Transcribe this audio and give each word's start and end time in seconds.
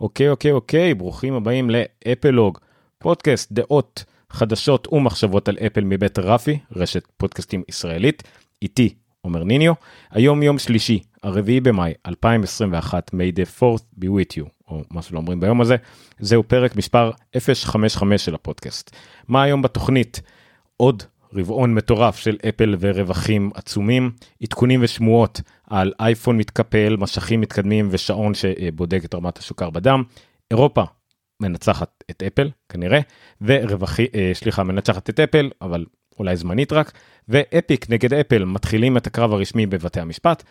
אוקיי, 0.00 0.28
אוקיי, 0.28 0.52
אוקיי, 0.52 0.94
ברוכים 0.94 1.34
הבאים 1.34 1.70
לאפלוג, 1.70 2.58
פודקאסט 2.98 3.52
דעות 3.52 4.04
חדשות 4.30 4.88
ומחשבות 4.92 5.48
על 5.48 5.56
אפל 5.66 5.84
מבית 5.84 6.18
רפי, 6.18 6.58
רשת 6.76 7.06
פודקאסטים 7.16 7.62
ישראלית, 7.68 8.22
איתי 8.62 8.94
עומר 9.20 9.44
ניניו. 9.44 9.72
היום 10.10 10.42
יום 10.42 10.58
שלישי, 10.58 11.00
הרביעי 11.22 11.60
במאי 11.60 11.92
2021, 12.06 13.10
may 13.14 13.38
the 13.38 13.60
4th 13.60 14.04
be 14.04 14.06
with 14.06 14.38
you, 14.38 14.48
או 14.68 14.82
מה 14.90 15.02
שלא 15.02 15.18
אומרים 15.18 15.40
ביום 15.40 15.60
הזה, 15.60 15.76
זהו 16.18 16.42
פרק 16.42 16.76
מספר 16.76 17.10
055 17.38 18.24
של 18.24 18.34
הפודקאסט. 18.34 18.96
מה 19.28 19.42
היום 19.42 19.62
בתוכנית? 19.62 20.20
עוד 20.76 21.02
רבעון 21.34 21.74
מטורף 21.74 22.16
של 22.16 22.36
אפל 22.48 22.76
ורווחים 22.80 23.50
עצומים, 23.54 24.10
עדכונים 24.42 24.80
ושמועות 24.82 25.40
על 25.70 25.92
אייפון 26.00 26.38
מתקפל, 26.38 26.96
משכים 26.98 27.40
מתקדמים 27.40 27.88
ושעון 27.90 28.34
שבודק 28.34 29.04
את 29.04 29.14
רמת 29.14 29.38
השוקר 29.38 29.70
בדם. 29.70 30.02
אירופה 30.50 30.84
מנצחת 31.40 32.04
את 32.10 32.22
אפל 32.22 32.50
כנראה, 32.68 33.00
ורווחי, 33.40 34.06
אה, 34.14 34.30
סליחה, 34.34 34.62
מנצחת 34.62 35.10
את 35.10 35.20
אפל, 35.20 35.50
אבל 35.62 35.84
אולי 36.18 36.36
זמנית 36.36 36.72
רק, 36.72 36.92
ואפיק 37.28 37.90
נגד 37.90 38.14
אפל 38.14 38.44
מתחילים 38.44 38.96
את 38.96 39.06
הקרב 39.06 39.32
הרשמי 39.32 39.66
בבתי 39.66 40.00
המשפט. 40.00 40.42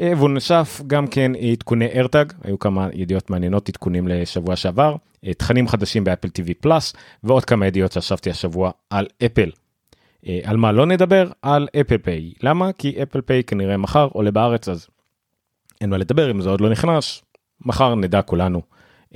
אה, 0.00 0.12
והוא 0.16 0.30
נשף 0.30 0.80
גם 0.86 1.06
כן 1.06 1.32
עדכוני 1.34 1.86
ארטג, 1.86 2.24
היו 2.44 2.58
כמה 2.58 2.88
ידיעות 2.92 3.30
מעניינות, 3.30 3.68
עדכונים 3.68 4.08
לשבוע 4.08 4.56
שעבר, 4.56 4.96
אה, 5.26 5.34
תכנים 5.34 5.68
חדשים 5.68 6.04
באפל 6.04 6.28
TV 6.28 6.54
פלאס, 6.60 6.92
ועוד 7.24 7.44
כמה 7.44 7.66
ידיעות 7.66 7.92
שישבתי 7.92 8.30
השבוע 8.30 8.70
על 8.90 9.06
אפל. 9.26 9.50
אה, 10.26 10.40
על 10.44 10.56
מה 10.56 10.72
לא 10.72 10.86
נדבר? 10.86 11.30
על 11.42 11.68
Apple 11.80 11.98
Pay. 11.98 12.32
למה? 12.42 12.72
כי 12.72 13.02
Apple 13.02 13.20
Pay 13.20 13.44
כנראה 13.44 13.76
מחר 13.76 14.08
עולה 14.12 14.30
בארץ 14.30 14.68
אז 14.68 14.88
אין 15.80 15.90
מה 15.90 15.98
לדבר 15.98 16.30
אם 16.30 16.40
זה 16.40 16.50
עוד 16.50 16.60
לא 16.60 16.70
נכנס. 16.70 17.22
מחר 17.60 17.94
נדע 17.94 18.22
כולנו 18.22 18.62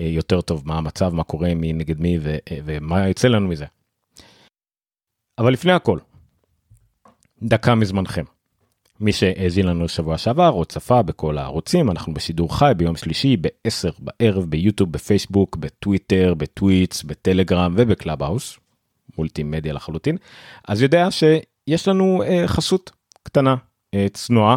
אה, 0.00 0.04
יותר 0.04 0.40
טוב 0.40 0.62
מה 0.66 0.78
המצב, 0.78 1.14
מה 1.14 1.24
קורה, 1.24 1.54
מי 1.54 1.72
נגד 1.72 2.00
מי 2.00 2.18
ו, 2.22 2.36
אה, 2.50 2.58
ומה 2.64 3.08
יוצא 3.08 3.28
לנו 3.28 3.48
מזה. 3.48 3.66
אבל 5.38 5.52
לפני 5.52 5.72
הכל, 5.72 5.98
דקה 7.42 7.74
מזמנכם. 7.74 8.24
מי 9.00 9.12
שהאזין 9.12 9.66
לנו 9.66 9.88
שבוע 9.88 10.18
שעבר 10.18 10.50
או 10.50 10.64
צפה 10.64 11.02
בכל 11.02 11.38
הערוצים, 11.38 11.90
אנחנו 11.90 12.14
בשידור 12.14 12.58
חי 12.58 12.72
ביום 12.76 12.96
שלישי 12.96 13.36
ב-10 13.36 13.92
בערב 13.98 14.44
ביוטיוב, 14.44 14.92
בפייסבוק, 14.92 15.56
בטוויטר, 15.56 16.34
בטוויץ', 16.34 17.02
בטלגרם 17.02 17.74
וב 17.76 18.22
Clubhouse. 18.22 18.58
מולטימדיה 19.18 19.72
לחלוטין, 19.72 20.16
אז 20.68 20.82
יודע 20.82 21.08
שיש 21.10 21.88
לנו 21.88 22.22
אה, 22.22 22.42
חסות 22.46 22.90
קטנה, 23.22 23.56
אה, 23.94 24.06
צנועה, 24.12 24.56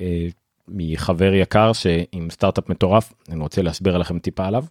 אה, 0.00 0.26
מחבר 0.68 1.34
יקר 1.34 1.72
שעם 1.72 2.30
סטארט-אפ 2.30 2.68
מטורף, 2.68 3.12
אני 3.28 3.40
רוצה 3.40 3.62
להסביר 3.62 3.98
לכם 3.98 4.18
טיפה 4.18 4.46
עליו. 4.46 4.64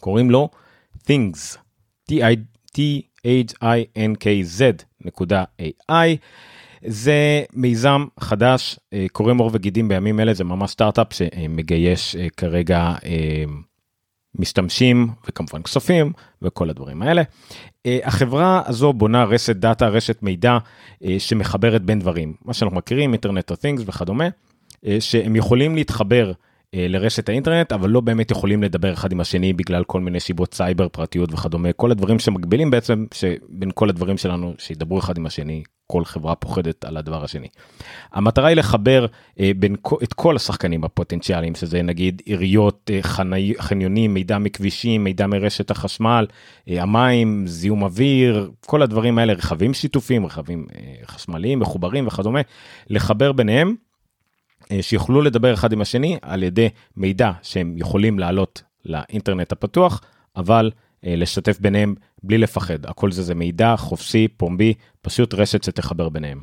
קוראים 0.00 0.30
לו 0.30 0.48
things, 0.96 1.56
t-h-i-n-k-z 2.10 3.14
נקודה 5.00 5.44
a-i. 5.62 6.16
זה 6.86 7.42
מיזם 7.52 8.04
חדש, 8.20 8.78
אה, 8.92 9.06
קוראים 9.12 9.38
עור 9.38 9.50
וגידים 9.52 9.88
בימים 9.88 10.20
אלה, 10.20 10.34
זה 10.34 10.44
ממש 10.44 10.70
סטארט-אפ 10.70 11.12
שמגייש 11.12 12.16
אה, 12.16 12.26
כרגע 12.36 12.94
אה, 13.04 13.44
משתמשים 14.34 15.08
וכמובן 15.28 15.62
כספים 15.62 16.12
וכל 16.42 16.70
הדברים 16.70 17.02
האלה. 17.02 17.22
אה, 17.86 17.98
החברה 18.04 18.62
הזו 18.66 18.92
בונה 18.92 19.24
רשת 19.24 19.56
דאטה, 19.56 19.88
רשת 19.88 20.22
מידע 20.22 20.58
אה, 21.04 21.16
שמחברת 21.18 21.82
בין 21.82 21.98
דברים, 21.98 22.34
מה 22.44 22.54
שאנחנו 22.54 22.76
מכירים, 22.78 23.12
internet 23.12 23.52
of 23.52 23.54
things 23.54 23.82
וכדומה, 23.86 24.28
אה, 24.86 24.96
שהם 25.00 25.36
יכולים 25.36 25.74
להתחבר 25.74 26.32
לרשת 26.72 27.28
האינטרנט, 27.28 27.72
אבל 27.72 27.90
לא 27.90 28.00
באמת 28.00 28.30
יכולים 28.30 28.62
לדבר 28.62 28.92
אחד 28.92 29.12
עם 29.12 29.20
השני 29.20 29.52
בגלל 29.52 29.84
כל 29.84 30.00
מיני 30.00 30.20
סיבות 30.20 30.54
סייבר, 30.54 30.88
פרטיות 30.88 31.32
וכדומה, 31.32 31.72
כל 31.72 31.90
הדברים 31.90 32.18
שמגבילים 32.18 32.70
בעצם, 32.70 33.06
שבין 33.14 33.70
כל 33.74 33.88
הדברים 33.88 34.16
שלנו, 34.16 34.54
שידברו 34.58 34.98
אחד 34.98 35.18
עם 35.18 35.26
השני, 35.26 35.62
כל 35.90 36.04
חברה 36.04 36.34
פוחדת 36.34 36.84
על 36.84 36.96
הדבר 36.96 37.24
השני. 37.24 37.48
המטרה 38.12 38.48
היא 38.48 38.56
לחבר 38.56 39.06
אה, 39.40 39.50
בין 39.56 39.76
את 40.02 40.12
כל 40.12 40.36
השחקנים 40.36 40.84
הפוטנציאליים 40.84 41.54
שזה 41.54 41.82
נגיד 41.82 42.22
עיריות, 42.24 42.90
אה, 42.94 42.98
חני, 43.02 43.54
חניונים, 43.58 44.14
מידע 44.14 44.38
מכבישים, 44.38 45.04
מידע 45.04 45.26
מרשת 45.26 45.70
החשמל, 45.70 46.26
אה, 46.68 46.82
המים, 46.82 47.46
זיהום 47.46 47.82
אוויר, 47.82 48.50
כל 48.66 48.82
הדברים 48.82 49.18
האלה, 49.18 49.32
רכבים 49.32 49.74
שיתופים, 49.74 50.26
רכבים 50.26 50.66
אה, 50.74 50.94
חשמליים, 51.06 51.58
מחוברים 51.58 52.06
וכדומה, 52.06 52.40
לחבר 52.90 53.32
ביניהם, 53.32 53.74
אה, 54.72 54.82
שיוכלו 54.82 55.22
לדבר 55.22 55.54
אחד 55.54 55.72
עם 55.72 55.80
השני 55.80 56.18
על 56.22 56.42
ידי 56.42 56.68
מידע 56.96 57.30
שהם 57.42 57.74
יכולים 57.76 58.18
לעלות 58.18 58.62
לאינטרנט 58.84 59.52
הפתוח, 59.52 60.00
אבל 60.36 60.70
אה, 61.06 61.16
לשתף 61.16 61.60
ביניהם 61.60 61.94
בלי 62.22 62.38
לפחד, 62.38 62.86
הכל 62.86 63.12
זה 63.12 63.22
זה 63.22 63.34
מידע 63.34 63.74
חופשי, 63.76 64.28
פומבי, 64.28 64.74
פשוט 65.08 65.34
רשת 65.34 65.64
שתחבר 65.64 66.08
ביניהם. 66.08 66.42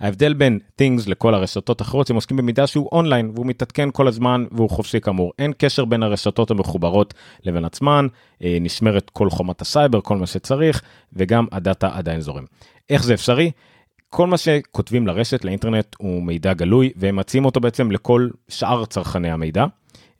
ההבדל 0.00 0.34
בין 0.34 0.58
things 0.80 1.10
לכל 1.10 1.34
הרשתות 1.34 1.80
האחרות 1.80 2.10
הם 2.10 2.16
עוסקים 2.16 2.36
במידע 2.36 2.66
שהוא 2.66 2.88
אונליין 2.92 3.30
והוא 3.34 3.46
מתעדכן 3.46 3.88
כל 3.92 4.08
הזמן 4.08 4.44
והוא 4.52 4.70
חופשי 4.70 5.00
כאמור 5.00 5.32
אין 5.38 5.52
קשר 5.58 5.84
בין 5.84 6.02
הרשתות 6.02 6.50
המחוברות 6.50 7.14
לבין 7.44 7.64
עצמן 7.64 8.06
אה, 8.42 8.58
נשמרת 8.60 9.10
כל 9.10 9.30
חומת 9.30 9.60
הסייבר 9.60 10.00
כל 10.00 10.16
מה 10.16 10.26
שצריך 10.26 10.82
וגם 11.12 11.46
הדאטה 11.52 11.90
עדיין 11.92 12.20
זורם. 12.20 12.44
איך 12.90 13.04
זה 13.04 13.14
אפשרי? 13.14 13.50
כל 14.08 14.26
מה 14.26 14.36
שכותבים 14.36 15.06
לרשת 15.06 15.44
לאינטרנט 15.44 15.96
הוא 15.98 16.22
מידע 16.22 16.54
גלוי 16.54 16.92
והם 16.96 17.16
מציעים 17.16 17.44
אותו 17.44 17.60
בעצם 17.60 17.90
לכל 17.90 18.28
שאר 18.48 18.84
צרכני 18.84 19.30
המידע. 19.30 19.66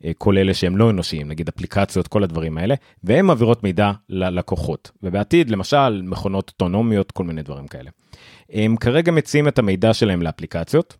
אה, 0.05 0.11
כל 0.17 0.37
אלה 0.37 0.53
שהם 0.53 0.77
לא 0.77 0.89
אנושיים, 0.89 1.27
נגיד 1.27 1.47
אפליקציות, 1.47 2.07
כל 2.07 2.23
הדברים 2.23 2.57
האלה, 2.57 2.75
והן 3.03 3.25
מעבירות 3.25 3.63
מידע 3.63 3.91
ללקוחות. 4.09 4.91
ובעתיד, 5.03 5.49
למשל, 5.49 6.01
מכונות 6.01 6.49
אוטונומיות, 6.49 7.11
כל 7.11 7.23
מיני 7.23 7.43
דברים 7.43 7.67
כאלה. 7.67 7.89
הם 8.49 8.75
כרגע 8.77 9.11
מציעים 9.11 9.47
את 9.47 9.59
המידע 9.59 9.93
שלהם 9.93 10.21
לאפליקציות, 10.21 10.97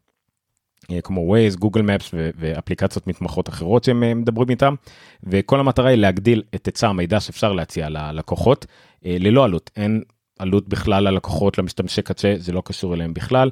אה, 0.91 1.01
כמו 1.01 1.35
Waze, 1.35 1.57
Google 1.57 1.81
Maps 1.81 2.13
ואפליקציות 2.13 3.07
מתמחות 3.07 3.49
אחרות 3.49 3.83
שהם 3.83 4.03
אה, 4.03 4.13
מדברים 4.13 4.49
איתם, 4.49 4.75
וכל 5.23 5.59
המטרה 5.59 5.89
היא 5.89 5.97
להגדיל 5.97 6.43
את 6.55 6.65
היצע 6.65 6.87
המידע 6.87 7.19
שאפשר 7.19 7.53
להציע 7.53 7.89
ללקוחות, 7.89 8.65
ללא 9.03 9.45
עלות, 9.45 9.71
אין 9.75 10.01
עלות 10.39 10.67
בכלל 10.67 11.03
ללקוחות, 11.03 11.57
למשתמשי 11.57 12.01
קצה, 12.01 12.33
זה 12.37 12.51
לא 12.51 12.61
קשור 12.65 12.93
אליהם 12.93 13.13
בכלל. 13.13 13.51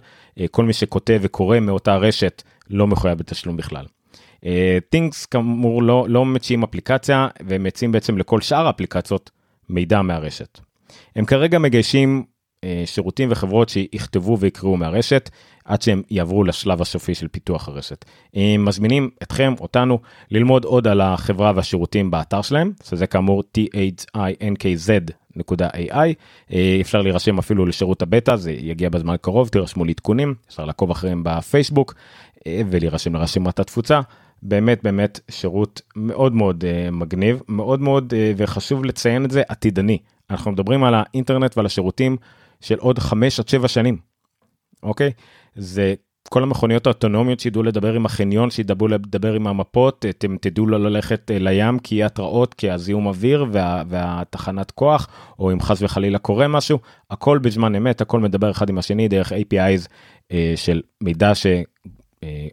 כל 0.52 0.66
מי 0.66 0.74
שכותב 0.74 1.20
וקורא 1.22 1.60
מאותה 1.60 1.96
רשת 1.96 2.44
לא 2.70 2.88
מחויב 2.88 3.18
בתשלום 3.18 3.58
בכלל. 3.58 3.86
אה, 4.46 4.78
Things 4.96 5.28
כאמור 5.32 5.84
לא, 5.84 6.06
לא 6.10 6.26
מציעים 6.26 6.64
אפליקציה 6.64 7.28
והם 7.48 7.64
מציעים 7.64 7.92
בעצם 7.92 8.18
לכל 8.18 8.42
שאר 8.42 8.68
האפליקציות 8.68 9.32
מידע 9.70 10.02
מהרשת. 10.02 10.60
הם 11.16 11.26
כרגע 11.26 11.60
מגיישים 11.60 12.24
אה, 12.64 12.84
שירותים 12.86 13.32
וחברות 13.32 13.70
שיכתבו 13.70 14.38
ויקראו 14.40 14.78
מהרשת 14.78 15.30
עד 15.66 15.82
שהם 15.82 16.02
יעברו 16.10 16.44
לשלב 16.44 16.82
הסופי 16.82 17.16
של 17.16 17.28
פיתוח 17.28 17.68
הרשת. 17.68 18.06
הם 18.34 18.66
מזמינים 18.66 19.10
אתכם, 19.24 19.54
אותנו, 19.60 20.00
ללמוד 20.32 20.66
עוד 20.66 20.88
על 20.88 21.02
החברה 21.02 21.52
והשירותים 21.56 22.12
באתר 22.12 22.42
שלהם, 22.42 22.72
שזה 22.84 23.08
כאמור 23.08 23.44
thinkz.ai, 23.58 24.76
אה, 26.54 26.78
אפשר 26.82 27.02
להירשם 27.02 27.38
אפילו 27.40 27.66
לשירות 27.66 28.02
הבטא, 28.02 28.36
זה 28.36 28.52
יגיע 28.52 28.90
בזמן 28.90 29.16
קרוב, 29.22 29.48
תירשמו 29.48 29.86
לעדכונים, 29.86 30.36
אפשר 30.48 30.66
לעקוב 30.66 30.92
אחריהם 30.92 31.22
בפייסבוק 31.26 31.94
ולהירשם 32.48 33.16
לרשימת 33.16 33.60
התפוצה. 33.60 34.02
באמת 34.44 34.84
באמת 34.84 35.20
שירות 35.32 35.82
מאוד 35.96 36.34
מאוד 36.34 36.64
uh, 36.64 36.92
מגניב 36.92 37.42
מאוד 37.48 37.82
מאוד 37.82 38.14
uh, 38.14 38.16
וחשוב 38.38 38.86
לציין 38.86 39.26
את 39.26 39.32
זה 39.32 39.42
עתידני 39.48 39.98
אנחנו 40.30 40.52
מדברים 40.52 40.84
על 40.84 40.94
האינטרנט 40.96 41.58
ועל 41.58 41.66
השירותים 41.66 42.18
של 42.62 42.80
עוד 42.80 43.00
5 43.00 43.40
עד 43.40 43.48
7 43.48 43.68
שנים. 43.68 43.98
אוקיי 44.84 45.12
זה 45.56 45.94
כל 46.30 46.44
המכוניות 46.44 46.88
האוטונומיות 46.88 47.40
שידעו 47.40 47.64
לדבר 47.64 47.94
עם 47.94 48.06
החניון 48.06 48.50
שידעו 48.50 48.88
לדבר 48.88 49.34
עם 49.34 49.48
המפות 49.48 50.06
אתם 50.10 50.38
תדעו 50.42 50.68
לא 50.68 50.80
ללכת 50.80 51.32
לים 51.34 51.80
כי 51.80 52.04
התראות 52.04 52.54
כי 52.54 52.72
הזיהום 52.72 53.06
אוויר 53.06 53.46
וה, 53.52 53.84
והתחנת 53.88 54.72
כוח 54.72 55.08
או 55.40 55.52
אם 55.52 55.62
חס 55.62 55.82
וחלילה 55.82 56.20
קורה 56.20 56.48
משהו 56.48 56.80
הכל 57.12 57.38
בזמן 57.38 57.76
אמת 57.76 58.02
הכל 58.02 58.20
מדבר 58.20 58.52
אחד 58.52 58.70
עם 58.70 58.78
השני 58.78 59.08
דרך 59.08 59.32
API's 59.32 59.88
uh, 59.88 60.36
של 60.56 60.82
מידע 61.02 61.36
ש... 61.36 61.46
אה, 61.46 61.62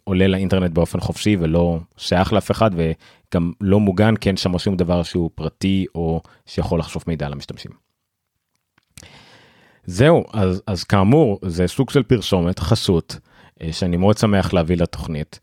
עולה 0.04 0.26
לאינטרנט 0.28 0.70
באופן 0.70 1.00
חופשי 1.00 1.36
ולא 1.40 1.78
שייך 1.96 2.32
לאף 2.32 2.50
אחד 2.50 2.70
וגם 2.74 3.52
לא 3.60 3.80
מוגן 3.80 4.16
כי 4.16 4.28
אין 4.28 4.36
שם 4.36 4.58
שום 4.58 4.76
דבר 4.76 5.02
שהוא 5.02 5.30
פרטי 5.34 5.86
או 5.94 6.20
שיכול 6.46 6.80
לחשוף 6.80 7.06
מידע 7.06 7.28
למשתמשים. 7.28 7.72
זהו 9.84 10.24
אז 10.32 10.62
אז 10.66 10.84
כאמור 10.84 11.38
זה 11.42 11.66
סוג 11.66 11.90
של 11.90 12.02
פרסומת 12.02 12.58
חסות 12.58 13.18
אה, 13.62 13.72
שאני 13.72 13.96
מאוד 13.96 14.18
שמח 14.18 14.52
להביא 14.52 14.76
לתוכנית. 14.76 15.40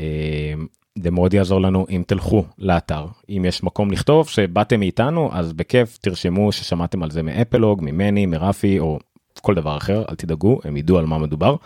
אה, 0.00 0.54
זה 0.98 1.10
מאוד 1.10 1.34
יעזור 1.34 1.60
לנו 1.60 1.86
אם 1.90 2.02
תלכו 2.06 2.44
לאתר 2.58 3.06
אם 3.28 3.44
יש 3.48 3.62
מקום 3.62 3.90
לכתוב 3.90 4.28
שבאתם 4.28 4.80
מאיתנו 4.80 5.30
אז 5.32 5.52
בכיף 5.52 5.96
תרשמו 5.96 6.52
ששמעתם 6.52 7.02
על 7.02 7.10
זה 7.10 7.22
מאפלוג 7.22 7.80
ממני 7.82 8.26
מרפי 8.26 8.78
או 8.78 8.98
כל 9.40 9.54
דבר 9.54 9.76
אחר 9.76 10.04
אל 10.08 10.14
תדאגו 10.14 10.60
הם 10.64 10.76
ידעו 10.76 10.98
על 10.98 11.06
מה 11.06 11.18
מדובר. 11.18 11.56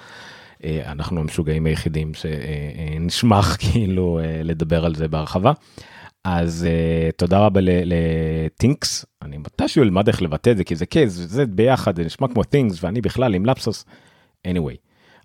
אה, 0.65 0.93
אנחנו 0.93 1.21
המשוגעים 1.21 1.67
היחידים 1.67 2.13
שנשמח 2.15 3.57
כאילו 3.61 4.19
אה, 4.19 4.41
לדבר 4.43 4.85
על 4.85 4.95
זה 4.95 5.09
בהרחבה. 5.09 5.53
אז 6.29 6.67
uh, 6.69 7.13
תודה 7.17 7.39
רבה 7.39 7.61
לטינקס, 7.63 9.07
אני 9.23 9.39
מתישהו 9.39 9.83
אלמד 9.83 10.09
איך 10.09 10.23
לבטא 10.23 10.51
את 10.51 10.57
זה, 10.57 10.65
כי 10.65 10.77
זה 10.77 10.87
קייס, 10.87 11.13
זה 11.13 11.47
ביחד, 11.47 11.97
זה 11.97 12.05
נשמע 12.05 12.29
כמו 12.29 12.43
things, 12.43 12.75
ואני 12.81 13.01
בכלל 13.01 13.35
עם 13.35 13.47
לפסוס. 13.47 13.85
anyway, 14.49 14.77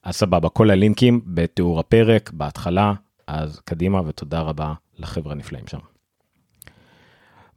אז 0.04 0.16
סבבה, 0.16 0.50
כל 0.50 0.72
הלינקים 0.72 1.22
בתיאור 1.26 1.80
הפרק, 1.80 2.32
בהתחלה, 2.34 2.94
אז 3.28 3.60
קדימה 3.60 4.02
ותודה 4.08 4.42
רבה 4.42 4.74
לחבר'ה 5.00 5.32
הנפלאים 5.32 5.68
שם. 5.68 5.80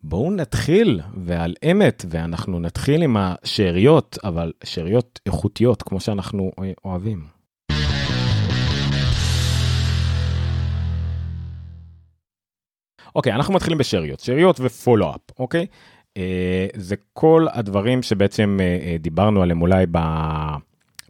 בואו 0.02 0.30
נתחיל 0.30 1.00
ועל 1.16 1.54
אמת 1.70 2.04
ואנחנו 2.10 2.60
נתחיל 2.60 3.02
עם 3.02 3.16
השאריות 3.16 4.18
אבל 4.24 4.52
שאריות 4.64 5.20
איכותיות 5.26 5.82
כמו 5.82 6.00
שאנחנו 6.00 6.50
אוהבים. 6.84 7.33
אוקיי 13.14 13.32
אנחנו 13.32 13.54
מתחילים 13.54 13.78
בשאריות 13.78 14.20
שאריות 14.20 14.60
ופולו-אפ 14.60 15.20
אוקיי 15.38 15.66
אה, 16.16 16.66
זה 16.76 16.96
כל 17.12 17.46
הדברים 17.52 18.02
שבעצם 18.02 18.58
אה, 18.60 18.78
אה, 18.86 18.96
דיברנו 18.98 19.42
עליהם 19.42 19.62
אולי 19.62 19.86
ב... 19.90 19.98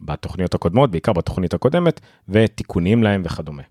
בתוכניות 0.01 0.53
הקודמות 0.53 0.91
בעיקר 0.91 1.13
בתוכנית 1.13 1.53
הקודמת 1.53 1.99
ותיקונים 2.29 3.03
להם 3.03 3.21
וכדומה. 3.25 3.63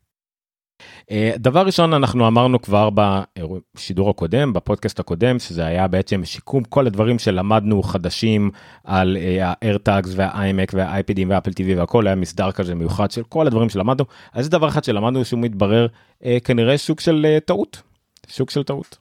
אה, 1.11 1.33
דבר 1.37 1.67
ראשון 1.67 1.95
אנחנו 1.95 2.27
אמרנו 2.27 2.63
כבר 2.63 2.89
בשידור 2.95 4.11
הקודם 4.11 4.53
בפודקאסט 4.53 5.01
הקודם 5.01 5.39
שזה 5.39 5.67
היה 5.67 5.89
בעצם 5.89 6.25
שיקום 6.25 6.65
כל 6.65 6.87
הדברים 6.87 7.19
שלמדנו 7.19 7.83
חדשים 7.83 8.51
על 8.85 9.17
אה, 9.17 9.49
ה-AirTags 9.49 10.09
וה-iMac 10.17 10.71
וה-iPadים 10.73 11.27
ואפל 11.29 11.51
TV 11.51 11.77
והכל 11.77 12.07
היה 12.07 12.17
מסדר 12.17 12.53
כזה 12.53 12.75
מיוחד 12.75 13.11
של 13.11 13.23
כל 13.23 13.47
הדברים 13.47 13.69
שלמדנו 13.69 14.05
אז 14.33 14.45
זה 14.45 14.51
דבר 14.51 14.69
אחד 14.69 14.85
שלמדנו 14.85 15.25
שהוא 15.25 15.41
מתברר 15.41 15.87
אה, 16.25 16.39
כנראה 16.45 16.77
סוג 16.77 17.01
של 17.01 17.39
טעות. 17.45 17.94
סוג 18.29 18.51
של 18.51 18.63
טעות. 18.63 18.99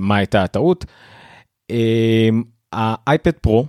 מה 0.00 0.16
הייתה 0.16 0.42
הטעות? 0.42 0.84
האייפד 2.72 3.32
פרו 3.32 3.66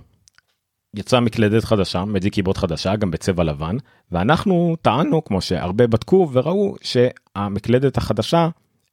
יצאה 0.96 1.20
מקלדת 1.20 1.64
חדשה, 1.64 2.04
מג'יק 2.04 2.34
קיבורד 2.34 2.56
חדשה, 2.56 2.96
גם 2.96 3.10
בצבע 3.10 3.44
לבן, 3.44 3.76
ואנחנו 4.12 4.76
טענו, 4.82 5.24
כמו 5.24 5.40
שהרבה 5.40 5.86
בדקו 5.86 6.28
וראו, 6.32 6.74
שהמקלדת 6.82 7.96
החדשה, 7.96 8.48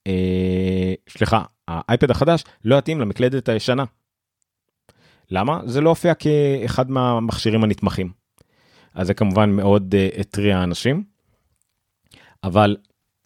אה, 0.08 0.94
סליחה, 1.10 1.44
האייפד 1.68 2.12
החדש 2.12 2.44
לא 2.66 2.76
יתאים 2.76 3.00
למקלדת 3.00 3.50
הישנה. 3.50 3.84
למה? 5.32 5.60
זה 5.66 5.82
לא 5.82 5.90
הופיע 5.90 6.14
כאחד 6.14 6.92
מהמכשירים 6.92 7.64
הנתמכים. 7.64 8.12
אז 8.94 9.08
זה 9.08 9.14
כמובן 9.14 9.50
מאוד 9.50 9.96
אה, 9.96 10.10
התריע 10.20 10.64
אנשים, 10.64 11.04
אבל 12.44 12.78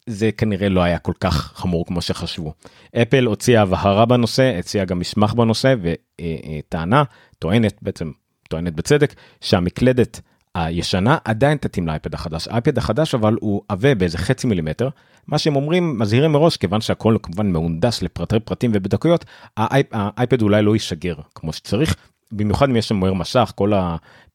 זה 0.09 0.31
כנראה 0.31 0.69
לא 0.69 0.81
היה 0.81 0.99
כל 0.99 1.13
כך 1.19 1.53
חמור 1.55 1.85
כמו 1.85 2.01
שחשבו. 2.01 2.53
אפל 3.01 3.25
הוציאה 3.25 3.61
הבהרה 3.61 4.05
בנושא, 4.05 4.55
הציעה 4.59 4.85
גם 4.85 4.99
מסמך 4.99 5.33
בנושא 5.33 5.75
וטענה, 5.81 7.03
טוענת 7.39 7.77
בעצם 7.81 8.11
טוענת 8.49 8.73
בצדק 8.73 9.13
שהמקלדת 9.41 10.21
הישנה 10.55 11.17
עדיין 11.25 11.57
תתאים 11.57 11.87
לאייפד 11.87 12.13
החדש. 12.13 12.47
האייפד 12.47 12.77
החדש 12.77 13.15
אבל 13.15 13.37
הוא 13.41 13.61
עבה 13.69 13.95
באיזה 13.95 14.17
חצי 14.17 14.47
מילימטר. 14.47 14.89
מה 15.27 15.37
שהם 15.37 15.55
אומרים, 15.55 15.99
מזהירים 15.99 16.31
מראש, 16.31 16.57
כיוון 16.57 16.81
שהכל 16.81 17.17
כמובן 17.23 17.51
מהונדס 17.51 18.01
לפרטי 18.01 18.39
פרטים 18.39 18.71
ובדקויות, 18.73 19.25
האייפד 19.57 20.41
אולי 20.41 20.61
לא 20.61 20.75
יישגר 20.75 21.15
כמו 21.35 21.53
שצריך, 21.53 21.95
במיוחד 22.31 22.69
אם 22.69 22.75
יש 22.75 22.87
שומר 22.87 23.13
משך, 23.13 23.51
כל 23.55 23.73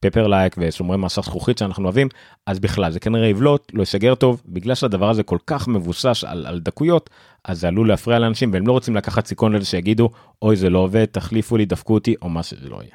הפפר 0.04 0.26
לייק 0.26 0.56
ושומרי 0.58 0.96
משך 0.96 1.22
זכוכית 1.24 1.58
שאנחנו 1.58 1.84
אוהבים, 1.84 2.08
אז 2.46 2.60
בכלל 2.60 2.92
זה 2.92 3.00
כנראה 3.00 3.26
יבלוט, 3.26 3.72
לא 3.74 3.82
ישגר 3.82 4.14
טוב, 4.14 4.42
בגלל 4.46 4.74
שהדבר 4.74 5.10
הזה 5.10 5.22
כל 5.22 5.38
כך 5.46 5.68
מבוסס 5.68 6.24
על, 6.26 6.46
על 6.46 6.60
דקויות, 6.60 7.10
אז 7.44 7.60
זה 7.60 7.68
עלול 7.68 7.88
להפריע 7.88 8.18
לאנשים 8.18 8.52
והם 8.52 8.66
לא 8.66 8.72
רוצים 8.72 8.96
לקחת 8.96 9.26
סיכון 9.26 9.52
לזה 9.52 9.64
שיגידו, 9.64 10.10
אוי 10.42 10.56
זה 10.56 10.70
לא 10.70 10.78
עובד, 10.78 11.04
תחליפו 11.04 11.56
לי, 11.56 11.66
דפקו 11.66 11.94
אותי, 11.94 12.14
או 12.22 12.28
מה 12.28 12.42
שזה 12.42 12.68
לא 12.68 12.76
יהיה. 12.76 12.92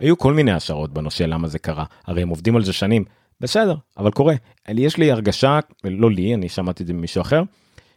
היו 0.00 0.18
כל 0.18 0.34
מיני 0.34 0.52
השערות 0.52 0.92
בנושא 0.92 1.22
למה 1.22 1.48
זה 1.48 1.58
קרה, 1.58 1.84
הרי 2.06 2.22
הם 2.22 2.28
עובדים 2.28 2.56
על 2.56 2.64
זה 2.64 2.72
שנים, 2.72 3.04
בסדר, 3.40 3.74
אבל 3.98 4.10
קורה. 4.10 4.34
יש 4.68 4.96
לי 4.96 5.10
הרגשה, 5.10 5.58
לא 5.84 6.10
לי, 6.10 6.34
אני 6.34 6.48
שמעתי 6.48 6.82
את 6.82 6.86
זה 6.86 6.92
ממישהו 6.92 7.20
אחר, 7.20 7.42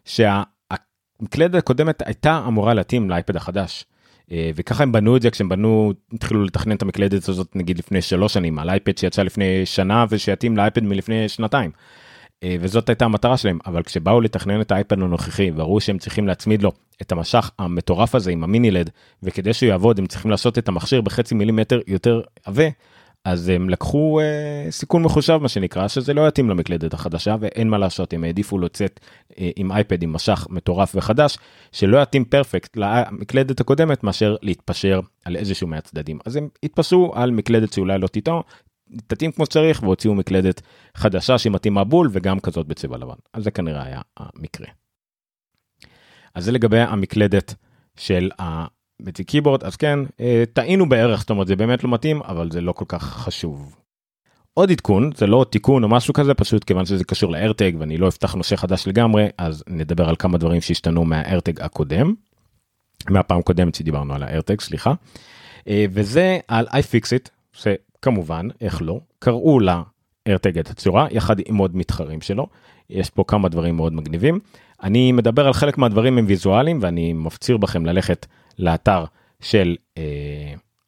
שהמקלדת 0.06 1.56
הקודמת 1.56 2.08
הייתה 2.08 2.44
אמורה 2.48 2.74
להתאים 2.74 3.10
לאייפד 3.10 3.36
החדש. 3.36 3.86
אה, 4.32 4.52
וככה 4.56 4.84
הם 4.84 4.92
בנו 4.92 5.18
את 5.18 5.22
זה 5.22 5.32
כשהם 5.32 5.50
בנו 5.50 5.94
התחילו 6.14 6.44
לתכנן 6.44 6.76
את 6.76 6.82
המקלדת 6.82 7.30
הזאת 7.30 7.56
נגיד 7.56 7.80
לפני 7.80 8.02
שלוש 8.02 8.34
שנים 8.34 8.60
על 8.60 8.70
אייפד 8.70 8.98
שיצא 8.98 9.24
לפני 9.24 9.66
שנה 9.66 10.06
ושיתאים 10.10 10.58
לאייפד 10.58 10.84
מלפני 10.84 11.30
שנתיים. 11.30 11.72
אה, 12.44 12.56
וזאת 12.60 12.90
הייתה 12.90 13.06
המטרה 13.06 13.38
שלהם 13.38 13.60
אבל 13.66 13.84
כשבאו 13.84 14.22
לתכנן 14.22 14.62
את 14.62 14.72
האייפד 14.72 15.02
הנוכחי 15.02 15.52
וראו 15.56 15.80
שהם 15.82 15.98
צריכים 15.98 16.28
להצמיד 16.28 16.64
לו 16.64 16.72
את 17.02 17.12
המשך 17.12 17.52
המטורף 17.60 18.16
הזה 18.16 18.32
עם 18.32 18.44
המיני 18.44 18.72
לד 18.72 18.90
וכדי 19.24 19.54
שהוא 19.54 19.70
יעבוד 19.70 20.00
הם 20.00 20.06
צריכים 20.06 20.32
לעשות 20.32 20.58
את 20.58 20.68
המכשיר 20.68 21.02
בחצי 21.02 21.36
מילימטר 21.36 21.80
יותר 21.88 22.22
עבה 22.46 22.64
אז 23.26 23.50
הם 23.50 23.70
לקחו 23.70 24.20
אה, 24.20 24.72
סיכון 24.72 25.04
מחושב 25.04 25.38
מה 25.42 25.50
שנקרא 25.50 25.88
שזה 25.88 26.14
לא 26.14 26.28
יתאים 26.28 26.50
למקלדת 26.50 26.94
החדשה 26.94 27.36
ואין 27.40 27.70
מה 27.70 27.78
לעשות 27.78 28.14
הם 28.14 28.24
העדיפו 28.24 28.58
לצאת 28.58 29.00
אה, 29.40 29.50
עם 29.56 29.72
אייפד 29.72 30.04
עם 30.04 30.14
משך 30.14 30.48
מטורף 30.50 30.92
וחדש 30.96 31.38
שלא 31.72 32.02
יתאים 32.02 32.26
פרפקט 32.26 32.78
למקלדת 32.78 33.60
הקודמת 33.60 34.04
מאשר 34.04 34.36
להתפשר 34.42 35.00
על 35.26 35.36
איזשהו 35.36 35.68
מהצדדים 35.68 36.20
אז 36.26 36.36
הם 36.36 36.50
התפשרו 36.64 37.16
על 37.16 37.32
מקלדת 37.32 37.74
שאולי 37.74 37.98
לא 37.98 38.08
תטעו. 38.08 38.44
תתאים 39.08 39.32
כמו 39.32 39.46
שצריך 39.46 39.84
והוציאו 39.84 40.16
מקלדת 40.16 40.62
חדשה 40.96 41.38
שמתאימה 41.38 41.84
בול 41.84 42.10
וגם 42.12 42.40
כזאת 42.40 42.68
בצבע 42.68 42.98
לבן 42.98 43.14
אז 43.34 43.44
זה 43.44 43.52
כנראה 43.52 43.84
היה 43.84 44.02
המקרה. 44.18 44.68
אז 46.36 46.46
זה 46.46 46.52
לגבי 46.52 46.80
המקלדת 46.80 47.56
של 47.98 48.30
בטי 49.02 49.24
קיבורד 49.24 49.64
אז 49.64 49.76
כן 49.76 50.00
אה, 50.20 50.44
טעינו 50.54 50.90
בערך 50.90 51.20
זאת 51.20 51.30
אומרת 51.30 51.48
זה 51.48 51.56
באמת 51.56 51.84
לא 51.84 51.90
מתאים 51.90 52.22
אבל 52.22 52.52
זה 52.52 52.62
לא 52.62 52.72
כל 52.72 52.86
כך 52.88 53.04
חשוב. 53.04 53.76
עוד 54.54 54.72
עדכון 54.72 55.10
זה 55.16 55.28
לא 55.28 55.46
תיקון 55.50 55.84
או 55.84 55.90
משהו 55.90 56.14
כזה 56.14 56.34
פשוט 56.34 56.64
כיוון 56.64 56.86
שזה 56.86 57.04
קשור 57.04 57.32
לארטג 57.32 57.72
ואני 57.80 57.98
לא 57.98 58.08
אפתח 58.08 58.34
נושא 58.34 58.56
חדש 58.56 58.88
לגמרי 58.88 59.28
אז 59.38 59.64
נדבר 59.68 60.10
על 60.10 60.16
כמה 60.16 60.38
דברים 60.38 60.62
שהשתנו 60.62 61.06
מהארטג 61.06 61.62
הקודם. 61.62 62.14
מהפעם 63.10 63.42
קודמת 63.42 63.76
שדיברנו 63.76 64.14
על 64.14 64.24
הארטג 64.24 64.62
סליחה. 64.62 64.94
אה, 65.68 65.86
וזה 65.90 66.40
על 66.48 66.68
iFixit 66.68 67.30
שכמובן 67.54 68.48
איך 68.62 68.82
לא 68.82 69.00
קראו 69.20 69.60
לה 69.60 69.82
ארטג 70.28 70.58
את 70.60 70.70
הצורה 70.70 71.08
יחד 71.12 71.36
עם 71.46 71.58
עוד 71.58 71.76
מתחרים 71.76 72.22
שלו 72.22 72.48
יש 72.90 73.10
פה 73.10 73.24
כמה 73.28 73.50
דברים 73.50 73.76
מאוד 73.76 73.94
מגניבים 73.94 74.40
אני 74.84 75.12
מדבר 75.12 75.48
על 75.48 75.54
חלק 75.54 75.78
מהדברים 75.78 76.18
הם 76.18 76.26
ויזואליים 76.28 76.80
ואני 76.82 77.14
מפציר 77.14 77.58
בכם 77.58 77.86
ללכת 77.86 78.26
לאתר 78.60 79.06
של 79.42 79.76
uh, 79.96 80.00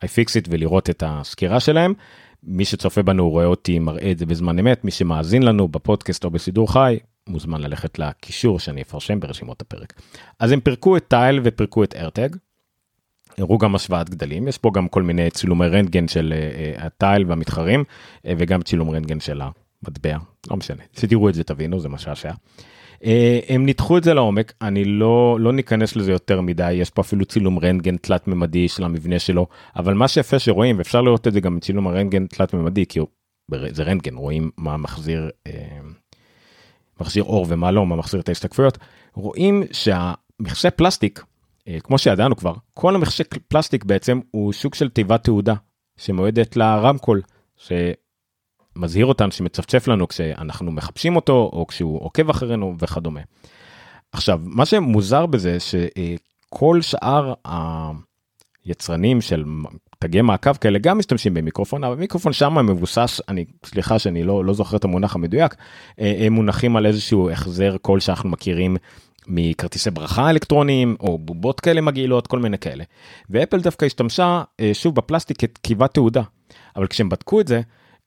iFixit 0.05 0.47
ולראות 0.49 0.89
את 0.89 1.03
הסקירה 1.05 1.59
שלהם. 1.59 1.93
מי 2.43 2.65
שצופה 2.65 3.01
בנו 3.01 3.29
רואה 3.29 3.45
אותי 3.45 3.79
מראה 3.79 4.11
את 4.11 4.17
זה 4.17 4.25
בזמן 4.25 4.59
אמת, 4.59 4.85
מי 4.85 4.91
שמאזין 4.91 5.43
לנו 5.43 5.67
בפודקאסט 5.67 6.23
או 6.25 6.29
בסידור 6.29 6.73
חי 6.73 6.99
מוזמן 7.27 7.61
ללכת 7.61 7.99
לקישור 7.99 8.59
שאני 8.59 8.81
אפרשם 8.81 9.19
ברשימות 9.19 9.61
הפרק. 9.61 9.93
אז 10.39 10.51
הם 10.51 10.59
פירקו 10.59 10.97
את 10.97 11.07
טייל 11.07 11.39
ופירקו 11.43 11.83
את 11.83 11.95
ארטג. 11.95 12.29
הראו 13.37 13.57
גם 13.57 13.75
השוואת 13.75 14.09
גדלים 14.09 14.47
יש 14.47 14.57
פה 14.57 14.71
גם 14.73 14.87
כל 14.87 15.03
מיני 15.03 15.29
צילומי 15.29 15.67
רנטגן 15.67 16.07
של 16.07 16.33
uh, 16.33 16.81
הטייל 16.81 17.25
והמתחרים 17.27 17.83
uh, 17.83 18.29
וגם 18.37 18.61
צילום 18.61 18.89
רנטגן 18.89 19.19
של 19.19 19.41
המטבע 19.41 20.17
לא 20.49 20.57
משנה 20.57 20.83
שתראו 20.97 21.29
את 21.29 21.33
זה 21.33 21.43
תבינו 21.43 21.79
זה 21.79 21.89
משעשע. 21.89 22.29
אה, 22.29 22.33
הם 23.49 23.65
ניתחו 23.65 23.97
את 23.97 24.03
זה 24.03 24.13
לעומק 24.13 24.53
אני 24.61 24.85
לא 24.85 25.37
לא 25.39 25.53
ניכנס 25.53 25.95
לזה 25.95 26.11
יותר 26.11 26.41
מדי 26.41 26.71
יש 26.71 26.89
פה 26.89 27.01
אפילו 27.01 27.25
צילום 27.25 27.59
רנטגן 27.59 27.97
תלת 27.97 28.27
ממדי 28.27 28.67
של 28.67 28.83
המבנה 28.83 29.19
שלו 29.19 29.47
אבל 29.75 29.93
מה 29.93 30.07
שיפה 30.07 30.39
שרואים 30.39 30.77
ואפשר 30.77 31.01
לראות 31.01 31.27
את 31.27 31.33
זה 31.33 31.39
גם 31.39 31.55
בצילום 31.55 31.87
הרנטגן 31.87 32.27
תלת 32.27 32.53
ממדי 32.53 32.85
כי 32.85 32.99
זה 33.71 33.83
רנטגן 33.83 34.15
רואים 34.15 34.49
מה 34.57 34.77
מחזיר 34.77 35.29
אה, 35.47 35.79
מחזיר 37.01 37.23
אור 37.23 37.45
ומה 37.49 37.71
לא 37.71 37.85
מה 37.85 37.95
מחזיר 37.95 38.19
את 38.19 38.29
ההשתקפויות 38.29 38.77
רואים 39.13 39.63
שהמכסה 39.71 40.71
פלסטיק 40.71 41.23
אה, 41.67 41.77
כמו 41.83 41.97
שידענו 41.97 42.35
כבר 42.35 42.53
כל 42.73 42.95
המכסה 42.95 43.23
פלסטיק 43.47 43.83
בעצם 43.83 44.19
הוא 44.31 44.53
סוג 44.53 44.73
של 44.73 44.89
תיבת 44.89 45.23
תעודה 45.23 45.53
שמועדת 45.97 46.55
לרמקול. 46.55 47.21
מזהיר 48.75 49.05
אותנו 49.05 49.31
שמצפצף 49.31 49.87
לנו 49.87 50.07
כשאנחנו 50.07 50.71
מחפשים 50.71 51.15
אותו 51.15 51.49
או 51.53 51.67
כשהוא 51.67 52.01
עוקב 52.01 52.29
אחרינו 52.29 52.75
וכדומה. 52.79 53.21
עכשיו 54.11 54.39
מה 54.43 54.65
שמוזר 54.65 55.25
בזה 55.25 55.57
שכל 55.59 56.81
שאר 56.81 57.33
היצרנים 58.65 59.21
של 59.21 59.43
תגי 59.99 60.21
מעקב 60.21 60.53
כאלה 60.53 60.79
גם 60.79 60.97
משתמשים 60.97 61.33
במיקרופון 61.33 61.83
אבל 61.83 61.95
מיקרופון 61.95 62.33
שם 62.33 62.65
מבוסס 62.65 63.21
אני 63.29 63.45
סליחה 63.65 63.99
שאני 63.99 64.23
לא 64.23 64.45
לא 64.45 64.53
זוכר 64.53 64.77
את 64.77 64.83
המונח 64.83 65.15
המדויק 65.15 65.55
הם 65.97 66.33
מונחים 66.33 66.75
על 66.75 66.85
איזשהו 66.85 67.29
החזר 67.29 67.77
קול 67.77 67.99
שאנחנו 67.99 68.29
מכירים 68.29 68.77
מכרטיסי 69.27 69.91
ברכה 69.91 70.29
אלקטרוניים 70.29 70.95
או 70.99 71.17
בובות 71.17 71.59
כאלה 71.59 71.81
מגעילות 71.81 72.27
כל 72.27 72.39
מיני 72.39 72.57
כאלה 72.57 72.83
ואפל 73.29 73.59
דווקא 73.59 73.85
השתמשה 73.85 74.43
שוב 74.73 74.95
בפלסטיק 74.95 75.39
כתקיבת 75.39 75.93
תעודה 75.93 76.21
אבל 76.75 76.87
כשהם 76.87 77.09
בדקו 77.09 77.41
את 77.41 77.47
זה 77.47 77.61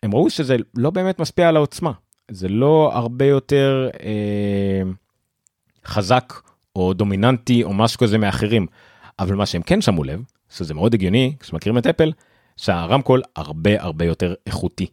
הם 0.04 0.14
ראו 0.14 0.30
שזה 0.30 0.56
לא 0.75 0.90
באמת 0.90 1.18
משפיע 1.18 1.49
על 1.49 1.56
העוצמה, 1.56 1.92
זה 2.30 2.49
לא 2.49 2.90
הרבה 2.92 3.25
יותר 3.25 3.88
אה, 4.02 4.82
חזק 5.87 6.32
או 6.76 6.92
דומיננטי 6.92 7.64
או 7.64 7.75
משהו 7.75 7.99
כזה 7.99 8.18
מאחרים. 8.18 8.66
אבל 9.18 9.34
מה 9.34 9.46
שהם 9.46 9.62
כן 9.62 9.80
שמו 9.80 10.04
לב, 10.04 10.23
שזה 10.50 10.75
מאוד 10.75 10.94
הגיוני, 10.94 11.37
כשמכירים 11.40 11.78
את 11.78 11.87
אפל, 11.87 12.12
שהרמקול 12.56 13.23
הרבה 13.37 13.82
הרבה 13.82 14.04
יותר 14.04 14.34
איכותי. 14.46 14.87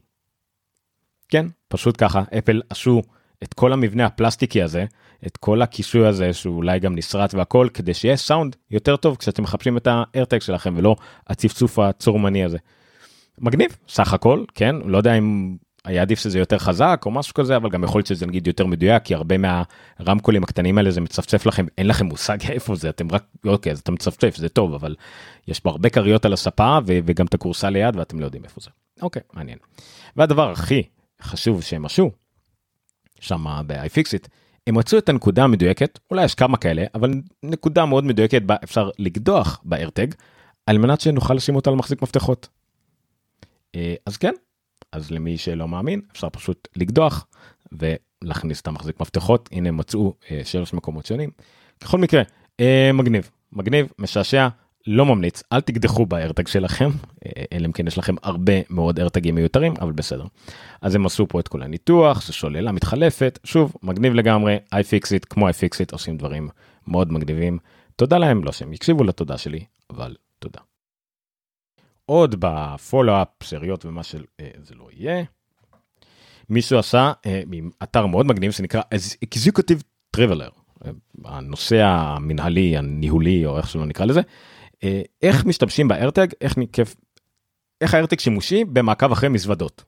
כן, 1.29 1.45
פשוט 1.67 1.95
ככה, 1.97 2.23
אפל 2.37 2.61
עשו 2.69 3.01
את 3.43 3.53
כל 3.53 3.73
המבנה 3.73 4.05
הפלסטיקי 4.05 4.61
הזה, 4.61 4.85
את 5.27 5.37
כל 5.37 5.61
הקישוי 5.61 6.07
הזה 6.07 6.33
שאולי 6.33 6.79
גם 6.79 6.95
נסרט 6.95 7.33
והכל, 7.33 7.67
כדי 7.73 7.93
שיהיה 7.93 8.17
סאונד 8.17 8.55
יותר 8.71 8.95
טוב 8.95 9.15
כשאתם 9.15 9.43
מחפשים 9.43 9.77
את 9.77 9.87
האיירטג 9.87 10.41
שלכם 10.41 10.73
ולא 10.77 10.95
הצפצוף 11.27 11.79
הצורמני 11.79 12.43
הזה. 12.43 12.57
מגניב, 13.39 13.77
סך 13.87 14.13
הכל, 14.13 14.43
כן, 14.55 14.75
לא 14.85 14.97
יודע 14.97 15.13
אם 15.13 15.55
היה 15.85 16.01
עדיף 16.01 16.19
שזה 16.19 16.39
יותר 16.39 16.57
חזק 16.57 17.03
או 17.05 17.11
משהו 17.11 17.33
כזה, 17.33 17.55
אבל 17.55 17.69
גם 17.69 17.83
יכול 17.83 17.99
להיות 17.99 18.07
שזה 18.07 18.25
נגיד 18.25 18.47
יותר 18.47 18.65
מדויק, 18.65 19.03
כי 19.03 19.15
הרבה 19.15 19.35
מהרמקולים 19.37 20.43
הקטנים 20.43 20.77
האלה 20.77 20.91
זה 20.91 21.01
מצפצף 21.01 21.45
לכם, 21.45 21.65
אין 21.77 21.87
לכם 21.87 22.05
מושג 22.05 22.37
איפה 22.49 22.75
זה, 22.75 22.89
אתם 22.89 23.11
רק, 23.11 23.23
אוקיי, 23.45 23.71
אז 23.71 23.79
אתה 23.79 23.91
מצפצף, 23.91 24.35
זה 24.35 24.49
טוב, 24.49 24.73
אבל 24.73 24.95
יש 25.47 25.61
הרבה 25.65 25.89
כריות 25.89 26.25
על 26.25 26.33
הספה 26.33 26.77
וגם 26.85 27.25
את 27.25 27.33
הכורסה 27.33 27.69
ליד 27.69 27.95
ואתם 27.95 28.19
לא 28.19 28.25
יודעים 28.25 28.43
איפה 28.43 28.61
זה. 28.61 28.69
אוקיי, 29.01 29.21
מעניין. 29.33 29.57
והדבר 30.15 30.51
הכי 30.51 30.83
חשוב 31.21 31.61
שהם 31.61 31.85
עשו, 31.85 32.11
שם 33.19 33.45
ב-iFixit, 33.67 34.27
הם 34.67 34.77
מצאו 34.77 34.97
את 34.97 35.09
הנקודה 35.09 35.43
המדויקת, 35.43 35.99
אולי 36.11 36.25
יש 36.25 36.35
כמה 36.35 36.57
כאלה, 36.57 36.83
אבל 36.95 37.13
נקודה 37.43 37.85
מאוד 37.85 38.03
מדויקת 38.03 38.41
בה 38.41 38.55
אפשר 38.63 38.89
לקדוח 38.99 39.61
באיירטג, 39.63 40.07
על 40.65 40.77
מנת 40.77 41.01
שנוכל 41.01 41.33
לשים 41.33 41.55
אותה 41.55 41.69
על 41.69 41.75
מחזיק 41.75 42.01
מפתחות. 42.01 42.47
אה, 43.75 43.95
אז 44.05 44.17
כן, 44.17 44.33
אז 44.91 45.11
למי 45.11 45.37
שלא 45.37 45.67
מאמין, 45.67 46.01
אפשר 46.11 46.29
פשוט 46.29 46.67
לקדוח 46.75 47.27
ולהכניס 47.71 48.61
את 48.61 48.67
המחזיק 48.67 48.99
מפתחות, 48.99 49.49
הנה 49.51 49.71
מצאו 49.71 50.13
אה, 50.31 50.41
שלוש 50.43 50.73
מקומות 50.73 51.05
שונים. 51.05 51.29
בכל 51.81 51.97
מקרה, 51.97 52.21
אה, 52.59 52.91
מגניב, 52.93 53.29
מגניב, 53.51 53.87
משעשע, 53.99 54.47
לא 54.87 55.05
ממליץ, 55.05 55.43
אל 55.53 55.61
תקדחו 55.61 56.05
באיירטג 56.05 56.47
שלכם, 56.47 56.89
אלא 57.53 57.65
אם 57.65 57.71
כן 57.71 57.87
יש 57.87 57.97
לכם 57.97 58.15
הרבה 58.23 58.53
מאוד 58.69 58.97
איירטגים 58.97 59.35
מיותרים, 59.35 59.73
אבל 59.81 59.91
בסדר. 59.91 60.25
אז 60.81 60.95
הם 60.95 61.05
עשו 61.05 61.27
פה 61.27 61.39
את 61.39 61.47
כל 61.47 61.63
הניתוח, 61.63 62.25
זה 62.25 62.33
שוללה 62.33 62.71
מתחלפת, 62.71 63.39
שוב, 63.43 63.75
מגניב 63.83 64.13
לגמרי, 64.13 64.57
iFixit, 64.75 65.25
כמו 65.29 65.49
iFixit, 65.49 65.91
עושים 65.91 66.17
דברים 66.17 66.49
מאוד 66.87 67.13
מגניבים. 67.13 67.57
תודה 67.95 68.17
להם, 68.17 68.43
לא 68.43 68.51
שהם 68.51 68.73
יקשיבו 68.73 69.03
לתודה 69.03 69.37
שלי, 69.37 69.65
אבל 69.89 70.15
תודה. 70.39 70.59
עוד 72.11 72.35
בפולו-אפ, 72.39 73.27
שאריות 73.43 73.85
ומה 73.85 74.03
שזה 74.03 74.75
לא 74.75 74.87
יהיה. 74.91 75.23
מישהו 76.49 76.79
עשה 76.79 77.11
אה, 77.25 77.41
אתר 77.83 78.05
מאוד 78.05 78.25
מגניב 78.25 78.51
שנקרא 78.51 78.81
Executive 79.25 79.81
Traveler, 80.17 80.51
הנושא 81.25 81.83
המנהלי, 81.83 82.77
הניהולי, 82.77 83.45
או 83.45 83.57
איך 83.57 83.69
שלא 83.69 83.85
נקרא 83.85 84.05
לזה, 84.05 84.21
אה, 84.83 85.01
איך 85.21 85.45
משתמשים 85.45 85.87
באיירטג, 85.87 86.27
איך 86.41 86.57
ניקף, 86.57 86.95
איך 87.81 87.93
האיירטג 87.93 88.19
שימושי 88.19 88.65
במעקב 88.65 89.11
אחרי 89.11 89.29
מזוודות. 89.29 89.83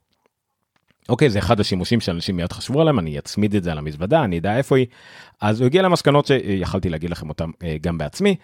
אוקיי, 1.10 1.30
זה 1.30 1.40
אחד 1.40 1.60
השימושים 1.60 2.02
שאנשים 2.02 2.36
מיד 2.36 2.52
חשבו 2.52 2.82
עליהם, 2.82 3.00
אני 3.00 3.20
אצמיד 3.20 3.56
את 3.56 3.64
זה 3.64 3.72
על 3.72 3.78
המזוודה, 3.78 4.24
אני 4.24 4.40
אדע 4.40 4.58
איפה 4.58 4.78
היא. 4.78 4.86
אז 5.42 5.60
הוא 5.60 5.66
הגיע 5.66 5.82
למסקנות 5.82 6.26
שיכלתי 6.26 6.90
להגיד 6.90 7.10
לכם 7.10 7.30
אותם 7.30 7.52
אה, 7.64 7.76
גם 7.82 7.98
בעצמי. 7.98 8.36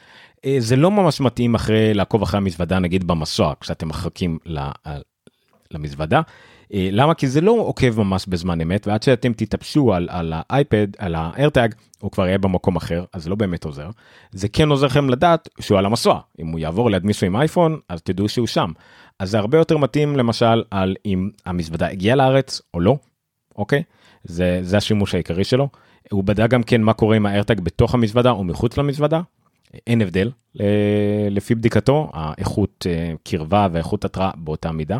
אה, 0.46 0.55
זה 0.60 0.75
לא 0.75 0.91
ממש 0.91 1.22
מתאים 1.22 1.55
אחרי 1.55 1.93
לעקוב 1.93 2.22
אחרי 2.22 2.38
המזוודה, 2.38 2.79
נגיד 2.79 3.08
במסוע, 3.08 3.53
כשאתם 3.60 3.88
מחכים 3.88 4.38
למזוודה. 5.72 6.22
אה, 6.74 6.89
למה? 6.91 7.13
כי 7.13 7.27
זה 7.27 7.41
לא 7.41 7.51
עוקב 7.51 8.00
ממש 8.00 8.25
בזמן 8.27 8.62
אמת, 8.62 8.88
ועד 8.88 9.03
שאתם 9.03 9.34
תתאפשו 9.34 9.93
על, 9.93 10.08
על 10.12 10.34
האייפד, 10.36 10.88
על 10.98 11.15
האיירטג, 11.15 11.69
הוא 12.00 12.12
כבר 12.12 12.27
יהיה 12.27 12.38
במקום 12.38 12.75
אחר, 12.75 13.03
אז 13.13 13.24
זה 13.24 13.29
לא 13.29 13.36
באמת 13.36 13.65
עוזר. 13.65 13.89
זה 14.31 14.48
כן 14.48 14.69
עוזר 14.69 14.86
לכם 14.86 15.10
לדעת 15.10 15.50
שהוא 15.60 15.77
על 15.77 15.86
המסוע. 15.86 16.19
אם 16.39 16.48
הוא 16.48 16.60
יעבור 16.60 16.91
ליד 16.91 17.05
מישהו 17.05 17.27
עם 17.27 17.36
אייפון, 17.36 17.79
אז 17.89 18.01
תדעו 18.01 18.29
שהוא 18.29 18.48
שם. 18.48 18.72
אז 19.19 19.29
זה 19.29 19.39
הרבה 19.39 19.58
יותר 19.58 19.77
מתאים 19.77 20.15
למשל 20.15 20.63
על 20.72 20.96
אם 21.05 21.29
המזוודה 21.46 21.88
הגיעה 21.88 22.15
לארץ 22.15 22.62
או 22.74 22.79
לא, 22.79 22.98
אוקיי? 23.55 23.84
זה, 24.24 24.60
זה 24.62 24.77
השימוש 24.77 25.13
העיקרי 25.15 25.43
שלו. 25.43 25.69
הוא 26.12 26.24
בדק 26.24 26.50
גם 26.50 26.63
כן 26.63 26.81
מה 26.81 26.93
קורה 26.93 27.15
עם 27.15 27.25
האיירטג 27.25 27.60
בתוך 27.60 27.93
המזוודה 27.93 28.31
או 28.31 28.43
מחוץ 28.43 28.77
למזוודה. 28.77 29.22
אין 29.88 30.02
הבדל 30.02 30.32
לפי 31.30 31.56
בדיקתו, 31.56 32.10
האיכות 32.14 32.86
אה, 32.90 33.14
קרבה 33.24 33.68
ואיכות 33.72 34.06
התראה 34.06 34.32
באותה 34.38 34.72
מידה. 34.72 35.00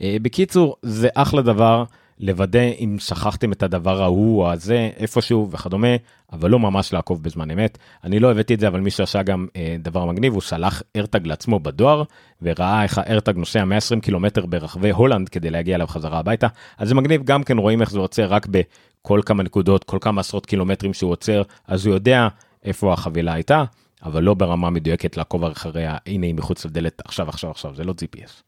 אה, 0.00 0.16
בקיצור, 0.22 0.76
זה 0.82 1.08
אחלה 1.14 1.42
דבר 1.42 1.84
לוודא 2.20 2.60
אם 2.78 2.96
שכחתם 2.98 3.52
את 3.52 3.62
הדבר 3.62 4.02
ההוא 4.02 4.42
או 4.42 4.52
הזה 4.52 4.90
איפשהו 4.96 5.48
וכדומה, 5.50 5.88
אבל 6.32 6.50
לא 6.50 6.58
ממש 6.58 6.92
לעקוב 6.92 7.22
בזמן 7.22 7.50
אמת. 7.50 7.78
אני 8.04 8.20
לא 8.20 8.30
הבאתי 8.30 8.54
את 8.54 8.60
זה, 8.60 8.68
אבל 8.68 8.80
מי 8.80 8.90
שעשה 8.90 9.22
גם 9.22 9.46
אה, 9.56 9.76
דבר 9.78 10.04
מגניב, 10.04 10.32
הוא 10.32 10.40
שלח 10.40 10.82
ארטג 10.96 11.26
לעצמו 11.26 11.60
בדואר, 11.60 12.02
וראה 12.42 12.82
איך 12.82 12.98
הארטג 12.98 13.36
נוסע 13.36 13.64
120 13.64 14.00
קילומטר 14.00 14.46
ברחבי 14.46 14.90
הולנד 14.90 15.28
כדי 15.28 15.50
להגיע 15.50 15.74
אליו 15.74 15.86
חזרה 15.86 16.18
הביתה. 16.18 16.46
אז 16.78 16.88
זה 16.88 16.94
מגניב, 16.94 17.24
גם 17.24 17.42
כן 17.42 17.58
רואים 17.58 17.80
איך 17.80 17.90
זה 17.90 17.98
עוצר 17.98 18.26
רק 18.26 18.46
בכל 18.46 19.20
כמה 19.26 19.42
נקודות, 19.42 19.84
כל 19.84 19.98
כמה 20.00 20.20
עשרות 20.20 20.46
קילומטרים 20.46 20.94
שהוא 20.94 21.10
עוצר, 21.10 21.42
אז 21.66 21.86
הוא 21.86 21.94
יודע 21.94 22.28
איפה 22.64 22.92
החבילה 22.92 23.32
הייתה, 23.32 23.64
אבל 24.02 24.22
לא 24.22 24.34
ברמה 24.34 24.70
מדויקת 24.70 25.16
לעקוב 25.16 25.44
אחריה, 25.44 25.96
הנה 26.06 26.26
היא 26.26 26.34
מחוץ 26.34 26.64
לדלת 26.64 27.02
עכשיו 27.04 27.28
עכשיו 27.28 27.50
עכשיו, 27.50 27.74
זה 27.74 27.84
לא 27.84 27.92
GPS. 27.92 28.42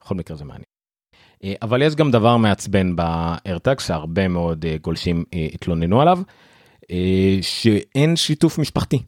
בכל 0.00 0.14
מקרה 0.14 0.36
זה 0.36 0.44
מעניין. 0.44 0.64
אה, 1.44 1.54
אבל 1.62 1.82
יש 1.82 1.94
גם 1.94 2.10
דבר 2.10 2.36
מעצבן 2.36 2.96
באיירטאג 2.96 3.80
שהרבה 3.80 4.28
מאוד 4.28 4.64
אה, 4.64 4.76
גולשים 4.82 5.24
אה, 5.34 5.48
התלוננו 5.54 6.00
עליו, 6.00 6.18
שאין 7.42 8.16
שיתוף 8.16 8.58
משפחתי. 8.58 9.02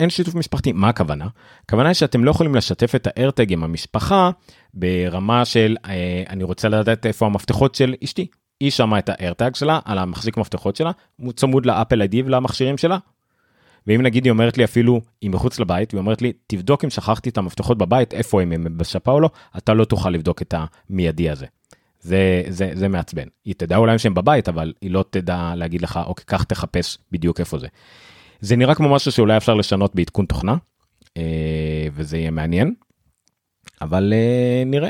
אין 0.00 0.10
שיתוף 0.10 0.34
משפחתי, 0.34 0.72
מה 0.72 0.88
הכוונה? 0.88 1.28
הכוונה 1.64 1.88
היא 1.88 1.94
שאתם 1.94 2.24
לא 2.24 2.30
יכולים 2.30 2.54
לשתף 2.54 2.94
את 2.94 3.06
האיירטג 3.06 3.52
עם 3.52 3.64
המשפחה 3.64 4.30
ברמה 4.74 5.44
של 5.44 5.76
אני 6.28 6.44
רוצה 6.44 6.68
לדעת 6.68 7.06
איפה 7.06 7.26
המפתחות 7.26 7.74
של 7.74 7.94
אשתי. 8.04 8.26
היא 8.60 8.70
שמעה 8.70 8.98
את 8.98 9.08
האיירטג 9.08 9.54
שלה 9.54 9.80
על 9.84 9.98
המחזיק 9.98 10.36
מפתחות 10.36 10.76
שלה, 10.76 10.90
צמוד 11.36 11.66
לאפל 11.66 12.00
איי-די 12.00 12.22
ולמכשירים 12.22 12.78
שלה, 12.78 12.98
ואם 13.86 14.02
נגיד 14.02 14.24
היא 14.24 14.30
אומרת 14.30 14.58
לי 14.58 14.64
אפילו, 14.64 15.00
היא 15.20 15.30
מחוץ 15.30 15.60
לבית, 15.60 15.94
והיא 15.94 16.00
אומרת 16.00 16.22
לי, 16.22 16.32
תבדוק 16.46 16.84
אם 16.84 16.90
שכחתי 16.90 17.28
את 17.28 17.38
המפתחות 17.38 17.78
בבית, 17.78 18.14
איפה 18.14 18.42
הם, 18.42 18.52
הם 18.52 18.78
בשפה 18.78 19.12
או 19.12 19.20
לא, 19.20 19.30
אתה 19.58 19.74
לא 19.74 19.84
תוכל 19.84 20.10
לבדוק 20.10 20.42
את 20.42 20.54
המיידי 20.90 21.30
הזה. 21.30 21.46
זה, 22.00 22.42
זה, 22.48 22.70
זה 22.74 22.88
מעצבן. 22.88 23.26
היא 23.44 23.54
תדע 23.58 23.76
אולי 23.76 23.98
שהם 23.98 24.14
בבית, 24.14 24.48
אבל 24.48 24.72
היא 24.80 24.90
לא 24.90 25.04
תדע 25.10 25.52
להגיד 25.56 25.82
לך, 25.82 26.00
אוקיי, 26.06 26.24
קח 26.24 26.42
תחפש 26.42 26.98
בדיוק 27.12 27.40
איפה 27.40 27.58
זה. 27.58 27.66
זה 28.40 28.56
נראה 28.56 28.74
כמו 28.74 28.88
משהו 28.88 29.12
שאולי 29.12 29.36
אפשר 29.36 29.54
לשנות 29.54 29.94
בעדכון 29.94 30.26
תוכנה, 30.26 30.56
אה, 31.16 31.86
וזה 31.94 32.18
יהיה 32.18 32.30
מעניין, 32.30 32.74
אבל 33.80 34.12
אה, 34.12 34.62
נראה. 34.66 34.88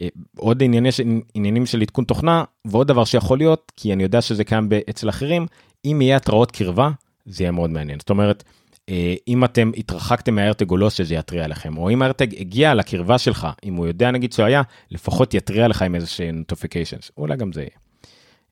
אה, 0.00 0.08
עוד 0.36 0.62
ענייני, 0.62 0.88
עניינים 1.34 1.66
של 1.66 1.80
עדכון 1.80 2.04
תוכנה, 2.04 2.44
ועוד 2.64 2.88
דבר 2.88 3.04
שיכול 3.04 3.38
להיות, 3.38 3.72
כי 3.76 3.92
אני 3.92 4.02
יודע 4.02 4.20
שזה 4.20 4.44
קיים 4.44 4.68
אצל 4.90 5.08
אחרים, 5.08 5.46
אם 5.84 6.02
יהיה 6.02 6.16
התראות 6.16 6.50
קרבה, 6.50 6.90
זה 7.26 7.44
יהיה 7.44 7.50
מאוד 7.50 7.70
מעניין. 7.70 7.98
זאת 7.98 8.10
אומרת, 8.10 8.44
אה, 8.88 9.14
אם 9.28 9.44
אתם 9.44 9.70
התרחקתם 9.76 10.34
מהארטג 10.34 10.70
או 10.70 10.76
לא, 10.76 10.90
שזה 10.90 11.14
יתריע 11.14 11.48
לכם, 11.48 11.76
או 11.76 11.90
אם 11.90 12.02
הארטג 12.02 12.40
הגיע 12.40 12.74
לקרבה 12.74 13.18
שלך, 13.18 13.48
אם 13.64 13.74
הוא 13.74 13.86
יודע 13.86 14.10
נגיד 14.10 14.32
שהוא 14.32 14.46
היה, 14.46 14.62
לפחות 14.90 15.34
יתריע 15.34 15.68
לך 15.68 15.82
עם 15.82 15.94
איזה 15.94 16.06
שהם 16.06 16.42
notifications, 16.52 17.10
אולי 17.16 17.36
גם 17.36 17.52
זה 17.52 17.60
יהיה. 17.60 17.70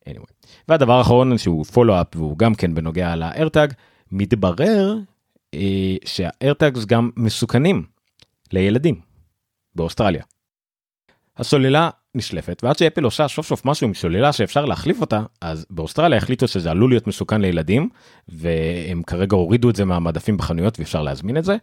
anyway. 0.09 0.49
והדבר 0.69 0.93
האחרון 0.93 1.39
שהוא 1.39 1.65
פולו-אפ 1.65 2.17
והוא 2.17 2.39
גם 2.39 2.55
כן 2.55 2.75
בנוגע 2.75 3.17
לארטג, 3.17 3.69
מתברר 4.13 4.95
אה, 5.55 5.97
שהארטגס 6.05 6.85
גם 6.85 7.11
מסוכנים 7.17 7.85
לילדים 8.53 9.01
באוסטרליה. 9.75 10.23
הסוללה 11.37 11.91
נשלפת 12.15 12.65
ועד 12.65 12.79
שאפל 12.79 13.05
עושה 13.05 13.29
סוף 13.29 13.47
סוף 13.47 13.65
משהו 13.65 13.87
עם 13.87 13.95
שוללה 13.95 14.33
שאפשר 14.33 14.65
להחליף 14.65 15.01
אותה 15.01 15.23
אז 15.41 15.67
באוסטרליה 15.71 16.19
החליטו 16.19 16.49
שזה 16.49 16.71
עלול 16.71 16.91
להיות 16.91 17.07
מסוכן 17.07 17.41
לילדים 17.41 17.89
והם 18.29 19.03
כרגע 19.07 19.37
הורידו 19.37 19.71
את 19.71 19.77
זה 19.77 19.85
מהמדפים 19.85 20.37
בחנויות 20.37 20.79
ואפשר 20.79 21.03
להזמין 21.03 21.37
את 21.37 21.45
זה. 21.45 21.57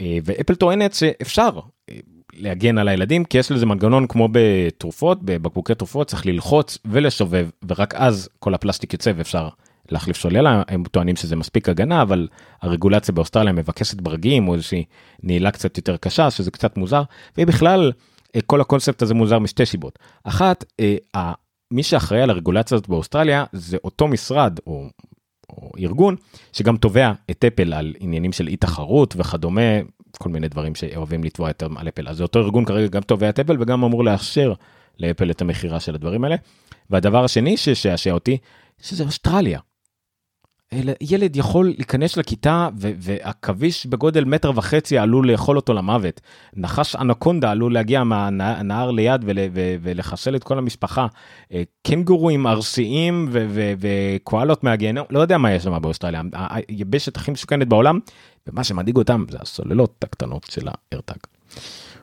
אה, 0.00 0.18
ואפל 0.24 0.54
טוענת 0.54 0.94
שאפשר 0.94 1.50
אה, 1.90 1.96
להגן 2.32 2.78
על 2.78 2.88
הילדים 2.88 3.24
כי 3.24 3.38
יש 3.38 3.52
לזה 3.52 3.66
מנגנון 3.66 4.06
כמו 4.06 4.28
בתרופות 4.32 5.18
בבקבוקי 5.22 5.74
תרופות 5.74 6.06
צריך 6.06 6.26
ללחוץ 6.26 6.78
ולשובב 6.84 7.48
ורק 7.68 7.94
אז 7.94 8.28
כל 8.38 8.54
הפלסטיק 8.54 8.92
יוצא 8.92 9.12
ואפשר 9.16 9.48
להחליף 9.90 10.16
שוללה 10.16 10.62
הם 10.68 10.84
טוענים 10.90 11.16
שזה 11.16 11.36
מספיק 11.36 11.68
הגנה 11.68 12.02
אבל 12.02 12.28
הרגולציה 12.62 13.14
באוסטרליה 13.14 13.52
מבקשת 13.52 14.00
ברגים 14.00 14.48
או 14.48 14.54
איזושהי 14.54 14.84
נעילה 15.22 15.50
קצת 15.50 15.76
יותר 15.76 15.96
קשה 15.96 16.30
שזה 16.30 16.50
קצת 16.50 16.76
מוזר 16.76 17.02
ובכלל 17.38 17.92
כל 18.46 18.60
הקונספט 18.60 19.02
הזה 19.02 19.14
מוזר 19.14 19.38
משתי 19.38 19.66
סיבות. 19.66 19.98
אחת, 20.24 20.64
אה, 20.80 21.32
מי 21.70 21.82
שאחראי 21.82 22.22
על 22.22 22.30
הרגולציה 22.30 22.74
הזאת 22.74 22.88
באוסטרליה 22.88 23.44
זה 23.52 23.76
אותו 23.84 24.08
משרד 24.08 24.58
או, 24.66 24.86
או 25.50 25.70
ארגון 25.78 26.16
שגם 26.52 26.76
תובע 26.76 27.12
את 27.30 27.44
אפל 27.44 27.72
על 27.72 27.94
עניינים 28.00 28.32
של 28.32 28.48
אי 28.48 28.56
תחרות 28.56 29.14
וכדומה, 29.18 29.60
כל 30.18 30.28
מיני 30.28 30.48
דברים 30.48 30.74
שאוהבים 30.74 31.24
לתבוע 31.24 31.48
יותר 31.48 31.68
על 31.76 31.88
אפל. 31.88 32.08
אז 32.08 32.16
זה 32.16 32.22
אותו 32.22 32.38
ארגון 32.38 32.64
כרגע 32.64 32.86
גם 32.86 33.02
תובע 33.02 33.28
את 33.28 33.38
אפל 33.38 33.56
וגם 33.60 33.84
אמור 33.84 34.04
לאשר 34.04 34.52
לאפל 34.98 35.30
את 35.30 35.40
המכירה 35.40 35.80
של 35.80 35.94
הדברים 35.94 36.24
האלה. 36.24 36.36
והדבר 36.90 37.24
השני 37.24 37.56
ששעשע 37.56 38.10
אותי, 38.10 38.38
שזה 38.82 39.04
אוסטרליה. 39.04 39.60
ילד 41.00 41.36
יכול 41.36 41.66
להיכנס 41.66 42.16
לכיתה 42.16 42.68
ועכביש 42.76 43.86
בגודל 43.86 44.24
מטר 44.24 44.52
וחצי 44.54 44.98
עלול 44.98 45.30
לאכול 45.30 45.56
אותו 45.56 45.72
למוות. 45.72 46.20
נחש 46.54 46.96
אנקונדה 46.96 47.50
עלול 47.50 47.74
להגיע 47.74 48.04
מהנהר 48.04 48.90
ליד 48.90 49.24
ולחסל 49.82 50.36
את 50.36 50.44
כל 50.44 50.58
המשפחה. 50.58 51.06
אה, 51.52 51.62
קנגורואים 51.82 52.46
ארסיים 52.46 53.28
וקואלות 53.80 54.64
מהגיהנום, 54.64 55.06
לא 55.10 55.20
יודע 55.20 55.38
מה 55.38 55.52
יש 55.52 55.62
שם 55.62 55.82
באוסטרליה. 55.82 56.22
היבשת 56.68 57.16
הכי 57.16 57.30
מסוכנת 57.30 57.68
בעולם, 57.68 57.98
ומה 58.46 58.64
שמדאיג 58.64 58.96
אותם 58.96 59.24
זה 59.30 59.38
הסוללות 59.40 60.04
הקטנות 60.04 60.46
של 60.50 60.68
הארטג. 60.92 61.18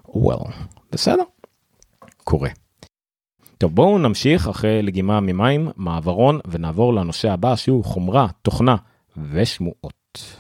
וואל, 0.06 0.38
בסדר, 0.92 1.24
קורה. 2.24 2.50
טוב 3.58 3.76
בואו 3.76 3.98
נמשיך 3.98 4.48
אחרי 4.48 4.82
לגימה 4.82 5.20
ממים 5.20 5.70
מעברון 5.76 6.40
ונעבור 6.48 6.94
לנושא 6.94 7.32
הבא 7.32 7.56
שהוא 7.56 7.84
חומרה 7.84 8.28
תוכנה 8.42 8.76
ושמועות. 9.32 10.38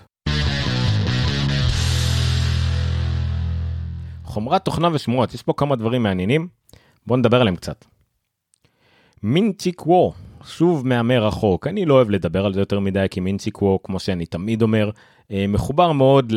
חומרת 4.23 4.65
תוכנה 4.65 4.89
ושמועות 4.93 5.33
יש 5.33 5.43
פה 5.43 5.53
כמה 5.57 5.75
דברים 5.75 6.03
מעניינים 6.03 6.47
בואו 7.07 7.19
נדבר 7.19 7.41
עליהם 7.41 7.55
קצת. 7.55 7.85
מינצ'יק 9.23 9.87
וו 9.87 10.13
שוב 10.45 10.87
מהמר 10.87 11.25
רחוק 11.27 11.67
אני 11.67 11.85
לא 11.85 11.93
אוהב 11.93 12.09
לדבר 12.09 12.45
על 12.45 12.53
זה 12.53 12.59
יותר 12.59 12.79
מדי 12.79 13.05
כי 13.11 13.19
מינצ'יק 13.19 13.61
וו 13.61 13.83
כמו 13.83 13.99
שאני 13.99 14.25
תמיד 14.25 14.61
אומר 14.61 14.89
אה, 15.31 15.45
מחובר 15.47 15.91
מאוד 15.91 16.31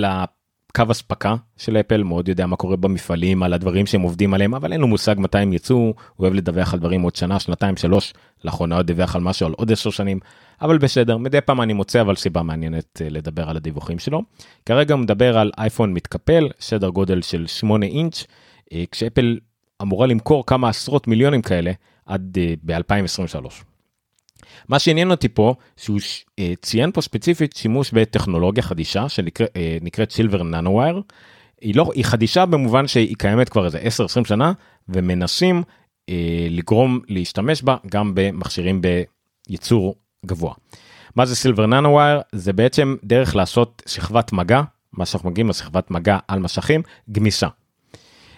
קו 0.76 0.84
אספקה 0.90 1.34
של 1.56 1.76
אפל 1.76 2.02
מאוד 2.02 2.28
יודע 2.28 2.46
מה 2.46 2.56
קורה 2.56 2.76
במפעלים 2.76 3.42
על 3.42 3.52
הדברים 3.52 3.86
שהם 3.86 4.00
עובדים 4.00 4.34
עליהם 4.34 4.54
אבל 4.54 4.72
אין 4.72 4.80
לו 4.80 4.86
מושג 4.86 5.14
מתי 5.18 5.38
הם 5.38 5.52
יצאו 5.52 5.76
הוא 5.76 5.94
אוהב 6.18 6.34
לדווח 6.34 6.74
על 6.74 6.80
דברים 6.80 7.02
עוד 7.02 7.16
שנה 7.16 7.40
שנתיים 7.40 7.76
שלוש 7.76 8.14
לאחרונה 8.44 8.76
עוד 8.76 8.86
דיווח 8.86 9.16
על 9.16 9.22
משהו 9.22 9.46
על 9.46 9.52
עוד 9.52 9.72
עשר 9.72 9.90
שנים 9.90 10.18
אבל 10.62 10.78
בסדר 10.78 11.16
מדי 11.16 11.40
פעם 11.40 11.60
אני 11.60 11.72
מוצא 11.72 12.00
אבל 12.00 12.16
סיבה 12.16 12.42
מעניינת 12.42 13.02
אה, 13.02 13.08
לדבר 13.10 13.50
על 13.50 13.56
הדיווחים 13.56 13.98
שלו 13.98 14.22
כרגע 14.66 14.94
הוא 14.94 15.00
מדבר 15.00 15.38
על 15.38 15.50
אייפון 15.58 15.94
מתקפל 15.94 16.48
סדר 16.60 16.88
גודל 16.88 17.22
של 17.22 17.46
8 17.46 17.86
אינץ' 17.86 18.24
אה, 18.72 18.84
כשאפל 18.90 19.38
אמורה 19.82 20.06
למכור 20.06 20.46
כמה 20.46 20.68
עשרות 20.68 21.08
מיליונים 21.08 21.42
כאלה 21.42 21.72
עד 22.06 22.38
אה, 22.40 22.54
ב-2023. 22.62 23.69
מה 24.69 24.78
שעניין 24.78 25.11
אותי 25.11 25.28
פה 25.28 25.54
שהוא 25.76 25.99
אה, 26.38 26.52
ציין 26.62 26.92
פה 26.92 27.00
ספציפית 27.00 27.57
שימוש 27.57 27.90
בטכנולוגיה 27.92 28.62
חדישה 28.62 29.09
שנקראת 29.09 30.11
סילבר 30.11 30.42
ננוווייר. 30.42 31.02
היא 31.61 31.75
לא 31.75 31.90
היא 31.95 32.04
חדישה 32.04 32.47
במובן 32.47 32.87
שהיא 32.87 33.16
קיימת 33.19 33.49
כבר 33.49 33.64
איזה 33.64 33.78
10-20 34.23 34.28
שנה 34.28 34.52
ומנסים 34.88 35.62
אה, 36.09 36.47
לגרום 36.50 37.00
להשתמש 37.09 37.62
בה 37.62 37.76
גם 37.90 38.12
במכשירים 38.14 38.80
בייצור 39.49 39.95
גבוה. 40.26 40.54
מה 41.16 41.26
זה 41.26 41.37
סילבר 41.37 41.66
ננוווייר 41.66 42.21
זה 42.33 42.52
בעצם 42.52 42.97
דרך 43.04 43.37
לעשות 43.37 43.83
שכבת 43.87 44.33
מגע 44.33 44.62
מה 44.92 45.07
שאנחנו 45.07 45.30
מגיעים 45.30 45.49
לשכבת 45.49 45.90
מגע 45.90 46.19
על 46.28 46.38
משכים 46.38 46.83
גמישה. 47.12 47.49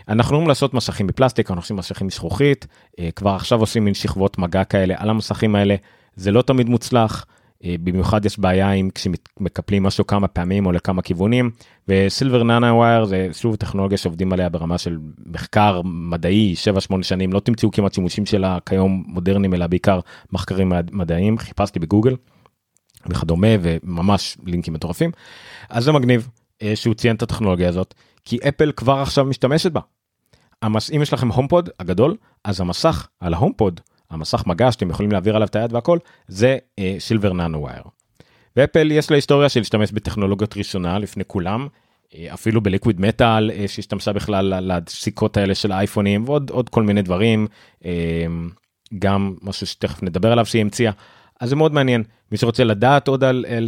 אנחנו 0.09 0.35
יכולים 0.35 0.49
לעשות 0.49 0.75
מסכים 0.75 1.07
בפלסטיק 1.07 1.50
אנחנו 1.50 1.61
עושים 1.61 1.76
מסכים 1.76 2.07
מזכוכית 2.07 2.66
אה, 2.99 3.11
כבר 3.16 3.31
עכשיו 3.31 3.61
עושים 3.61 3.85
מין 3.85 3.95
שכבות 3.95 4.38
מגע 4.38 4.64
כאלה 4.64 4.95
על 4.99 5.11
המסכים 5.11 5.54
האלה 5.54 5.76
זה 6.16 6.31
לא 6.31 6.42
תמיד 6.42 6.69
מוצלח. 6.69 7.26
אה, 7.64 7.75
במיוחד 7.83 8.25
יש 8.25 8.38
בעיה 8.38 8.71
עם 8.71 8.90
כשמקפלים 8.95 9.83
משהו 9.83 10.07
כמה 10.07 10.28
פעמים 10.28 10.66
או 10.66 10.73
לכמה 10.73 11.02
כיוונים 11.02 11.50
וסילבר 11.88 12.42
נאנה 12.42 12.75
ווייר 12.75 13.04
זה 13.04 13.28
שוב 13.33 13.57
טכנולוגיה 13.57 13.99
שעובדים 13.99 14.33
עליה 14.33 14.49
ברמה 14.49 14.78
של 14.78 14.99
מחקר 15.26 15.81
מדעי 15.85 16.54
7-8 16.92 17.02
שנים 17.02 17.33
לא 17.33 17.40
תמצאו 17.40 17.71
כמעט 17.71 17.95
שימושים 17.95 18.26
שלה 18.26 18.59
כיום 18.66 19.04
מודרניים 19.07 19.54
אלא 19.54 19.66
בעיקר 19.66 20.00
מחקרים 20.33 20.73
מדעיים 20.92 21.38
חיפשתי 21.38 21.78
בגוגל 21.78 22.16
וכדומה 23.07 23.49
וממש 23.61 24.37
לינקים 24.45 24.75
מטורפים 24.75 25.11
אז 25.69 25.85
זה 25.85 25.92
מגניב 25.92 26.28
אה, 26.62 26.76
שהוא 26.76 26.94
ציין 26.94 27.16
את 27.16 27.22
הטכנולוגיה 27.22 27.68
הזאת 27.68 27.94
כי 28.25 28.38
אפל 28.48 28.72
כבר 28.72 28.98
עכשיו 28.98 29.25
משתמשת 29.25 29.72
בה. 29.72 29.81
אם 30.66 31.03
יש 31.03 31.12
לכם 31.12 31.29
HomePod 31.28 31.68
הגדול 31.81 32.16
אז 32.44 32.61
המסך 32.61 33.09
על 33.20 33.35
ה 33.35 33.40
HomePod 33.40 33.81
המסך 34.12 34.46
מגע 34.46 34.72
שאתם 34.72 34.90
יכולים 34.90 35.12
להעביר 35.12 35.37
עליו 35.37 35.48
את 35.48 35.57
היד 35.57 35.72
והכל 35.72 35.98
זה 36.29 36.59
silver 36.98 37.33
nanowire. 37.33 37.83
ואפל 38.57 38.90
יש 38.90 39.11
לה 39.11 39.16
היסטוריה 39.16 39.48
של 39.48 39.61
להשתמש 39.61 39.92
בטכנולוגיות 39.92 40.57
ראשונה 40.57 40.98
לפני 40.98 41.25
כולם 41.27 41.66
אה, 42.14 42.35
אפילו 42.35 42.61
ב 42.61 42.66
liquid 42.66 43.00
metal 43.00 43.50
אה, 43.51 43.68
שהשתמשה 43.68 44.12
בכלל 44.12 44.53
על 44.53 44.70
הסיכות 44.70 45.37
האלה 45.37 45.55
של 45.55 45.72
האייפונים 45.72 46.25
ועוד 46.27 46.51
עוד 46.51 46.68
כל 46.68 46.83
מיני 46.83 47.03
דברים 47.03 47.46
אה, 47.85 48.27
גם 48.98 49.35
משהו 49.42 49.66
שתכף 49.66 50.03
נדבר 50.03 50.33
עליו 50.33 50.46
שהיא 50.46 50.62
המציאה. 50.62 50.92
אז 51.40 51.48
זה 51.48 51.57
מאוד 51.57 51.72
מעניין 51.72 52.03
מי 52.33 52.38
שרוצה 52.38 52.64
לדעת 52.64 53.09
עוד 53.09 53.25
על, 53.25 53.44
על 53.48 53.66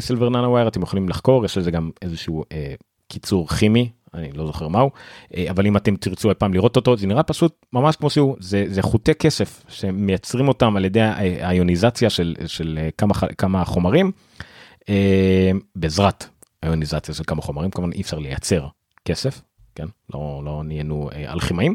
סילבר 0.00 0.28
ננו 0.28 0.50
ווייר 0.50 0.68
אתם 0.68 0.82
יכולים 0.82 1.08
לחקור 1.08 1.44
יש 1.44 1.58
לזה 1.58 1.70
גם 1.70 1.90
איזשהו 2.02 2.44
אה, 2.52 2.74
קיצור 3.08 3.48
כימי 3.48 3.90
אני 4.14 4.32
לא 4.32 4.46
זוכר 4.46 4.68
מהו 4.68 4.90
אה, 5.36 5.50
אבל 5.50 5.66
אם 5.66 5.76
אתם 5.76 5.96
תרצו 5.96 6.30
אי 6.30 6.34
פעם 6.34 6.54
לראות 6.54 6.76
אותו 6.76 6.96
זה 6.96 7.06
נראה 7.06 7.22
פשוט 7.22 7.66
ממש 7.72 7.96
כמו 7.96 8.10
שהוא 8.10 8.36
זה 8.40 8.64
זה 8.68 8.82
חוטי 8.82 9.14
כסף 9.14 9.64
שמייצרים 9.68 10.48
אותם 10.48 10.76
על 10.76 10.84
ידי 10.84 11.00
האיוניזציה 11.40 12.10
של 12.10 12.34
של 12.46 12.78
אה, 12.82 12.88
כמה 12.98 13.14
כמה 13.38 13.64
חומרים 13.64 14.12
אה, 14.88 15.50
בעזרת 15.76 16.24
האיוניזציה 16.62 17.14
של 17.14 17.24
כמה 17.26 17.42
חומרים 17.42 17.70
כמובן 17.70 17.92
אי 17.92 18.00
אפשר 18.00 18.18
לייצר 18.18 18.66
כסף 19.04 19.42
כן 19.74 19.86
לא 20.14 20.42
לא 20.44 20.62
נהיינו 20.64 21.10
אלכימאים. 21.28 21.74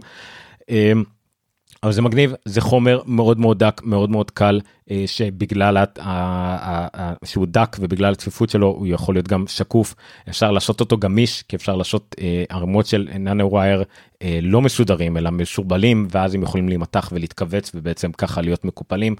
אבל 1.83 1.91
זה 1.91 2.01
מגניב 2.01 2.33
זה 2.45 2.61
חומר 2.61 3.01
מאוד 3.05 3.39
מאוד 3.39 3.59
דק 3.59 3.81
מאוד 3.83 4.09
מאוד 4.09 4.31
קל 4.31 4.61
אה, 4.91 5.03
שבגלל 5.07 5.85
שהוא 7.25 7.47
דק 7.49 7.77
ובגלל 7.79 8.13
הצפיפות 8.13 8.49
שלו 8.49 8.67
הוא 8.67 8.87
יכול 8.87 9.15
להיות 9.15 9.27
גם 9.27 9.47
שקוף 9.47 9.95
אפשר 10.29 10.51
לעשות 10.51 10.79
אותו 10.79 10.97
גמיש 10.97 11.43
כי 11.43 11.55
אפשר 11.55 11.75
לעשות 11.75 12.15
אה, 12.21 12.43
ערמות 12.49 12.85
של 12.85 13.09
ננו 13.19 13.51
ווייר 13.51 13.83
אה, 14.21 14.39
לא 14.41 14.61
מסודרים 14.61 15.17
אלא 15.17 15.31
משורבלים 15.31 16.07
ואז 16.11 16.35
הם 16.35 16.43
יכולים 16.43 16.69
להימתח 16.69 17.09
ולהתכווץ 17.13 17.71
ובעצם 17.75 18.11
ככה 18.11 18.41
להיות 18.41 18.65
מקופלים 18.65 19.15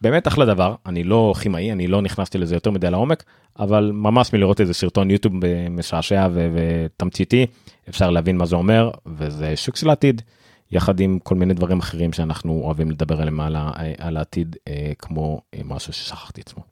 באמת 0.00 0.28
אחלה 0.28 0.46
דבר 0.46 0.74
אני 0.86 1.04
לא 1.04 1.34
כימאי 1.42 1.72
אני 1.72 1.86
לא 1.86 2.02
נכנסתי 2.02 2.38
לזה 2.38 2.56
יותר 2.56 2.70
מדי 2.70 2.90
לעומק 2.90 3.24
אבל 3.58 3.90
ממש 3.94 4.32
מלראות 4.32 4.60
איזה 4.60 4.74
סרטון 4.74 5.10
יוטיוב 5.10 5.34
משעשע 5.70 6.28
ותמציתי 6.32 7.46
אפשר 7.88 8.10
להבין 8.10 8.36
מה 8.36 8.46
זה 8.46 8.56
אומר 8.56 8.90
וזה 9.06 9.56
שוק 9.56 9.76
של 9.76 9.88
העתיד. 9.88 10.22
יחד 10.72 11.00
עם 11.00 11.18
כל 11.18 11.34
מיני 11.34 11.54
דברים 11.54 11.78
אחרים 11.78 12.12
שאנחנו 12.12 12.60
אוהבים 12.64 12.90
לדבר 12.90 13.20
עליהם 13.20 13.40
על, 13.40 14.16
העתיד 14.16 14.56
אה, 14.68 14.92
כמו 14.98 15.40
אה, 15.54 15.60
משהו 15.64 15.92
ששכחתי 15.92 16.40
עצמו. 16.40 16.62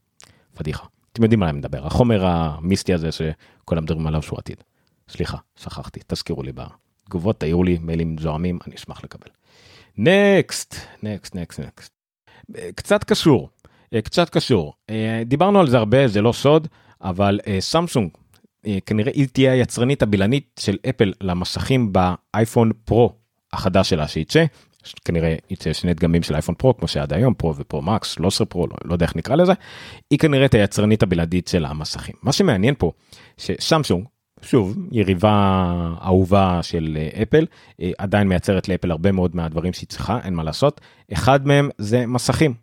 פדיחה. 0.55 0.87
אתם 1.13 1.23
יודעים 1.23 1.43
על 1.43 1.47
מה 1.47 1.51
אני 1.51 1.59
מדבר 1.59 1.87
החומר 1.87 2.27
המיסטי 2.27 2.95
הזה 2.95 3.09
שכולם 3.13 3.83
מדברים 3.83 4.07
עליו 4.07 4.23
שהוא 4.23 4.39
עתיד. 4.39 4.57
סליחה 5.09 5.37
שכחתי 5.57 6.01
תזכירו 6.07 6.43
לי 6.43 6.53
בתגובות 6.53 7.41
תעירו 7.41 7.65
לי 7.65 7.79
מיילים 7.81 8.17
זוהמים 8.19 8.59
אני 8.67 8.75
אשמח 8.75 9.05
לקבל. 9.05 9.29
נקסט 9.99 10.75
נקסט 11.03 11.35
נקסט 11.35 11.61
נקסט. 11.61 11.93
קצת 12.75 13.05
קשור 13.05 13.49
אה, 13.95 14.03
קצת 14.03 14.29
קשור 14.29 14.75
דיברנו 15.27 15.61
על 15.61 15.69
זה 15.69 15.79
הרבה 15.79 16.09
זה 16.09 16.23
לא 16.23 16.33
סוד 16.33 16.69
אבל 17.01 17.41
סמסונג 17.61 18.11
כנראה 18.87 19.13
היא 19.15 19.29
תהיה 19.33 19.53
היצרנית 19.53 20.03
הבלענית 20.03 20.61
של 20.61 20.79
אפל 20.89 21.13
למסכים 21.21 21.93
באייפון 21.93 22.73
פרו 22.85 23.20
החדש 23.53 23.91
שלה 23.91 24.09
שייצא 24.09 24.45
כנראה 25.05 25.35
יצא 25.51 25.73
שני 25.73 25.95
דגמים 25.95 26.23
של 26.23 26.35
אייפון 26.35 26.55
פרו 26.55 26.77
כמו 26.77 26.89
שעד 26.89 27.13
היום 27.13 27.35
פרו 27.35 27.57
ופרו 27.57 27.83
מקס 27.83 28.11
13 28.11 28.47
פרו 28.47 28.67
לא, 28.67 28.77
לא 28.85 28.93
יודע 28.93 29.07
איך 29.07 29.17
נקרא 29.17 29.37
לזה 29.37 29.53
היא 30.11 30.19
כנראה 30.19 30.45
את 30.45 30.55
היצרנית 30.55 31.03
הבלעדית 31.03 31.49
של 31.49 31.65
המסכים 31.65 32.15
מה 32.23 32.33
שמעניין 32.33 32.75
פה 32.79 32.93
שסמסונג 33.37 34.05
שוב 34.43 34.77
יריבה 34.93 35.73
אהובה 36.05 36.63
של 36.63 36.99
אה, 37.01 37.23
אפל 37.23 37.47
אה, 37.83 37.91
עדיין 37.99 38.29
מייצרת 38.29 38.69
לאפל 38.69 38.91
הרבה 38.91 39.13
מאוד 39.13 39.37
מהדברים 39.37 39.73
שהיא 39.73 39.89
צריכה 39.89 40.19
אין 40.25 40.35
מה 40.35 40.43
לעשות 40.43 40.81
אחד 41.13 41.47
מהם 41.47 41.69
זה 41.79 42.07
מסכים. 42.07 42.55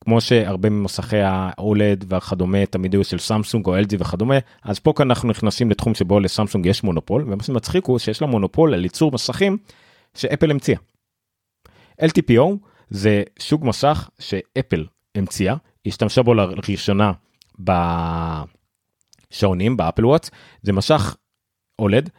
כמו 0.00 0.20
שהרבה 0.20 0.70
ממסכי 0.70 1.20
האולד 1.20 2.04
וכדומה 2.08 2.66
תמיד 2.66 2.92
היו 2.92 3.04
של 3.04 3.18
סמסונג 3.18 3.66
או 3.66 3.78
LG 3.78 3.96
וכדומה 3.98 4.34
אז 4.62 4.78
פה 4.78 4.92
כאן 4.96 5.10
אנחנו 5.10 5.28
נכנסים 5.28 5.70
לתחום 5.70 5.94
שבו 5.94 6.20
לסמסונג 6.20 6.66
יש 6.66 6.84
מונופול 6.84 7.24
ומה 7.26 7.42
שמצחיק 7.42 7.86
הוא 7.86 7.98
שיש 7.98 8.22
לה 8.22 8.26
מונופול 8.28 8.74
על 8.74 8.84
ייצור 8.84 9.12
מסכים 9.12 9.56
שאפל 10.14 10.50
המציאה. 10.50 10.78
LTPO 12.00 12.42
זה 12.90 13.22
סוג 13.38 13.62
מסך 13.62 14.10
שאפל 14.18 14.86
המציאה, 15.14 15.56
השתמשה 15.86 16.22
בו 16.22 16.34
לראשונה 16.34 17.12
בשעונים 19.30 19.76
ב 19.76 19.81
Apple 19.81 20.06
Watch, 20.06 20.30
זה 20.62 20.72
מסך 20.72 21.16
OLED 21.78 22.10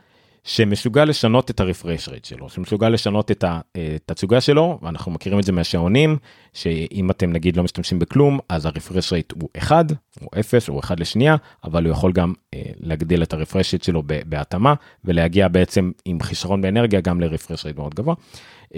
שמסוגל 0.45 1.05
לשנות 1.05 1.51
את 1.51 1.60
ה 1.59 1.66
refresh 1.66 2.09
rate 2.09 2.25
שלו, 2.25 2.49
שמסוגל 2.49 2.89
לשנות 2.89 3.31
את 3.31 3.43
התצוגה 3.47 4.41
שלו, 4.41 4.79
ואנחנו 4.81 5.12
מכירים 5.12 5.39
את 5.39 5.43
זה 5.43 5.51
מהשעונים, 5.51 6.17
שאם 6.53 7.12
אתם 7.12 7.31
נגיד 7.31 7.58
לא 7.58 7.63
משתמשים 7.63 7.99
בכלום, 7.99 8.39
אז 8.49 8.65
ה 8.65 8.71
refresh 8.71 9.13
rate 9.13 9.33
הוא 9.41 9.49
1, 9.58 9.86
הוא 10.19 10.29
0, 10.39 10.67
הוא 10.67 10.79
1 10.79 10.99
לשנייה, 10.99 11.36
אבל 11.63 11.86
הוא 11.86 11.91
יכול 11.91 12.12
גם 12.12 12.34
אה, 12.53 12.62
להגדיל 12.79 13.23
את 13.23 13.34
ה 13.33 13.38
refresh 13.38 13.73
rate 13.73 13.83
שלו 13.84 14.03
בהתאמה, 14.25 14.73
ולהגיע 15.05 15.47
בעצם 15.47 15.91
עם 16.05 16.21
חיסכון 16.21 16.61
באנרגיה 16.62 17.01
גם 17.01 17.21
ל 17.21 17.27
refresh 17.27 17.65
rate 17.65 17.77
מאוד 17.77 17.95
גבוה. 17.95 18.15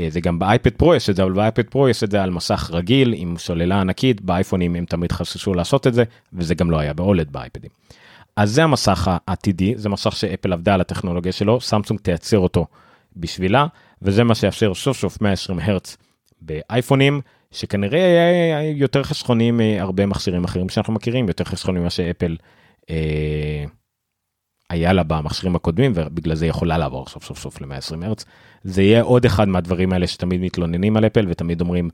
זה 0.10 0.20
גם 0.20 0.40
ב 0.40 0.47
iPad 0.47 0.74
Pro 0.74 0.96
יש 0.96 1.10
את 1.10 1.16
זה, 1.16 1.24
אבל 1.24 1.32
ב 1.32 1.39
iPad 1.39 1.70
Pro 1.70 1.90
יש 1.90 2.04
את 2.04 2.12
זה 2.12 2.24
על 2.24 2.30
מסך 2.30 2.70
רגיל 2.74 3.14
עם 3.18 3.38
סוללה 3.38 3.82
ענקית, 3.82 4.22
באייפונים 4.22 4.76
הם 4.76 4.86
תמיד 4.86 5.12
חששו 5.12 5.54
לעשות 5.54 5.88
את 5.88 5.94
זה, 5.94 6.04
וזה 6.34 6.56
גם 6.56 6.72
לא 6.72 6.80
היה 6.80 6.94
ב 6.94 7.01
OLED 7.01 7.32
באייפדים. 7.32 7.70
אז 8.38 8.52
זה 8.52 8.64
המסך 8.64 9.10
העתידי, 9.28 9.74
זה 9.78 9.90
מסך 9.90 10.16
שאפל 10.16 10.54
עבדה 10.54 10.74
על 10.74 10.82
הטכנולוגיה 10.82 11.32
שלו, 11.32 11.62
סמסונג 11.62 12.00
תייצר 12.00 12.40
אותו 12.40 12.66
בשבילה, 13.16 13.68
וזה 14.02 14.24
מה 14.24 14.36
שיאפשר 14.36 14.74
סוף 14.74 14.98
סוף 14.98 15.22
120 15.22 15.60
הרץ 15.60 15.98
באייפונים, 16.42 17.22
שכנראה 17.52 18.00
יהיה 18.00 18.72
יותר 18.72 19.04
חסכוניים 19.04 19.58
מהרבה 19.58 20.06
מכשירים 20.06 20.44
אחרים 20.44 20.70
שאנחנו 20.70 20.94
מכירים, 20.94 21.28
יותר 21.28 21.44
חסכוניים 21.44 21.82
ממה 21.82 21.90
שאפל 21.90 22.36
אה, 22.90 23.66
היה 24.70 24.94
לה 24.94 25.04
במכשירים 25.04 25.56
הקודמים, 25.56 25.92
ובגלל 25.96 26.36
זה 26.36 26.46
יכולה 26.46 26.78
לעבור 26.78 27.08
סוף 27.08 27.24
סוף 27.24 27.40
סוף 27.40 27.62
ל-120 27.62 28.06
הרץ. 28.06 28.26
זה 28.64 28.82
יהיה 28.82 29.02
עוד 29.02 29.26
אחד 29.26 29.48
מהדברים 29.48 29.94
האלה 29.94 30.08
שתמיד 30.08 30.42
מתלוננים 30.42 30.98
על 30.98 31.06
אפל 31.06 31.26
ותמיד 31.30 31.62
אומרים, 31.62 31.90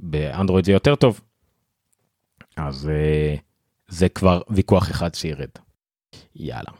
באנדרואיד 0.00 0.64
זה 0.64 0.72
יותר 0.72 0.94
טוב. 0.94 1.20
אז 2.56 2.88
אה, 2.88 3.34
זה 3.88 4.08
כבר 4.08 4.40
ויכוח 4.50 4.90
אחד 4.90 5.14
שירד. 5.14 5.48
יאללה. 6.36 6.70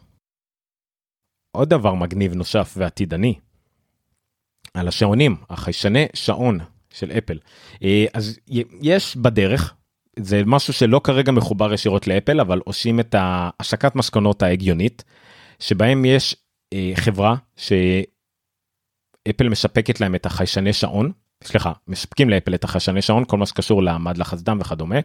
עוד 1.56 1.68
דבר 1.68 1.94
מגניב 1.94 2.34
נוסף 2.34 2.74
ועתידני, 2.76 3.34
על 4.74 4.88
השעונים, 4.88 5.36
החיישני 5.50 6.06
שעון 6.14 6.58
של 6.90 7.10
אפל. 7.10 7.38
אה, 7.82 8.04
אז 8.14 8.38
יש 8.82 9.16
בדרך, 9.16 9.74
זה 10.18 10.42
משהו 10.46 10.72
שלא 10.72 11.00
כרגע 11.04 11.32
מחובר 11.32 11.72
ישירות 11.72 12.06
לאפל, 12.06 12.40
אבל 12.40 12.60
עושים 12.64 13.00
את 13.00 13.14
השקת 13.18 13.96
מסקנות 13.96 14.42
ההגיונית, 14.42 15.04
שבהם 15.58 16.04
יש 16.04 16.36
אה, 16.72 16.92
חברה 16.94 17.36
שאפל 17.56 19.48
משפקת 19.48 20.00
להם 20.00 20.14
את 20.14 20.26
החיישני 20.26 20.72
שעון, 20.72 21.12
סליחה, 21.44 21.72
מספקים 21.88 22.30
לאפל 22.30 22.54
את 22.54 22.64
החיישני 22.64 23.02
שעון, 23.02 23.24
כל 23.24 23.36
מה 23.36 23.46
שקשור 23.46 23.82
למד 23.82 24.18
לחץ 24.18 24.42
דם 24.42 24.58
וכדומה, 24.60 24.96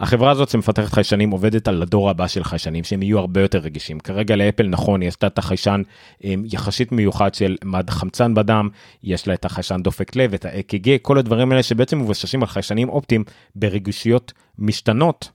החברה 0.00 0.30
הזאת 0.30 0.48
שמפתחת 0.48 0.92
חיישנים 0.92 1.30
עובדת 1.30 1.68
על 1.68 1.82
הדור 1.82 2.10
הבא 2.10 2.26
של 2.26 2.44
חיישנים 2.44 2.84
שהם 2.84 3.02
יהיו 3.02 3.18
הרבה 3.18 3.40
יותר 3.40 3.58
רגישים. 3.58 4.00
כרגע 4.00 4.36
לאפל 4.36 4.66
נכון 4.66 5.02
יש 5.02 5.16
לה 5.22 5.26
את 5.26 5.38
החיישן 5.38 5.82
יחסית 6.24 6.92
מיוחד 6.92 7.34
של 7.34 7.56
מד 7.64 7.90
חמצן 7.90 8.34
בדם, 8.34 8.68
יש 9.02 9.28
לה 9.28 9.34
את 9.34 9.44
החיישן 9.44 9.82
דופק 9.82 10.16
לב, 10.16 10.34
את 10.34 10.44
ה-EKG, 10.44 10.88
כל 11.02 11.18
הדברים 11.18 11.52
האלה 11.52 11.62
שבעצם 11.62 11.98
מבוססים 11.98 12.42
על 12.42 12.48
חיישנים 12.48 12.88
אופטיים 12.88 13.24
ברגישויות 13.54 14.32
משתנות 14.58 15.30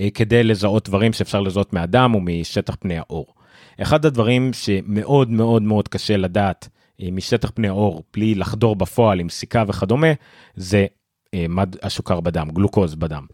אה, 0.00 0.08
כדי 0.14 0.44
לזהות 0.44 0.88
דברים 0.88 1.12
שאפשר 1.12 1.40
לזהות 1.40 1.72
מהדם 1.72 2.14
ומשטח 2.14 2.76
פני 2.80 2.98
האור. 2.98 3.26
אחד 3.82 4.06
הדברים 4.06 4.52
שמאוד 4.52 5.30
מאוד 5.30 5.62
מאוד 5.62 5.88
קשה 5.88 6.16
לדעת 6.16 6.68
אה, 7.02 7.08
משטח 7.12 7.50
פני 7.54 7.68
האור 7.68 8.02
בלי 8.14 8.34
לחדור 8.34 8.76
בפועל 8.76 9.20
עם 9.20 9.28
סיכה 9.28 9.64
וכדומה 9.68 10.12
זה 10.56 10.86
מד 11.48 11.76
השוקר 11.82 12.20
בדם, 12.20 12.48
גלוקוז 12.52 12.94
בדם. 12.94 13.26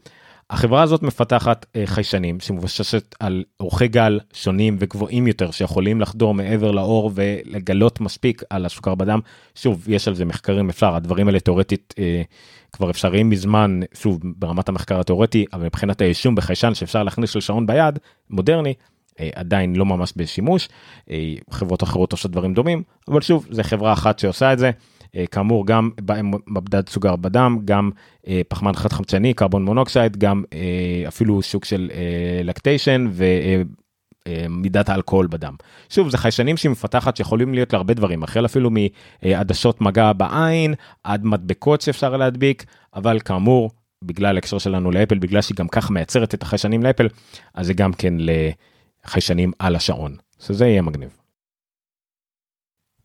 החברה 0.50 0.82
הזאת 0.82 1.02
מפתחת 1.02 1.66
אה, 1.76 1.82
חיישנים 1.86 2.40
שמבששת 2.40 3.14
על 3.20 3.44
אורכי 3.60 3.88
גל 3.88 4.20
שונים 4.32 4.76
וגבוהים 4.80 5.26
יותר 5.26 5.50
שיכולים 5.50 6.00
לחדור 6.00 6.34
מעבר 6.34 6.70
לאור 6.70 7.10
ולגלות 7.14 8.00
מספיק 8.00 8.42
על 8.50 8.66
השוקר 8.66 8.94
בדם. 8.94 9.20
שוב, 9.54 9.84
יש 9.88 10.08
על 10.08 10.14
זה 10.14 10.24
מחקרים 10.24 10.68
אפשר, 10.68 10.94
הדברים 10.94 11.28
האלה 11.28 11.40
תאורטית 11.40 11.94
אה, 11.98 12.22
כבר 12.72 12.90
אפשריים 12.90 13.30
מזמן, 13.30 13.80
שוב, 13.94 14.18
ברמת 14.22 14.68
המחקר 14.68 15.00
התאורטי, 15.00 15.44
אבל 15.52 15.64
מבחינת 15.64 16.00
היישום 16.00 16.34
בחיישן 16.34 16.74
שאפשר 16.74 17.02
להכניס 17.02 17.36
לשעון 17.36 17.66
ביד, 17.66 17.98
מודרני, 18.30 18.74
אה, 19.20 19.30
עדיין 19.34 19.76
לא 19.76 19.86
ממש 19.86 20.12
בשימוש. 20.16 20.68
אה, 21.10 21.34
חברות 21.50 21.82
אחרות 21.82 22.12
עושות 22.12 22.30
דברים 22.30 22.54
דומים, 22.54 22.82
אבל 23.08 23.20
שוב, 23.20 23.46
זה 23.50 23.62
חברה 23.62 23.92
אחת 23.92 24.18
שעושה 24.18 24.52
את 24.52 24.58
זה. 24.58 24.70
אה, 25.16 25.24
כאמור 25.26 25.66
גם 25.66 25.90
מבדד 26.46 26.88
סוגר 26.88 27.16
בדם, 27.16 27.58
גם 27.64 27.90
אה, 28.26 28.40
פחמן 28.48 28.72
חד 28.74 28.92
חמצני, 28.92 29.34
קרבון 29.34 29.64
מונוקסייד, 29.64 30.16
גם 30.16 30.44
אה, 30.52 31.04
אפילו 31.08 31.42
שוק 31.42 31.64
של 31.64 31.90
לקטיישן 32.44 33.10
ומידת 34.28 34.88
האלכוהול 34.88 35.26
בדם. 35.26 35.54
שוב, 35.88 36.08
זה 36.08 36.18
חיישנים 36.18 36.56
שהיא 36.56 36.70
מפתחת 36.70 37.16
שיכולים 37.16 37.54
להיות 37.54 37.72
להרבה 37.72 37.94
דברים, 37.94 38.22
החל 38.22 38.46
אפילו 38.46 38.70
מעדשות 39.22 39.80
מגע 39.80 40.12
בעין, 40.12 40.74
עד 41.04 41.24
מדבקות 41.24 41.80
שאפשר 41.80 42.16
להדביק, 42.16 42.64
אבל 42.94 43.20
כאמור, 43.20 43.70
בגלל 44.04 44.34
ההקשר 44.34 44.58
שלנו 44.58 44.90
לאפל, 44.90 45.18
בגלל 45.18 45.42
שהיא 45.42 45.56
גם 45.56 45.68
כך 45.68 45.90
מייצרת 45.90 46.34
את 46.34 46.42
החיישנים 46.42 46.82
לאפל, 46.82 47.08
אז 47.54 47.66
זה 47.66 47.74
גם 47.74 47.92
כן 47.92 48.14
לחיישנים 49.04 49.52
על 49.58 49.76
השעון, 49.76 50.16
שזה 50.40 50.66
יהיה 50.66 50.82
מגניב. 50.82 51.16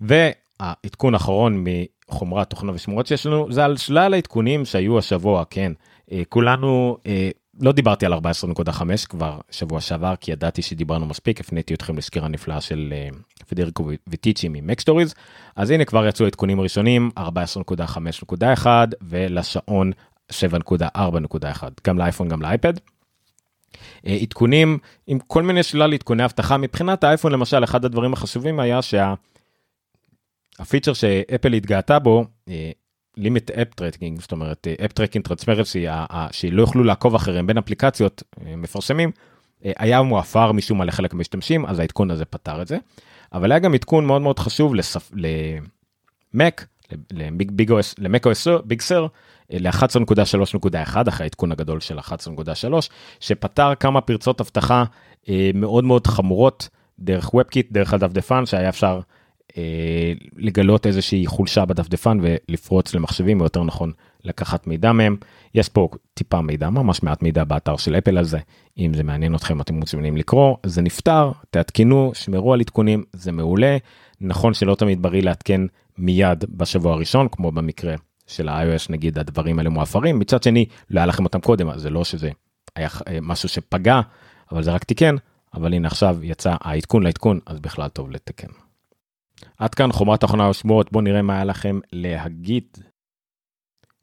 והעדכון 0.02 1.14
האחרון 1.14 1.64
חומרת 2.10 2.50
תוכנה 2.50 2.72
ושמורות 2.76 3.08
שיש 3.08 3.26
לנו 3.26 3.48
זה 3.52 3.66
על 3.66 3.78
שלל 3.78 4.14
העדכונים 4.14 4.66
שהיו 4.66 4.98
השבוע 4.98 5.44
כן 5.50 5.72
אה, 6.12 6.22
כולנו 6.30 6.98
אה, 7.06 7.30
לא 7.60 7.72
דיברתי 7.72 8.06
על 8.06 8.14
14.5 8.14 8.20
כבר 9.10 9.40
שבוע 9.52 9.82
שעבר 9.82 10.16
כי 10.16 10.32
ידעתי 10.32 10.62
שדיברנו 10.62 11.06
מספיק 11.06 11.40
הפניתי 11.40 11.74
אתכם 11.74 11.98
לסקירה 11.98 12.28
נפלאה 12.28 12.62
של 12.62 12.94
אה, 12.96 13.10
פדריקו 13.48 13.90
ויטיצ'י 14.08 14.48
מ 14.50 14.56
MacStories 14.56 15.14
אז 15.56 15.70
הנה 15.72 15.86
כבר 15.86 16.08
יצאו 16.08 16.26
עדכונים 16.26 16.62
ראשונים 16.62 17.10
14.5.1 17.20 18.68
ולשעון 19.02 19.92
7.4.1 20.32 21.64
גם 21.88 21.98
לאייפון 21.98 22.28
גם 22.28 22.42
לאייפד. 22.42 22.74
עדכונים 24.06 24.78
עם 25.08 25.20
כל 25.20 25.44
מיני 25.44 25.64
שלל 25.64 25.94
עדכוני 25.94 26.26
אבטחה 26.26 26.58
מבחינת 26.58 27.04
האייפון 27.04 27.32
למשל 27.32 27.64
אחד 27.64 27.86
הדברים 27.86 28.14
החשובים 28.14 28.60
היה 28.60 28.82
שה. 28.82 29.14
הפיצ'ר 30.60 30.94
שאפל 30.94 31.54
התגאתה 31.54 32.00
בו, 32.00 32.26
limit 33.18 33.52
app 33.52 33.74
tracking, 33.74 34.22
זאת 34.22 34.32
אומרת 34.32 34.68
App 34.86 34.92
Tracking 34.92 35.26
Transparency, 35.26 35.86
שלא 36.32 36.62
יוכלו 36.62 36.84
לעקוב 36.84 37.16
אחריהם 37.16 37.48
בין 37.48 37.58
אפליקציות 37.58 38.24
אה, 38.46 38.56
מפרסמים, 38.56 39.12
אה, 39.66 39.72
היה 39.78 40.02
מועפר 40.02 40.52
משום 40.52 40.78
מה 40.78 40.86
לחלק 40.86 41.14
מהמשתמשים, 41.14 41.66
אז 41.66 41.80
העדכון 41.80 42.12
הזה 42.12 42.26
פתר 42.26 42.62
את 42.62 42.68
זה. 42.68 42.78
אבל 43.34 43.52
היה 43.52 43.60
גם 43.60 43.74
עדכון 43.74 44.06
מאוד 44.06 44.22
מאוד 44.22 44.40
חשוב 44.40 44.76
לספ... 44.76 45.12
למק, 46.34 46.66
למק 47.98 48.28
OS 48.28 48.62
ביג 48.66 48.82
סר, 48.82 49.08
ל-11.3.1 49.50 51.10
אחרי 51.10 51.24
העדכון 51.26 51.52
הגדול 51.52 51.80
של 51.80 52.00
11.3 52.00 52.14
שפתר 53.20 53.76
כמה 53.76 54.02
פרצות 54.02 54.42
אבטחה 54.42 54.84
אה, 55.30 55.52
מאוד 55.54 55.84
מאוד 55.84 56.08
חמורות 56.08 56.70
דרך 57.00 57.30
WebKit 57.30 57.68
דרך 57.72 57.94
הדפדפן 57.94 58.46
שהיה 58.46 58.70
אפשר 58.70 59.00
לגלות 60.36 60.88
איזושהי 60.88 61.26
חולשה 61.28 61.66
בדפדפן 61.66 62.18
ולפרוץ 62.22 62.96
למחשבים 62.96 63.40
או 63.40 63.46
יותר 63.46 63.64
נכון 63.64 63.92
לקחת 64.24 64.68
מידע 64.68 64.92
מהם. 64.92 65.16
יש 65.56 65.70
פה 65.70 65.90
טיפה 66.14 66.42
מידע 66.42 66.70
ממש 66.70 67.04
מעט 67.04 67.24
מידע 67.24 67.44
באתר 67.44 67.78
של 67.78 67.96
אפל 67.96 68.18
על 68.18 68.26
זה. 68.26 68.40
אם 68.78 68.94
זה 68.94 69.04
מעניין 69.04 69.36
אתכם 69.36 69.62
אתם 69.62 69.76
מוזמנים 69.76 70.18
לקרוא. 70.18 70.58
זה 70.66 70.82
נפתר 70.82 71.32
תעדכנו 71.50 72.12
שמרו 72.14 72.54
על 72.54 72.60
עדכונים 72.60 73.04
זה 73.14 73.32
מעולה. 73.32 73.78
נכון 74.22 74.54
שלא 74.54 74.76
תמיד 74.76 75.02
בריא 75.02 75.22
לעדכן 75.22 75.62
מיד 75.98 76.46
בשבוע 76.50 76.94
הראשון 76.94 77.28
כמו 77.32 77.52
במקרה 77.52 77.96
של 78.28 78.50
ה-iOS 78.50 78.86
נגיד 78.90 79.20
הדברים 79.20 79.60
האלה 79.60 79.70
מועפרים. 79.70 80.20
מצד 80.20 80.44
שני 80.44 80.66
לא 80.90 81.00
היה 81.00 81.06
לכם 81.06 81.24
אותם 81.24 81.40
קודם 81.40 81.70
אז 81.70 81.82
זה 81.82 81.90
לא 81.90 82.04
שזה 82.04 82.30
היה 82.76 82.90
אה, 83.08 83.18
משהו 83.22 83.50
שפגע 83.50 84.02
אבל 84.52 84.64
זה 84.64 84.72
רק 84.72 84.84
תיקן. 84.84 85.16
אבל 85.54 85.74
הנה 85.74 85.88
עכשיו 85.88 86.18
יצא 86.22 86.56
העדכון 86.62 87.04
לעדכון 87.04 87.40
אז 87.46 87.60
בכלל 87.60 87.88
טוב 87.88 88.12
לתקן. 88.12 88.63
עד 89.58 89.76
כאן 89.76 89.92
חומרה 89.92 90.24
אחרונה 90.24 90.50
ושמועות 90.50 90.92
בואו 90.92 91.04
נראה 91.04 91.22
מה 91.22 91.36
היה 91.36 91.44
לכם 91.44 91.80
להגיד. 91.94 92.64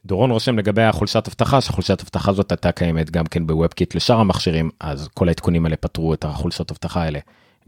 דורון 0.04 0.30
רושם 0.30 0.58
לגבי 0.58 0.82
החולשת 0.82 1.28
אבטחה 1.28 1.60
שחולשת 1.60 2.00
אבטחה 2.00 2.30
הזאת 2.30 2.52
הייתה 2.52 2.72
קיימת 2.72 3.10
גם 3.10 3.24
כן 3.24 3.46
ב 3.46 3.53
WebKit 3.53 3.94
לשאר 3.94 4.16
המכשירים 4.16 4.70
אז 4.80 5.08
כל 5.08 5.28
העדכונים 5.28 5.64
האלה 5.64 5.76
פתרו 5.76 6.14
את 6.14 6.24
החולשות 6.24 6.70
אבטחה 6.70 7.02
האלה 7.02 7.18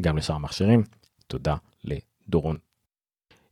גם 0.01 0.17
לשאר 0.17 0.35
המכשירים. 0.37 0.83
תודה 1.27 1.57
לדורון. 1.85 2.57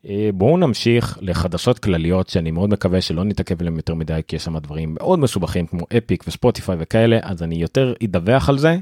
אה, 0.08 0.30
בואו 0.34 0.56
נמשיך 0.56 1.18
לחדשות 1.20 1.78
כלליות 1.78 2.28
שאני 2.28 2.50
מאוד 2.50 2.70
מקווה 2.70 3.00
שלא 3.00 3.24
נתעכב 3.24 3.60
עליהם 3.60 3.76
יותר 3.76 3.94
מדי 3.94 4.20
כי 4.28 4.36
יש 4.36 4.44
שם 4.44 4.58
דברים 4.58 4.94
מאוד 4.94 5.18
מסובכים 5.18 5.66
כמו 5.66 5.86
אפיק 5.98 6.24
וספוטיפיי 6.28 6.76
וכאלה 6.78 7.18
אז 7.22 7.42
אני 7.42 7.54
יותר 7.54 7.94
אדווח 8.04 8.48
על 8.48 8.58
זה 8.58 8.78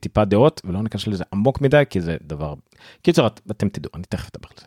טיפה 0.00 0.24
דעות 0.24 0.60
ולא 0.64 0.82
ניכנס 0.82 1.06
לזה 1.06 1.24
עמוק 1.32 1.60
מדי 1.60 1.82
כי 1.90 2.00
זה 2.00 2.16
דבר 2.22 2.54
קיצר 3.02 3.26
אתם 3.50 3.68
תדעו 3.68 3.90
אני 3.94 4.02
תכף 4.08 4.30
אדבר 4.34 4.48
על 4.50 4.56
זה. 4.60 4.66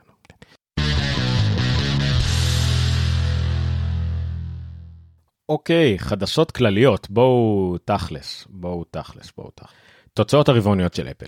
אוקיי 5.49 5.99
חדשות 5.99 6.51
כלליות 6.51 7.10
בואו 7.10 7.75
תכלס 7.86 8.47
בואו 8.49 8.84
תכלס 8.84 9.32
בואו 9.38 9.51
תכלס. 9.56 9.69
תוצאות 10.13 10.49
הרבעוניות 10.49 10.93
של 10.93 11.08
אפל. 11.08 11.25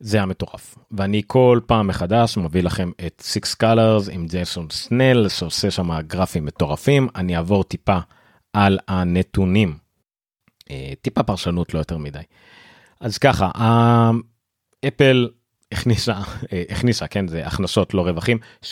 זה 0.00 0.22
המטורף 0.22 0.78
ואני 0.90 1.22
כל 1.26 1.60
פעם 1.66 1.86
מחדש 1.86 2.36
מביא 2.36 2.62
לכם 2.62 2.90
את 3.06 3.22
Six 3.24 3.54
Colors 3.54 4.08
עם 4.08 4.26
ג'ייסון 4.26 4.70
סנל 4.70 5.28
שעושה 5.28 5.70
שם 5.70 6.00
גרפים 6.00 6.44
מטורפים 6.44 7.08
אני 7.16 7.36
אעבור 7.36 7.64
טיפה 7.64 7.98
על 8.52 8.78
הנתונים. 8.88 9.76
אה, 10.70 10.92
טיפה 11.02 11.22
פרשנות 11.22 11.74
לא 11.74 11.78
יותר 11.78 11.98
מדי. 11.98 12.18
אז 13.04 13.18
ככה, 13.18 13.50
אפל 14.88 15.28
הכניסה, 15.72 16.14
הכניסה, 16.70 17.06
כן, 17.06 17.28
זה 17.28 17.46
הכנסות 17.46 17.94
לא 17.94 18.02
רווחים, 18.02 18.38
89.6 18.64 18.70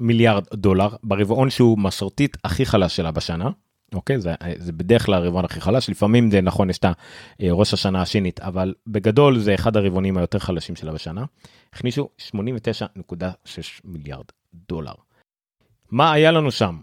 מיליארד 0.00 0.44
דולר 0.54 0.88
ברבעון 1.02 1.50
שהוא 1.50 1.78
מסורתית 1.78 2.36
הכי 2.44 2.66
חלש 2.66 2.96
שלה 2.96 3.10
בשנה. 3.10 3.50
אוקיי 3.94 4.20
זה, 4.20 4.34
זה 4.56 4.72
בדרך 4.72 5.06
כלל 5.06 5.14
הרבעון 5.14 5.44
הכי 5.44 5.60
חלש 5.60 5.90
לפעמים 5.90 6.30
זה 6.30 6.40
נכון 6.40 6.70
יש 6.70 6.78
את 6.78 6.84
ראש 7.42 7.74
השנה 7.74 8.02
השנית 8.02 8.40
אבל 8.40 8.74
בגדול 8.86 9.38
זה 9.38 9.54
אחד 9.54 9.76
הרבעונים 9.76 10.18
היותר 10.18 10.38
חלשים 10.38 10.76
שלה 10.76 10.92
בשנה. 10.92 11.24
הכניסו 11.72 12.08
89.6 12.32 13.16
מיליארד 13.84 14.24
דולר. 14.68 14.94
מה 15.90 16.12
היה 16.12 16.32
לנו 16.32 16.50
שם? 16.50 16.78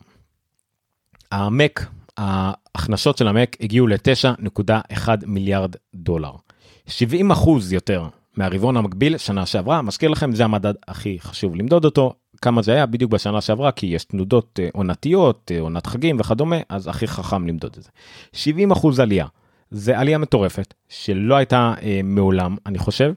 המק 1.32 1.86
ההכנסות 2.17 3.17
של 3.17 3.28
המק 3.28 3.58
הגיעו 3.62 3.88
ל-9.1 3.88 5.10
מיליארד 5.26 5.76
דולר. 5.95 6.32
70 6.88 7.32
אחוז 7.32 7.73
יותר 7.73 8.08
מהרבעון 8.38 8.78
המקביל 8.78 9.17
שנה 9.17 9.45
שעברה 9.45 9.82
מזכיר 9.82 10.10
לכם 10.10 10.36
זה 10.36 10.43
המדד 10.43 10.73
הכי 10.88 11.17
חשוב 11.19 11.56
למדוד 11.56 11.86
אותו 11.86 12.13
כמה 12.41 12.62
זה 12.62 12.73
היה 12.73 12.86
בדיוק 12.86 13.12
בשנה 13.12 13.41
שעברה 13.41 13.71
כי 13.71 13.86
יש 13.86 14.06
תנודות 14.06 14.60
אה, 14.63 14.69
עונתיות 14.73 15.52
אה, 15.56 15.60
עונת 15.60 15.88
חגים 15.88 16.19
וכדומה 16.19 16.56
אז 16.69 16.88
הכי 16.88 17.08
חכם 17.08 17.47
למדוד 17.47 17.76
את 17.78 17.84
זה. 17.84 17.89
70 18.34 18.71
אחוז 18.71 18.99
עלייה 18.99 19.28
זה 19.71 19.99
עלייה 19.99 20.17
מטורפת 20.17 20.73
שלא 20.89 21.36
הייתה 21.36 21.73
אה, 21.82 22.02
מעולם 22.04 22.56
אני 22.65 22.78
חושב 22.78 23.13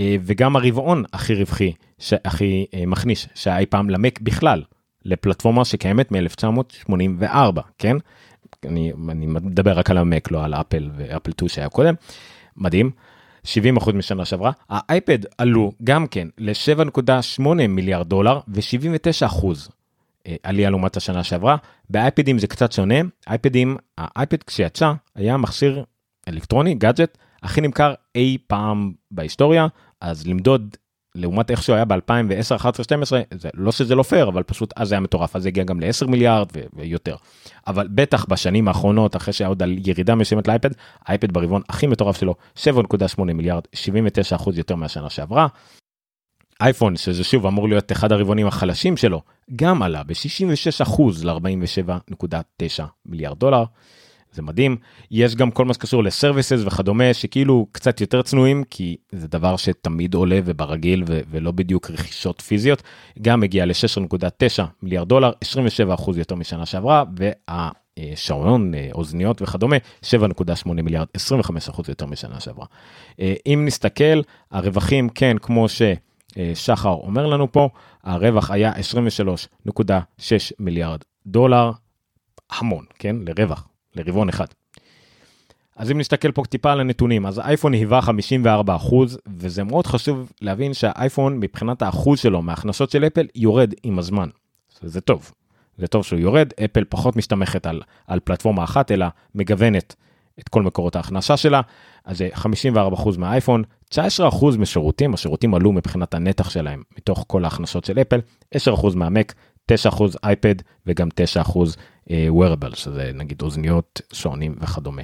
וגם 0.00 0.56
הרבעון 0.56 1.04
הכי 1.12 1.34
רווחי 1.34 1.72
שהכי 1.98 2.66
אה, 2.74 2.86
מכניס 2.86 3.26
שהיה 3.34 3.58
אי 3.58 3.66
פעם 3.66 3.90
למק 3.90 4.20
בכלל 4.20 4.62
לפלטפורמה 5.04 5.64
שקיימת 5.64 6.12
מ-1984 6.12 7.60
כן? 7.78 7.96
אני, 8.64 8.92
אני 9.08 9.26
מדבר 9.26 9.78
רק 9.78 9.90
על 9.90 9.98
המק 9.98 10.30
לא 10.30 10.44
על 10.44 10.54
אפל 10.54 10.90
ואפל 10.96 11.30
2 11.30 11.48
שהיה 11.48 11.68
קודם. 11.68 11.94
מדהים. 12.56 12.90
70% 13.44 13.92
משנה 13.92 14.24
שעברה, 14.24 14.52
האייפד 14.68 15.18
עלו 15.38 15.72
גם 15.84 16.06
כן 16.06 16.28
ל-7.8 16.38 17.42
מיליארד 17.68 18.08
דולר 18.08 18.40
ו-79% 18.48 19.46
אה, 20.26 20.36
עלייה 20.42 20.70
לעומת 20.70 20.96
השנה 20.96 21.24
שעברה. 21.24 21.56
באייפדים 21.90 22.38
זה 22.38 22.46
קצת 22.46 22.72
שונה, 22.72 22.94
אייפדים, 23.28 23.76
האייפד 23.98 24.42
כשיצא 24.42 24.92
היה 25.14 25.36
מכשיר 25.36 25.84
אלקטרוני, 26.28 26.74
גאדג'ט, 26.74 27.18
הכי 27.42 27.60
נמכר 27.60 27.94
אי 28.14 28.38
פעם 28.46 28.92
בהיסטוריה, 29.10 29.66
אז 30.00 30.26
למדוד 30.26 30.76
לעומת 31.18 31.50
איך 31.50 31.62
שהוא 31.62 31.76
היה 31.76 31.84
ב-2010, 31.84 32.56
11, 32.56 32.84
12, 32.84 33.20
זה 33.30 33.48
לא 33.54 33.72
שזה 33.72 33.94
לא 33.94 34.02
פייר, 34.02 34.28
אבל 34.28 34.42
פשוט 34.42 34.72
אז 34.76 34.88
זה 34.88 34.94
היה 34.94 35.00
מטורף, 35.00 35.36
אז 35.36 35.42
זה 35.42 35.48
הגיע 35.48 35.64
גם 35.64 35.80
ל-10 35.80 36.06
מיליארד 36.06 36.48
ויותר. 36.72 37.16
אבל 37.66 37.88
בטח 37.90 38.24
בשנים 38.24 38.68
האחרונות, 38.68 39.16
אחרי 39.16 39.32
שהיה 39.32 39.48
עוד 39.48 39.62
על 39.62 39.76
ירידה 39.86 40.14
מסוימת 40.14 40.48
לאייפד, 40.48 40.70
האייפד 41.06 41.32
ברבעון 41.32 41.62
הכי 41.68 41.86
מטורף 41.86 42.20
שלו, 42.20 42.34
7.8 42.56 43.22
מיליארד, 43.24 43.62
79 43.72 44.36
אחוז 44.36 44.58
יותר 44.58 44.74
מהשנה 44.74 45.10
שעברה. 45.10 45.46
אייפון, 46.60 46.96
שזה 46.96 47.24
שוב 47.24 47.46
אמור 47.46 47.68
להיות 47.68 47.92
אחד 47.92 48.12
הרבעונים 48.12 48.46
החלשים 48.46 48.96
שלו, 48.96 49.22
גם 49.56 49.82
עלה 49.82 50.02
ב-66 50.02 50.82
אחוז 50.82 51.24
ל-47.9 51.24 52.84
מיליארד 53.06 53.38
דולר. 53.38 53.64
זה 54.38 54.42
מדהים. 54.42 54.76
יש 55.10 55.36
גם 55.36 55.50
כל 55.50 55.64
מה 55.64 55.74
שקשור 55.74 56.04
לסרוויסס 56.04 56.60
וכדומה 56.66 57.14
שכאילו 57.14 57.66
קצת 57.72 58.00
יותר 58.00 58.22
צנועים 58.22 58.64
כי 58.70 58.96
זה 59.12 59.28
דבר 59.28 59.56
שתמיד 59.56 60.14
עולה 60.14 60.40
וברגיל 60.44 61.04
ו- 61.06 61.20
ולא 61.30 61.50
בדיוק 61.50 61.90
רכישות 61.90 62.40
פיזיות. 62.40 62.82
גם 63.22 63.42
הגיע 63.42 63.66
ל-6.9 63.66 64.62
מיליארד 64.82 65.08
דולר 65.08 65.30
27 65.40 65.94
אחוז 65.94 66.18
יותר 66.18 66.34
משנה 66.34 66.66
שעברה 66.66 67.04
והשעון 67.16 68.72
אוזניות 68.92 69.42
וכדומה 69.42 69.76
7.8 70.04 70.68
מיליארד 70.72 71.06
25 71.14 71.68
אחוז 71.68 71.88
יותר 71.88 72.06
משנה 72.06 72.40
שעברה. 72.40 72.66
אה, 73.20 73.34
אם 73.46 73.62
נסתכל 73.66 74.20
הרווחים 74.50 75.08
כן 75.08 75.36
כמו 75.42 75.68
ש... 75.68 75.82
שחר 76.54 76.88
אומר 76.90 77.26
לנו 77.26 77.52
פה 77.52 77.68
הרווח 78.04 78.50
היה 78.50 78.72
23.6 79.68 80.32
מיליארד 80.58 81.00
דולר 81.26 81.70
המון 82.50 82.84
כן 82.98 83.16
לרווח 83.26 83.68
לרבעון 83.98 84.28
אחד. 84.28 84.46
אז 85.76 85.90
אם 85.90 85.98
נסתכל 85.98 86.32
פה 86.32 86.42
טיפה 86.44 86.72
על 86.72 86.80
הנתונים 86.80 87.26
אז 87.26 87.38
האייפון 87.38 87.72
היווה 87.72 88.02
54 88.02 88.76
אחוז 88.76 89.18
וזה 89.36 89.64
מאוד 89.64 89.86
חשוב 89.86 90.32
להבין 90.40 90.74
שהאייפון 90.74 91.40
מבחינת 91.40 91.82
האחוז 91.82 92.18
שלו 92.18 92.42
מההכנסות 92.42 92.90
של 92.90 93.06
אפל 93.06 93.26
יורד 93.34 93.74
עם 93.82 93.98
הזמן. 93.98 94.28
זה 94.82 95.00
טוב. 95.00 95.32
זה 95.78 95.86
טוב 95.86 96.04
שהוא 96.04 96.18
יורד 96.18 96.48
אפל 96.64 96.84
פחות 96.88 97.16
מסתמכת 97.16 97.66
על, 97.66 97.82
על 98.06 98.20
פלטפורמה 98.20 98.64
אחת 98.64 98.92
אלא 98.92 99.06
מגוונת 99.34 99.94
את 100.40 100.48
כל 100.48 100.62
מקורות 100.62 100.96
ההכנסה 100.96 101.36
שלה 101.36 101.60
אז 102.04 102.18
זה 102.18 102.28
54 102.34 102.96
אחוז 102.96 103.16
מהאייפון 103.16 103.62
19 103.88 104.28
אחוז 104.28 104.56
משירותים 104.56 105.14
השירותים 105.14 105.54
עלו 105.54 105.72
מבחינת 105.72 106.14
הנתח 106.14 106.50
שלהם 106.50 106.82
מתוך 106.98 107.24
כל 107.26 107.44
ההכנסות 107.44 107.84
של 107.84 107.98
אפל 107.98 108.20
10 108.50 108.74
אחוז 108.74 108.94
מהמק 108.94 109.34
9 109.66 109.88
אחוז 109.88 110.16
אייפד 110.24 110.54
וגם 110.86 111.08
9 111.14 111.40
אחוז 111.40 111.76
wearable 112.08 112.76
שזה 112.76 113.10
נגיד 113.14 113.42
אוזניות 113.42 114.00
שעונים 114.12 114.54
וכדומה. 114.60 115.02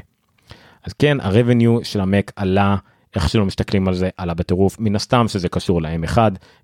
אז 0.85 0.93
כן 0.93 1.21
הרבניו 1.21 1.85
של 1.85 2.01
המק 2.01 2.33
עלה 2.37 2.77
איך 3.14 3.29
שלא 3.29 3.45
מסתכלים 3.45 3.88
על 3.88 3.95
זה 3.95 4.09
עלה 4.17 4.35
בטירוף 4.35 4.79
מן 4.79 4.97
הסתם 4.97 5.29
שזה 5.29 5.49
קשור 5.49 5.83
ל-M1 5.83 6.19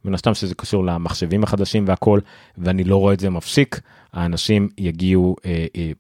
מן 0.04 0.14
הסתם 0.14 0.34
שזה 0.34 0.54
קשור 0.54 0.84
למחשבים 0.84 1.42
החדשים 1.42 1.84
והכל 1.88 2.20
ואני 2.58 2.84
לא 2.84 2.96
רואה 2.96 3.14
את 3.14 3.20
זה 3.20 3.30
מפסיק 3.30 3.80
האנשים 4.12 4.68
יגיעו 4.78 5.36
אה, 5.44 5.66
אה, 5.76 5.90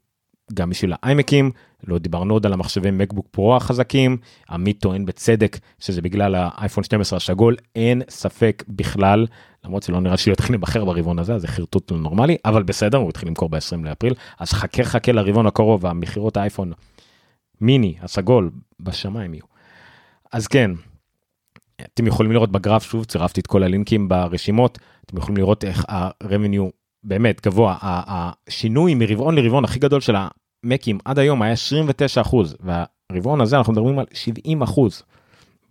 גם 0.54 0.70
בשביל 0.70 0.92
האיימקים 1.02 1.50
לא 1.86 1.98
דיברנו 1.98 2.34
עוד 2.34 2.46
על 2.46 2.52
המחשבי 2.52 2.90
מקבוק 2.90 3.26
פרו 3.30 3.56
החזקים 3.56 4.16
עמית 4.50 4.80
טוען 4.80 5.04
בצדק 5.04 5.58
שזה 5.78 6.02
בגלל 6.02 6.34
האייפון 6.34 6.84
12 6.84 7.16
השגול 7.16 7.56
אין 7.76 8.02
ספק 8.08 8.64
בכלל 8.68 9.26
למרות 9.64 9.82
שלא 9.82 10.00
נראה 10.00 10.16
שהוא 10.16 10.32
יתחיל 10.32 10.52
להיבחר 10.52 10.84
ברבעון 10.84 11.18
הזה 11.18 11.38
זה 11.38 11.48
חרטוט 11.48 11.90
לא 11.90 11.98
נורמלי 11.98 12.36
אבל 12.44 12.62
בסדר 12.62 12.98
הוא 12.98 13.08
התחיל 13.08 13.28
למכור 13.28 13.48
ב-20 13.48 13.84
לאפריל 13.84 14.14
אז 14.38 14.52
חכה 14.52 14.84
חכה 14.84 15.12
לרבעון 15.12 15.46
הקרוב 15.46 15.86
המכירות 15.86 16.36
האייפון 16.36 16.72
מיני 17.60 17.94
הסגול 18.02 18.50
בשמיים 18.80 19.34
יהיו. 19.34 19.44
אז 20.32 20.46
כן 20.46 20.70
אתם 21.94 22.06
יכולים 22.06 22.32
לראות 22.32 22.52
בגרף 22.52 22.82
שוב 22.82 23.04
צירפתי 23.04 23.40
את 23.40 23.46
כל 23.46 23.62
הלינקים 23.62 24.08
ברשימות 24.08 24.78
אתם 25.06 25.16
יכולים 25.16 25.36
לראות 25.36 25.64
איך 25.64 25.84
הרבניו 25.88 26.68
באמת 27.04 27.46
גבוה 27.46 27.76
השינוי 27.82 28.94
מרבעון 28.94 29.34
לרבעון 29.34 29.64
הכי 29.64 29.78
גדול 29.78 30.00
של 30.00 30.16
המקים 30.64 30.98
עד 31.04 31.18
היום 31.18 31.42
היה 31.42 31.52
29 31.52 32.20
אחוז 32.20 32.56
והרבעון 32.60 33.40
הזה 33.40 33.58
אנחנו 33.58 33.72
מדברים 33.72 33.98
על 33.98 34.06
70 34.12 34.62
אחוז. 34.62 35.02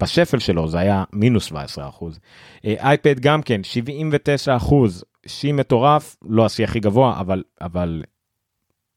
בשפל 0.02 0.40
שלו 0.40 0.68
זה 0.68 0.80
היה 0.80 1.04
מינוס 1.14 1.46
17 1.46 1.90
אחוז. 1.90 2.20
אייפד 2.66 3.20
גם 3.20 3.42
כן 3.42 3.64
79 3.64 4.56
אחוז 4.56 5.04
שיא 5.26 5.54
מטורף 5.54 6.16
לא 6.22 6.46
השיא 6.46 6.64
הכי 6.64 6.80
גבוה 6.80 7.20
אבל 7.20 7.44
אבל 7.62 8.04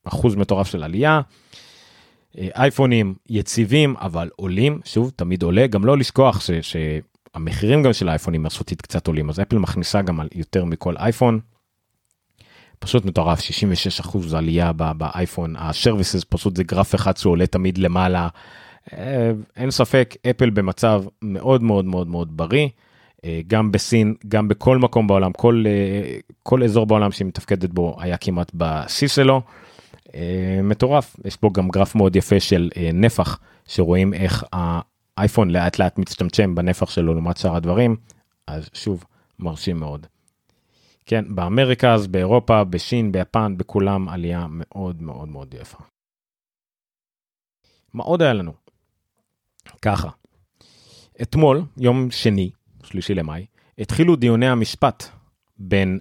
אחוז 0.04 0.34
מטורף 0.34 0.66
של 0.66 0.84
עלייה. 0.84 1.20
אייפונים 2.38 3.14
יציבים 3.28 3.94
אבל 3.96 4.30
עולים 4.36 4.80
שוב 4.84 5.10
תמיד 5.16 5.42
עולה 5.42 5.66
גם 5.66 5.84
לא 5.84 5.98
לשכוח 5.98 6.40
ש, 6.40 6.50
שהמחירים 6.50 7.82
גם 7.82 7.92
של 7.92 8.08
האייפונים 8.08 8.42
מסורתית 8.42 8.82
קצת 8.82 9.06
עולים 9.06 9.30
אז 9.30 9.40
אפל 9.40 9.58
מכניסה 9.58 10.02
גם 10.02 10.20
על 10.20 10.28
יותר 10.34 10.64
מכל 10.64 10.96
אייפון. 10.96 11.40
פשוט 12.82 13.04
מטורף 13.04 13.40
66 13.40 14.00
אחוז 14.00 14.34
עלייה 14.34 14.72
באייפון 14.72 15.56
השרוויסס 15.58 16.24
פשוט 16.28 16.56
זה 16.56 16.64
גרף 16.64 16.94
אחד 16.94 17.16
שעולה 17.16 17.46
תמיד 17.46 17.78
למעלה 17.78 18.28
אה, 18.92 19.30
אין 19.56 19.70
ספק 19.70 20.14
אפל 20.30 20.50
במצב 20.50 21.04
מאוד 21.22 21.62
מאוד 21.62 21.84
מאוד 21.84 22.08
מאוד 22.08 22.36
בריא. 22.36 22.68
אה, 23.24 23.40
גם 23.46 23.72
בסין 23.72 24.14
גם 24.28 24.48
בכל 24.48 24.78
מקום 24.78 25.06
בעולם 25.06 25.32
כל 25.32 25.64
אה, 25.66 26.18
כל 26.42 26.62
אזור 26.62 26.86
בעולם 26.86 27.12
שהיא 27.12 27.26
מתפקדת 27.26 27.70
בו 27.70 27.96
היה 28.00 28.16
כמעט 28.16 28.50
בשיא 28.54 29.08
שלו. 29.08 29.42
מטורף 30.62 31.16
יש 31.24 31.36
פה 31.36 31.50
גם 31.54 31.68
גרף 31.68 31.94
מאוד 31.94 32.16
יפה 32.16 32.40
של 32.40 32.70
נפח 32.94 33.38
שרואים 33.68 34.14
איך 34.14 34.44
האייפון 34.52 35.50
לאט 35.50 35.78
לאט 35.78 35.98
מצטמצם 35.98 36.54
בנפח 36.54 36.90
שלו 36.90 37.14
לעומת 37.14 37.36
שאר 37.36 37.56
הדברים 37.56 37.96
אז 38.46 38.68
שוב 38.74 39.04
מרשים 39.38 39.76
מאוד. 39.76 40.06
כן 41.06 41.34
באמריקה 41.34 41.94
אז 41.94 42.06
באירופה 42.06 42.64
בשין 42.64 43.12
ביפן 43.12 43.56
בכולם 43.56 44.08
עלייה 44.08 44.46
מאוד 44.50 45.02
מאוד 45.02 45.28
מאוד 45.28 45.54
יפה. 45.54 45.78
מה 47.94 48.04
עוד 48.04 48.22
היה 48.22 48.32
לנו? 48.32 48.52
ככה, 49.82 50.08
אתמול, 51.22 51.62
יום 51.76 52.10
שני, 52.10 52.50
שלישי 52.84 53.14
למאי, 53.14 53.46
התחילו 53.78 54.16
דיוני 54.16 54.48
המשפט 54.48 55.04
בין 55.56 55.98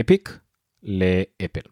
אפיק 0.00 0.38
לאפל. 0.82 1.68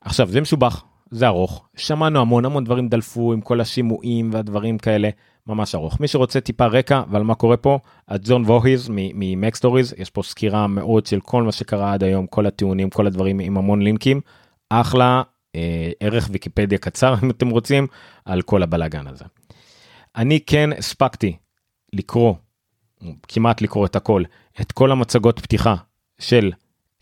עכשיו, 0.00 0.28
זה 0.28 0.40
מסובך, 0.40 0.84
זה 1.10 1.26
ארוך, 1.26 1.68
שמענו 1.76 2.20
המון 2.20 2.44
המון 2.44 2.64
דברים 2.64 2.88
דלפו 2.88 3.32
עם 3.32 3.40
כל 3.40 3.60
השימועים 3.60 4.30
והדברים 4.32 4.78
כאלה, 4.78 5.08
ממש 5.46 5.74
ארוך. 5.74 6.00
מי 6.00 6.08
שרוצה 6.08 6.40
טיפה 6.40 6.66
רקע 6.66 7.02
ועל 7.10 7.22
מה 7.22 7.34
קורה 7.34 7.56
פה, 7.56 7.78
אז 8.08 8.20
John 8.24 8.44
Voorhees 8.44 8.88
מ 8.90 9.54
MacStories, 9.54 9.94
יש 9.98 10.10
פה 10.10 10.22
סקירה 10.22 10.66
מאוד 10.66 11.06
של 11.06 11.20
כל 11.20 11.42
מה 11.42 11.52
שקרה 11.52 11.92
עד 11.92 12.04
היום, 12.04 12.26
כל 12.26 12.46
הטיעונים, 12.46 12.90
כל 12.90 13.06
הדברים 13.06 13.40
עם 13.40 13.56
המון 13.56 13.82
לינקים, 13.82 14.20
אחלה 14.70 15.22
אה, 15.54 15.90
ערך 16.00 16.28
ויקיפדיה 16.32 16.78
קצר 16.78 17.14
אם 17.22 17.30
אתם 17.30 17.50
רוצים, 17.50 17.86
על 18.24 18.42
כל 18.42 18.62
הבלאגן 18.62 19.06
הזה. 19.06 19.24
אני 20.16 20.40
כן 20.40 20.70
הספקתי 20.78 21.36
לקרוא 21.92 22.34
כמעט 23.28 23.62
לקרוא 23.62 23.86
את 23.86 23.96
הכל, 23.96 24.22
את 24.60 24.72
כל 24.72 24.92
המצגות 24.92 25.40
פתיחה 25.40 25.74
של 26.18 26.52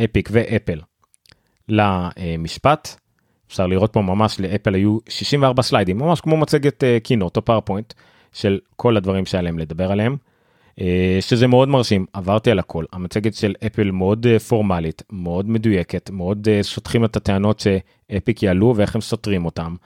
אפיק 0.05 0.29
ואפל 0.33 0.81
למשפט. 1.69 2.97
אפשר 3.49 3.67
לראות 3.67 3.93
פה 3.93 4.03
ממש 4.03 4.41
לאפל 4.41 4.75
היו 4.75 4.99
64 5.09 5.63
סליידים, 5.63 5.99
ממש 5.99 6.21
כמו 6.21 6.37
מצגת 6.37 6.85
Keynote 7.03 7.37
או 7.37 7.45
PowerPoint 7.45 7.93
של 8.33 8.59
כל 8.77 8.97
הדברים 8.97 9.25
להם 9.43 9.59
לדבר 9.59 9.93
עליהם. 9.93 10.17
אה, 10.81 11.19
שזה 11.21 11.47
מאוד 11.47 11.69
מרשים 11.69 12.07
עברתי 12.13 12.51
על 12.51 12.59
הכל 12.59 12.85
המצגת 12.93 13.35
של 13.35 13.55
אפל 13.67 13.91
מאוד 13.91 14.27
אה, 14.27 14.39
פורמלית 14.39 15.03
מאוד 15.13 15.49
מדויקת 15.49 16.11
מאוד 16.11 16.49
אה, 16.49 16.63
סותרים 16.63 17.05
את 17.05 17.17
הטענות 17.17 17.61
שאפיק 17.61 18.43
יעלו 18.43 18.75
ואיך 18.77 18.95
הם 18.95 19.01
סותרים 19.01 19.45
אותם. 19.45 19.77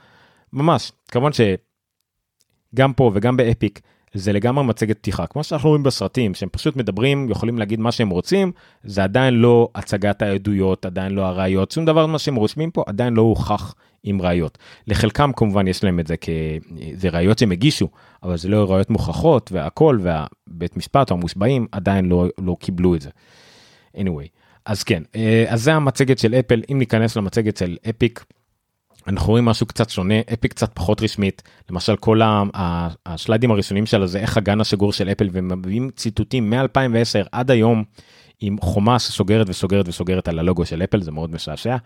ממש 0.53 0.91
כמובן 1.07 1.31
שגם 1.33 2.93
פה 2.93 3.11
וגם 3.13 3.37
באפיק 3.37 3.81
זה 4.13 4.33
לגמרי 4.33 4.63
מצגת 4.63 4.97
פתיחה 4.97 5.27
כמו 5.27 5.43
שאנחנו 5.43 5.69
רואים 5.69 5.83
בסרטים 5.83 6.33
שהם 6.33 6.49
פשוט 6.49 6.75
מדברים 6.75 7.29
יכולים 7.29 7.57
להגיד 7.57 7.79
מה 7.79 7.91
שהם 7.91 8.09
רוצים 8.09 8.51
זה 8.83 9.03
עדיין 9.03 9.33
לא 9.33 9.69
הצגת 9.75 10.21
העדויות 10.21 10.85
עדיין 10.85 11.11
לא 11.11 11.21
הראיות 11.21 11.71
שום 11.71 11.85
דבר 11.85 12.05
מה 12.05 12.19
שהם 12.19 12.35
רושמים 12.35 12.71
פה 12.71 12.83
עדיין 12.87 13.13
לא 13.13 13.21
הוכח 13.21 13.75
עם 14.03 14.21
ראיות 14.21 14.57
לחלקם 14.87 15.31
כמובן 15.35 15.67
יש 15.67 15.83
להם 15.83 15.99
את 15.99 16.07
זה 16.07 16.15
כזה 16.17 17.09
ראיות 17.09 17.39
שהם 17.39 17.51
הגישו 17.51 17.87
אבל 18.23 18.37
זה 18.37 18.49
לא 18.49 18.71
ראיות 18.71 18.89
מוכחות 18.89 19.51
והכל 19.51 19.99
והבית 20.01 20.77
משפט 20.77 21.11
או 21.11 21.15
המושבעים 21.15 21.67
עדיין 21.71 22.05
לא 22.05 22.25
לא 22.37 22.57
קיבלו 22.59 22.95
את 22.95 23.01
זה. 23.01 23.09
anyway 23.95 24.27
אז 24.65 24.83
כן 24.83 25.03
אה, 25.15 25.45
אז 25.47 25.63
זה 25.63 25.73
המצגת 25.73 26.19
של 26.19 26.35
אפל 26.35 26.61
אם 26.71 26.79
ניכנס 26.79 27.15
למצגת 27.15 27.57
של 27.57 27.77
אפיק. 27.89 28.25
אנחנו 29.07 29.29
רואים 29.29 29.45
משהו 29.45 29.65
קצת 29.65 29.89
שונה 29.89 30.15
אפיק 30.33 30.51
קצת 30.51 30.71
פחות 30.73 31.01
רשמית 31.01 31.43
למשל 31.69 31.95
כל 31.95 32.21
השליידים 33.05 33.51
הראשונים 33.51 33.85
שלה 33.85 34.07
זה 34.07 34.19
איך 34.19 34.37
הגן 34.37 34.61
השגור 34.61 34.93
של 34.93 35.09
אפל 35.09 35.29
ומביאים 35.31 35.89
ציטוטים 35.95 36.53
מ2010 36.53 37.27
עד 37.31 37.51
היום 37.51 37.83
עם 38.39 38.57
חומה 38.61 38.99
שסוגרת 38.99 39.49
וסוגרת 39.49 39.87
וסוגרת 39.87 40.27
על 40.27 40.39
הלוגו 40.39 40.65
של 40.65 40.83
אפל 40.83 41.01
זה 41.01 41.11
מאוד 41.11 41.31
משעשע. 41.31 41.77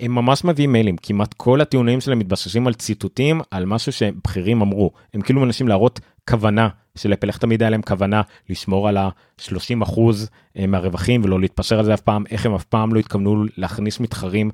הם 0.00 0.14
ממש 0.14 0.44
מביאים 0.44 0.72
מיילים 0.72 0.96
כמעט 0.96 1.34
כל 1.34 1.60
הטיעונים 1.60 2.00
שלהם 2.00 2.18
מתבססים 2.18 2.66
על 2.66 2.74
ציטוטים 2.74 3.40
על 3.50 3.66
משהו 3.66 3.92
שבכירים 3.92 4.62
אמרו 4.62 4.90
הם 5.14 5.20
כאילו 5.20 5.40
מנסים 5.40 5.68
להראות 5.68 6.00
כוונה 6.30 6.68
של 6.96 7.12
אפל 7.12 7.28
איך 7.28 7.38
תמיד 7.38 7.62
היה 7.62 7.70
להם 7.70 7.82
כוונה 7.82 8.22
לשמור 8.50 8.88
על 8.88 8.96
ה-30 8.96 9.82
אחוז 9.82 10.30
אה, 10.58 10.66
מהרווחים 10.66 11.24
ולא 11.24 11.40
להתפשר 11.40 11.78
על 11.78 11.84
זה 11.84 11.94
אף 11.94 12.00
פעם 12.00 12.24
איך 12.30 12.46
הם 12.46 12.54
אף 12.54 12.64
פעם 12.64 12.94
לא 12.94 13.00
התכוונו 13.00 13.44
להכניס 13.56 14.00
מתחרים 14.00 14.50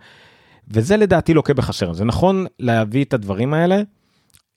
וזה 0.68 0.96
לדעתי 0.96 1.35
לוקה 1.35 1.55
בחסר 1.55 1.92
זה 1.92 2.05
נכון 2.05 2.46
להביא 2.59 3.05
את 3.05 3.14
הדברים 3.14 3.55
האלה 3.55 3.83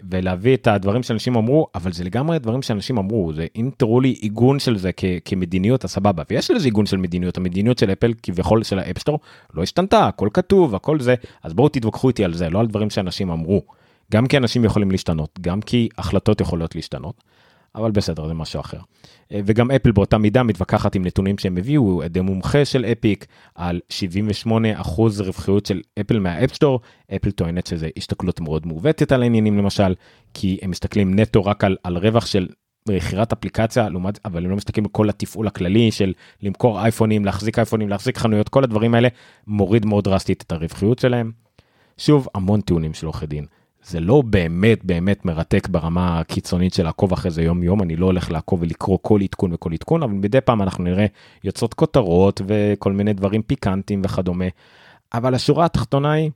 ולהביא 0.09 0.55
את 0.55 0.67
הדברים 0.67 1.03
שאנשים 1.03 1.35
אמרו 1.35 1.67
אבל 1.75 1.91
זה 1.93 2.03
לגמרי 2.03 2.39
דברים 2.39 2.61
שאנשים 2.61 2.97
אמרו. 2.97 3.33
זה 3.33 3.45
אם 3.55 3.69
תראו 3.77 4.01
לי 4.01 4.09
עיגון 4.09 4.59
של 4.59 4.77
זה 4.77 4.91
כ- 4.97 5.05
כמדיניות 5.25 5.83
אז 5.83 5.97
סבבה 5.97 6.23
ויש 6.29 6.51
לזה 6.51 6.67
עיגון 6.67 6.85
של 6.85 6.97
מדיניות. 6.97 7.37
המדיניות 7.37 7.77
של 7.77 7.91
אפל 7.91 8.13
כביכול 8.23 8.63
של 8.63 8.79
ה 8.79 8.84
App 8.84 8.97
Store 8.97 9.19
לא 9.53 9.63
השתנתה. 9.63 10.07
הכל 10.07 10.29
כתוב 10.33 10.75
הכל 10.75 10.99
זה. 10.99 11.15
אז 11.43 11.53
בואו 11.53 11.69
תתווכחו 11.69 12.07
איתי 12.07 12.23
על 12.23 12.33
זה 12.33 12.49
לא 12.49 12.59
על 12.59 12.67
דברים 12.67 12.89
שאנשים 12.89 13.29
אמרו. 13.29 13.61
גם 14.11 14.27
כי 14.27 14.37
אנשים 14.37 14.65
יכולים 14.65 14.91
להשתנות 14.91 15.39
גם 15.41 15.61
כי 15.61 15.89
החלטות 15.97 16.41
יכולות 16.41 16.75
להשתנות. 16.75 17.23
אבל 17.75 17.91
בסדר 17.91 18.27
זה 18.27 18.33
משהו 18.33 18.59
אחר. 18.59 18.77
אה, 19.31 19.39
וגם 19.45 19.71
אפל 19.71 19.91
באותה 19.91 20.17
מידה 20.17 20.43
מתווכחת 20.43 20.95
עם 20.95 21.05
נתונים 21.05 21.37
שהם 21.37 21.57
הביאו 21.57 22.03
עדי 22.03 22.21
מומחה 22.21 22.65
של 22.65 22.85
אפיק 22.85 23.25
על 23.55 23.79
78 23.89 24.81
אחוז 24.81 25.21
רווחיות 25.21 25.65
של 25.65 25.81
אפל 25.99 26.19
מה 26.19 26.31
App 26.31 26.49
Store 26.49 26.79
אפל 27.15 27.31
טוענת 27.31 27.67
שזה 27.67 27.89
הסתכלות 27.97 28.41
מאוד 28.41 28.67
מעוותת 28.67 29.11
על 29.11 29.21
העניינים 29.21 29.57
למשל 29.57 29.95
כי 30.33 30.57
הם 30.61 30.69
מסתכלים 30.69 31.19
נטו 31.19 31.45
רק 31.45 31.63
על, 31.63 31.77
על 31.83 31.97
רווח 31.97 32.25
של 32.25 32.47
מכירת 32.89 33.33
אפליקציה 33.33 33.89
לעומת 33.89 34.19
אבל 34.25 34.43
הם 34.43 34.49
לא 34.49 34.55
מסתכלים 34.55 34.85
על 34.85 34.91
כל 34.91 35.09
התפעול 35.09 35.47
הכללי 35.47 35.91
של 35.91 36.13
למכור 36.41 36.79
אייפונים 36.79 37.25
להחזיק 37.25 37.59
אייפונים 37.59 37.89
להחזיק 37.89 38.17
חנויות 38.17 38.49
כל 38.49 38.63
הדברים 38.63 38.95
האלה 38.95 39.07
מוריד 39.47 39.85
מאוד 39.85 40.03
דרסטית 40.03 40.43
את 40.47 40.51
הרווחיות 40.51 40.99
שלהם. 40.99 41.31
שוב 41.97 42.27
המון 42.35 42.61
טיעונים 42.61 42.93
של 42.93 43.05
עורכי 43.05 43.25
דין 43.25 43.45
זה 43.85 43.99
לא 43.99 44.21
באמת 44.21 44.85
באמת 44.85 45.25
מרתק 45.25 45.67
ברמה 45.67 46.19
הקיצונית 46.19 46.73
של 46.73 46.83
לעקוב 46.83 47.13
אחרי 47.13 47.31
זה 47.31 47.43
יום 47.43 47.63
יום 47.63 47.81
אני 47.83 47.95
לא 47.95 48.05
הולך 48.05 48.31
לעקוב 48.31 48.61
ולקרוא 48.61 48.97
כל 49.01 49.21
עדכון 49.21 49.53
וכל 49.53 49.73
עדכון 49.73 50.03
אבל 50.03 50.13
מדי 50.13 50.41
פעם 50.41 50.61
אנחנו 50.61 50.83
נראה 50.83 51.05
יוצאות 51.43 51.73
כותרות 51.73 52.41
וכל 52.47 52.91
מיני 52.91 53.13
דברים 53.13 53.41
פיקנטים 53.41 54.01
וכדומה. 54.05 54.45
אבל 55.13 55.35
השורה 55.35 55.65
התחתונה 55.65 56.11
היא 56.11 56.31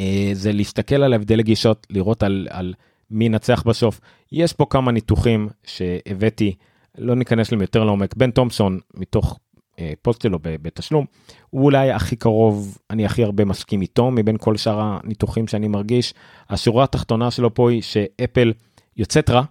אה, 0.00 0.30
זה 0.32 0.52
להסתכל 0.52 1.02
על 1.02 1.14
הבדל 1.14 1.42
גישות 1.42 1.86
לראות 1.90 2.22
על, 2.22 2.48
על 2.50 2.74
מי 3.10 3.24
ינצח 3.24 3.62
בסוף 3.62 4.00
יש 4.32 4.52
פה 4.52 4.66
כמה 4.70 4.92
ניתוחים 4.92 5.48
שהבאתי 5.64 6.54
לא 6.98 7.14
ניכנס 7.14 7.52
להם 7.52 7.60
יותר 7.60 7.84
לעומק 7.84 8.14
בן 8.14 8.30
תומסון 8.30 8.78
מתוך 8.94 9.38
אה, 9.78 9.92
פוסט 10.02 10.22
שלו 10.22 10.38
בתשלום 10.42 11.04
הוא 11.50 11.64
אולי 11.64 11.90
הכי 11.90 12.16
קרוב 12.16 12.78
אני 12.90 13.06
הכי 13.06 13.24
הרבה 13.24 13.44
מסכים 13.44 13.82
איתו 13.82 14.10
מבין 14.10 14.36
כל 14.40 14.56
שאר 14.56 14.80
הניתוחים 14.80 15.46
שאני 15.46 15.68
מרגיש 15.68 16.14
השורה 16.50 16.84
התחתונה 16.84 17.30
שלו 17.30 17.54
פה 17.54 17.70
היא 17.70 17.82
שאפל 17.82 18.52
יוצאת 18.96 19.30
רע. 19.30 19.42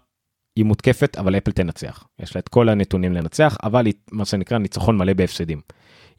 היא 0.55 0.65
מותקפת 0.65 1.17
אבל 1.17 1.37
אפל 1.37 1.51
תנצח 1.51 2.03
יש 2.19 2.35
לה 2.35 2.39
את 2.39 2.49
כל 2.49 2.69
הנתונים 2.69 3.13
לנצח 3.13 3.57
אבל 3.63 3.85
היא 3.85 3.93
מה 4.11 4.25
שנקרא 4.25 4.57
ניצחון 4.57 4.97
מלא 4.97 5.13
בהפסדים. 5.13 5.61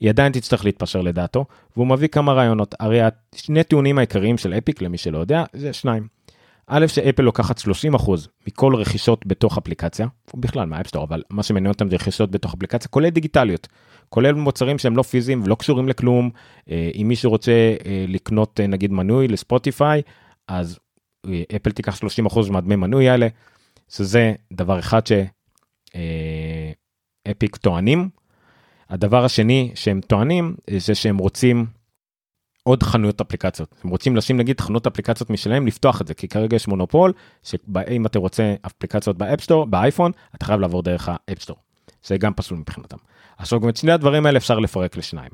היא 0.01 0.11
עדיין 0.11 0.33
תצטרך 0.33 0.65
להתפשר 0.65 1.01
לדעתו 1.01 1.45
והוא 1.77 1.87
מביא 1.87 2.09
כמה 2.09 2.33
רעיונות 2.33 2.75
הרי 2.81 3.01
שני 3.35 3.65
טיעונים 3.65 3.99
העיקריים 3.99 4.39
של 4.39 4.55
אפיק 4.55 4.83
למי 4.83 4.99
שלא 4.99 5.19
יודע 5.19 5.45
זה 5.53 5.73
שניים. 5.73 6.16
א' 6.69 6.87
שאפל 6.87 7.23
לוקחת 7.23 7.59
30% 7.59 7.63
מכל 8.47 8.75
רכישות 8.75 9.27
בתוך 9.27 9.59
אפליקציה, 9.59 10.07
בכלל 10.35 10.67
מה 10.67 10.74
App 10.74 10.84
Store, 10.84 11.05
אבל 11.05 11.23
מה 11.31 11.43
שמעניין 11.43 11.73
אותם 11.73 11.91
זה 11.91 11.97
רכישות 11.97 12.31
בתוך 12.31 12.55
אפליקציה, 12.55 12.89
כולל 12.89 13.09
דיגיטליות, 13.09 13.69
כולל 14.09 14.33
מוצרים 14.33 14.79
שהם 14.79 14.97
לא 14.97 15.03
פיזיים 15.03 15.43
ולא 15.43 15.55
קשורים 15.55 15.89
לכלום. 15.89 16.31
אה, 16.71 16.91
אם 16.95 17.09
מישהו 17.09 17.31
רוצה 17.31 17.53
אה, 17.87 18.05
לקנות 18.09 18.61
אה, 18.61 18.67
נגיד 18.67 18.93
מנוי 18.93 19.29
לספוטיפיי, 19.29 20.03
אז 20.49 20.79
אפל 21.57 21.71
תיקח 21.71 21.99
30% 21.99 22.51
מהדמי 22.51 22.77
מנוי 22.77 23.09
האלה, 23.09 23.29
שזה 23.89 24.33
דבר 24.53 24.79
אחד 24.79 25.01
שאפיק 27.27 27.57
טוענים. 27.57 28.09
הדבר 28.91 29.25
השני 29.25 29.73
שהם 29.75 30.01
טוענים 30.01 30.57
זה 30.77 30.95
שהם 30.95 31.19
רוצים 31.19 31.67
עוד 32.67 32.83
חנויות 32.83 33.21
אפליקציות 33.21 33.75
הם 33.85 33.91
רוצים 33.91 34.17
לשים 34.17 34.37
נגיד 34.37 34.61
חנות 34.61 34.87
אפליקציות 34.87 35.31
משלהם 35.31 35.67
לפתוח 35.67 36.01
את 36.01 36.07
זה 36.07 36.15
כי 36.15 36.29
כרגע 36.29 36.57
יש 36.57 36.69
מונופול 36.69 37.13
שאם 37.43 38.07
אתה 38.07 38.19
רוצה 38.19 38.55
אפליקציות 38.67 39.19
ב 39.19 39.24
App 39.24 39.40
Store 39.40 39.67
באייפון 39.67 40.13
אתה 40.35 40.45
חייב 40.45 40.61
לעבור 40.61 40.83
דרך 40.83 41.09
ה 41.13 41.17
App 41.17 41.30
Store. 41.30 41.57
זה 42.05 42.17
גם 42.17 42.35
פסול 42.35 42.59
מבחינתם. 42.59 42.97
עכשיו 43.39 43.61
גם 43.61 43.69
את 43.69 43.77
שני 43.77 43.93
הדברים 43.93 44.27
האלה 44.27 44.39
אפשר 44.39 44.59
לפרק 44.59 44.97
לשניים. 44.97 45.31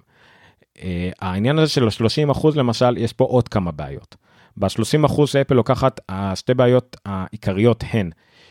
אה, 0.76 0.80
העניין 1.20 1.58
הזה 1.58 1.72
של 1.72 1.84
ה-30% 1.84 2.48
למשל 2.54 2.96
יש 2.98 3.12
פה 3.12 3.24
עוד 3.24 3.48
כמה 3.48 3.70
בעיות. 3.70 4.16
ב-30% 4.56 5.26
שאפל 5.26 5.54
לוקחת 5.54 6.00
השתי 6.08 6.54
בעיות 6.54 6.96
העיקריות 7.06 7.84
הן 7.90 8.10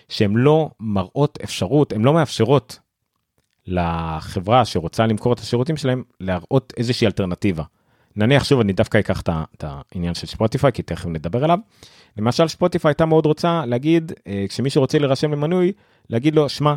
שהן 0.10 0.36
לא 0.36 0.70
מראות 0.80 1.40
אפשרות 1.44 1.94
הן 1.94 2.02
לא 2.02 2.14
מאפשרות 2.14 2.80
לחברה 3.68 4.66
שרוצה 4.66 5.08
למכור 5.08 5.34
את 5.34 5.40
השירותים 5.40 5.78
שלהם 5.78 6.04
להראות 6.20 6.74
איזושהי 6.78 7.08
אלטרנטיבה. 7.08 7.64
נניח 8.16 8.44
שוב 8.44 8.60
אני 8.60 8.74
דווקא 8.74 8.98
אקח 8.98 9.22
את 9.22 9.64
העניין 9.64 10.14
של 10.14 10.28
ספוטיפיי 10.28 10.72
כי 10.72 10.82
תכף 10.84 11.06
נדבר 11.06 11.44
עליו. 11.44 11.60
למשל 12.18 12.48
ספוטיפיי 12.48 12.90
הייתה 12.90 13.06
מאוד 13.06 13.26
רוצה 13.26 13.66
להגיד 13.66 14.12
אה, 14.28 14.46
כשמישהו 14.50 14.82
רוצה 14.82 15.00
להירשם 15.00 15.32
למנוי 15.32 15.72
להגיד 16.10 16.36
לו 16.36 16.50
שמע 16.50 16.76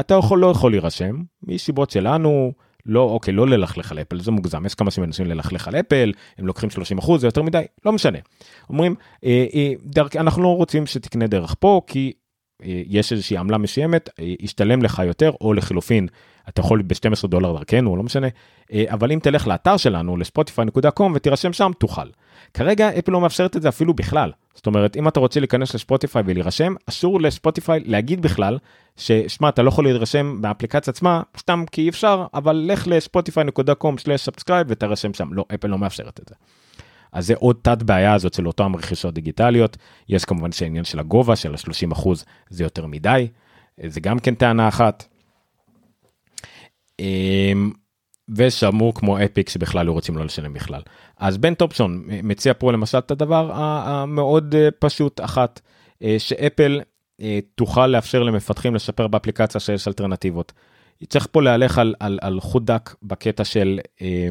אתה 0.00 0.14
יכול 0.14 0.38
לא 0.38 0.46
יכול 0.46 0.70
להירשם 0.70 1.22
מסיבות 1.42 1.90
שלנו 1.90 2.52
לא 2.86 3.00
אוקיי 3.00 3.34
לא 3.34 3.48
ללכלך 3.48 3.92
על 3.92 3.98
אפל 3.98 4.20
זה 4.20 4.30
מוגזם 4.30 4.66
יש 4.66 4.74
כמה 4.74 4.90
שמנסים 4.90 5.26
ללכלך 5.26 5.68
על 5.68 5.76
אפל 5.76 6.12
הם 6.38 6.46
לוקחים 6.46 6.70
30 6.70 6.98
אחוז 6.98 7.20
זה 7.20 7.26
יותר 7.26 7.42
מדי 7.42 7.62
לא 7.84 7.92
משנה. 7.92 8.18
אומרים 8.70 8.94
אה, 9.24 9.46
אה, 9.54 9.72
דרך, 9.84 10.16
אנחנו 10.16 10.42
לא 10.42 10.56
רוצים 10.56 10.86
שתקנה 10.86 11.26
דרך 11.26 11.54
פה 11.58 11.80
כי 11.86 12.12
אה, 12.62 12.82
יש 12.86 13.12
איזושהי 13.12 13.36
עמלה 13.36 13.58
מסוימת 13.58 14.10
אה, 14.18 14.34
ישתלם 14.40 14.82
לך 14.82 15.02
יותר 15.06 15.30
או 15.40 15.54
לחילופין 15.54 16.08
אתה 16.48 16.60
יכול 16.60 16.82
ב-12 16.82 17.26
דולר 17.26 17.52
דרכנו 17.52 17.96
לא 17.96 18.02
משנה 18.02 18.26
אה, 18.72 18.84
אבל 18.88 19.12
אם 19.12 19.18
תלך 19.22 19.46
לאתר 19.46 19.76
שלנו 19.76 20.16
לספוטיפיי.קום 20.16 21.12
ותירשם 21.16 21.52
שם 21.52 21.70
תוכל. 21.78 22.06
כרגע 22.54 22.98
אפל 22.98 23.12
לא 23.12 23.20
מאפשרת 23.20 23.56
את 23.56 23.62
זה 23.62 23.68
אפילו 23.68 23.94
בכלל 23.94 24.32
זאת 24.54 24.66
אומרת 24.66 24.96
אם 24.96 25.08
אתה 25.08 25.20
רוצה 25.20 25.40
להיכנס 25.40 25.74
לספוטיפיי 25.74 26.22
ולהירשם 26.26 26.74
אסור 26.88 27.20
לספוטיפיי 27.20 27.80
להגיד 27.84 28.22
בכלל 28.22 28.58
ששמע 28.96 29.48
אתה 29.48 29.62
לא 29.62 29.68
יכול 29.68 29.84
להירשם 29.84 30.38
באפליקציה 30.40 30.90
עצמה 30.90 31.22
סתם 31.38 31.64
כי 31.72 31.82
אי 31.82 31.88
אפשר 31.88 32.26
אבל 32.34 32.64
לך 32.68 32.86
ל 32.86 32.94
Spotify.com/subscribe 32.94 34.66
ותרשם 34.70 35.14
שם 35.14 35.28
לא 35.32 35.44
אפל 35.54 35.68
לא 35.68 35.78
מאפשרת 35.78 36.20
את 36.20 36.28
זה. 36.28 36.34
אז 37.12 37.26
זה 37.26 37.34
עוד 37.38 37.56
תת 37.62 37.82
בעיה 37.82 38.14
הזאת 38.14 38.34
של 38.34 38.46
אותם 38.46 38.76
רכישות 38.76 39.14
דיגיטליות 39.14 39.76
יש 40.08 40.24
כמובן 40.24 40.52
שהעניין 40.52 40.84
של 40.84 40.98
הגובה 40.98 41.36
של 41.36 41.54
ה-30 41.54 41.92
אחוז 41.92 42.24
זה 42.50 42.64
יותר 42.64 42.86
מדי 42.86 43.28
זה 43.86 44.00
גם 44.00 44.18
כן 44.18 44.34
טענה 44.34 44.68
אחת. 44.68 45.04
אמ, 47.00 47.70
ושמעו 48.36 48.94
כמו 48.94 49.24
אפיק 49.24 49.48
שבכלל 49.48 49.86
לא 49.86 49.92
רוצים 49.92 50.16
לא 50.16 50.24
לשלם 50.24 50.52
בכלל. 50.52 50.82
אז 51.18 51.38
בן 51.38 51.54
תומפסון 51.54 52.04
מציע 52.22 52.52
פה 52.58 52.72
למשל 52.72 52.98
את 52.98 53.10
הדבר 53.10 53.52
המאוד 53.52 54.54
אה, 54.54 54.68
פשוט 54.78 55.20
אחת 55.20 55.60
אה, 56.02 56.16
שאפל 56.18 56.80
אה, 57.20 57.38
תוכל 57.54 57.86
לאפשר 57.86 58.22
למפתחים 58.22 58.74
לשפר 58.74 59.06
באפליקציה 59.06 59.60
שיש 59.60 59.88
אלטרנטיבות. 59.88 60.52
צריך 61.08 61.28
פה 61.30 61.42
להלך 61.42 61.78
על, 61.78 61.94
על, 62.00 62.18
על 62.22 62.40
חוט 62.40 62.62
דק 62.62 62.94
בקטע 63.02 63.44
של 63.44 63.80
אה, 64.02 64.28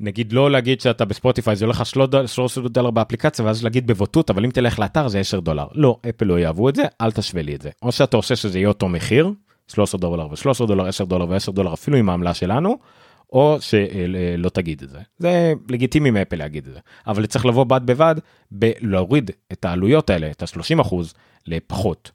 נגיד 0.00 0.32
לא 0.32 0.50
להגיד 0.50 0.80
שאתה 0.80 1.04
בספוטיפיי 1.04 1.56
זה 1.56 1.64
הולך 1.64 1.86
13 1.86 2.68
דולר 2.68 2.90
באפליקציה 2.90 3.44
ואז 3.44 3.64
להגיד 3.64 3.86
בבוטות 3.86 4.30
אבל 4.30 4.44
אם 4.44 4.50
תלך 4.50 4.78
לאתר 4.78 5.08
זה 5.08 5.18
10 5.20 5.40
דולר 5.40 5.66
לא 5.72 5.98
אפל 6.08 6.24
לא 6.24 6.40
יאהבו 6.40 6.68
את 6.68 6.74
זה 6.74 6.82
אל 7.00 7.12
תשווה 7.12 7.42
לי 7.42 7.54
את 7.54 7.62
זה 7.62 7.70
או 7.82 7.92
שאתה 7.92 8.16
עושה 8.16 8.36
שזה 8.36 8.58
יהיה 8.58 8.68
אותו 8.68 8.88
מחיר 8.88 9.32
13 9.70 10.00
דולר 10.00 10.26
ו13 10.26 10.66
דולר 10.66 10.86
10 10.86 11.04
דולר 11.04 11.36
ו10 11.36 11.52
דולר 11.52 11.74
אפילו 11.74 11.96
עם 11.96 12.10
העמלה 12.10 12.34
שלנו 12.34 12.78
או 13.32 13.58
שלא 13.60 14.48
תגיד 14.48 14.82
את 14.82 14.88
זה 14.88 14.98
זה 15.18 15.52
לגיטימי 15.68 16.10
מאפל 16.10 16.36
להגיד 16.36 16.66
את 16.66 16.72
זה 16.72 16.80
אבל 17.06 17.26
צריך 17.26 17.46
לבוא 17.46 17.64
בד 17.64 17.80
בבד 17.84 18.14
בלהוריד 18.50 19.30
את 19.52 19.64
העלויות 19.64 20.10
האלה 20.10 20.30
את 20.30 20.42
ה-30 20.42 20.80
אחוז 20.80 21.14
לפחות 21.46 22.10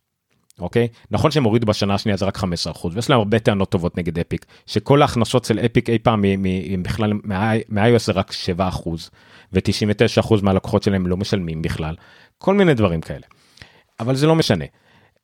אוקיי 0.59 0.87
נכון 1.11 1.31
שהם 1.31 1.43
הורידו 1.43 1.65
בשנה 1.65 1.93
השנייה 1.93 2.17
זה 2.17 2.25
רק 2.25 2.37
15 2.37 2.73
אחוז 2.73 2.95
ויש 2.95 3.09
להם 3.09 3.19
הרבה 3.19 3.39
טענות 3.39 3.69
טובות 3.69 3.97
נגד 3.97 4.19
אפיק 4.19 4.45
שכל 4.65 5.01
ההכנסות 5.01 5.45
של 5.45 5.59
אפיק 5.59 5.89
אי 5.89 5.99
פעם 5.99 6.25
הם 6.71 6.83
בכלל 6.83 7.13
מה-iOS 7.23 7.99
זה 7.99 8.11
רק 8.11 8.31
7 8.31 8.67
אחוז 8.67 9.09
ו-99 9.53 10.19
אחוז 10.19 10.41
מהלקוחות 10.41 10.83
שלהם 10.83 11.07
לא 11.07 11.17
משלמים 11.17 11.61
בכלל 11.61 11.95
כל 12.37 12.55
מיני 12.55 12.73
דברים 12.73 13.01
כאלה. 13.01 13.27
אבל 13.99 14.15
זה 14.15 14.27
לא 14.27 14.35
משנה. 14.35 14.65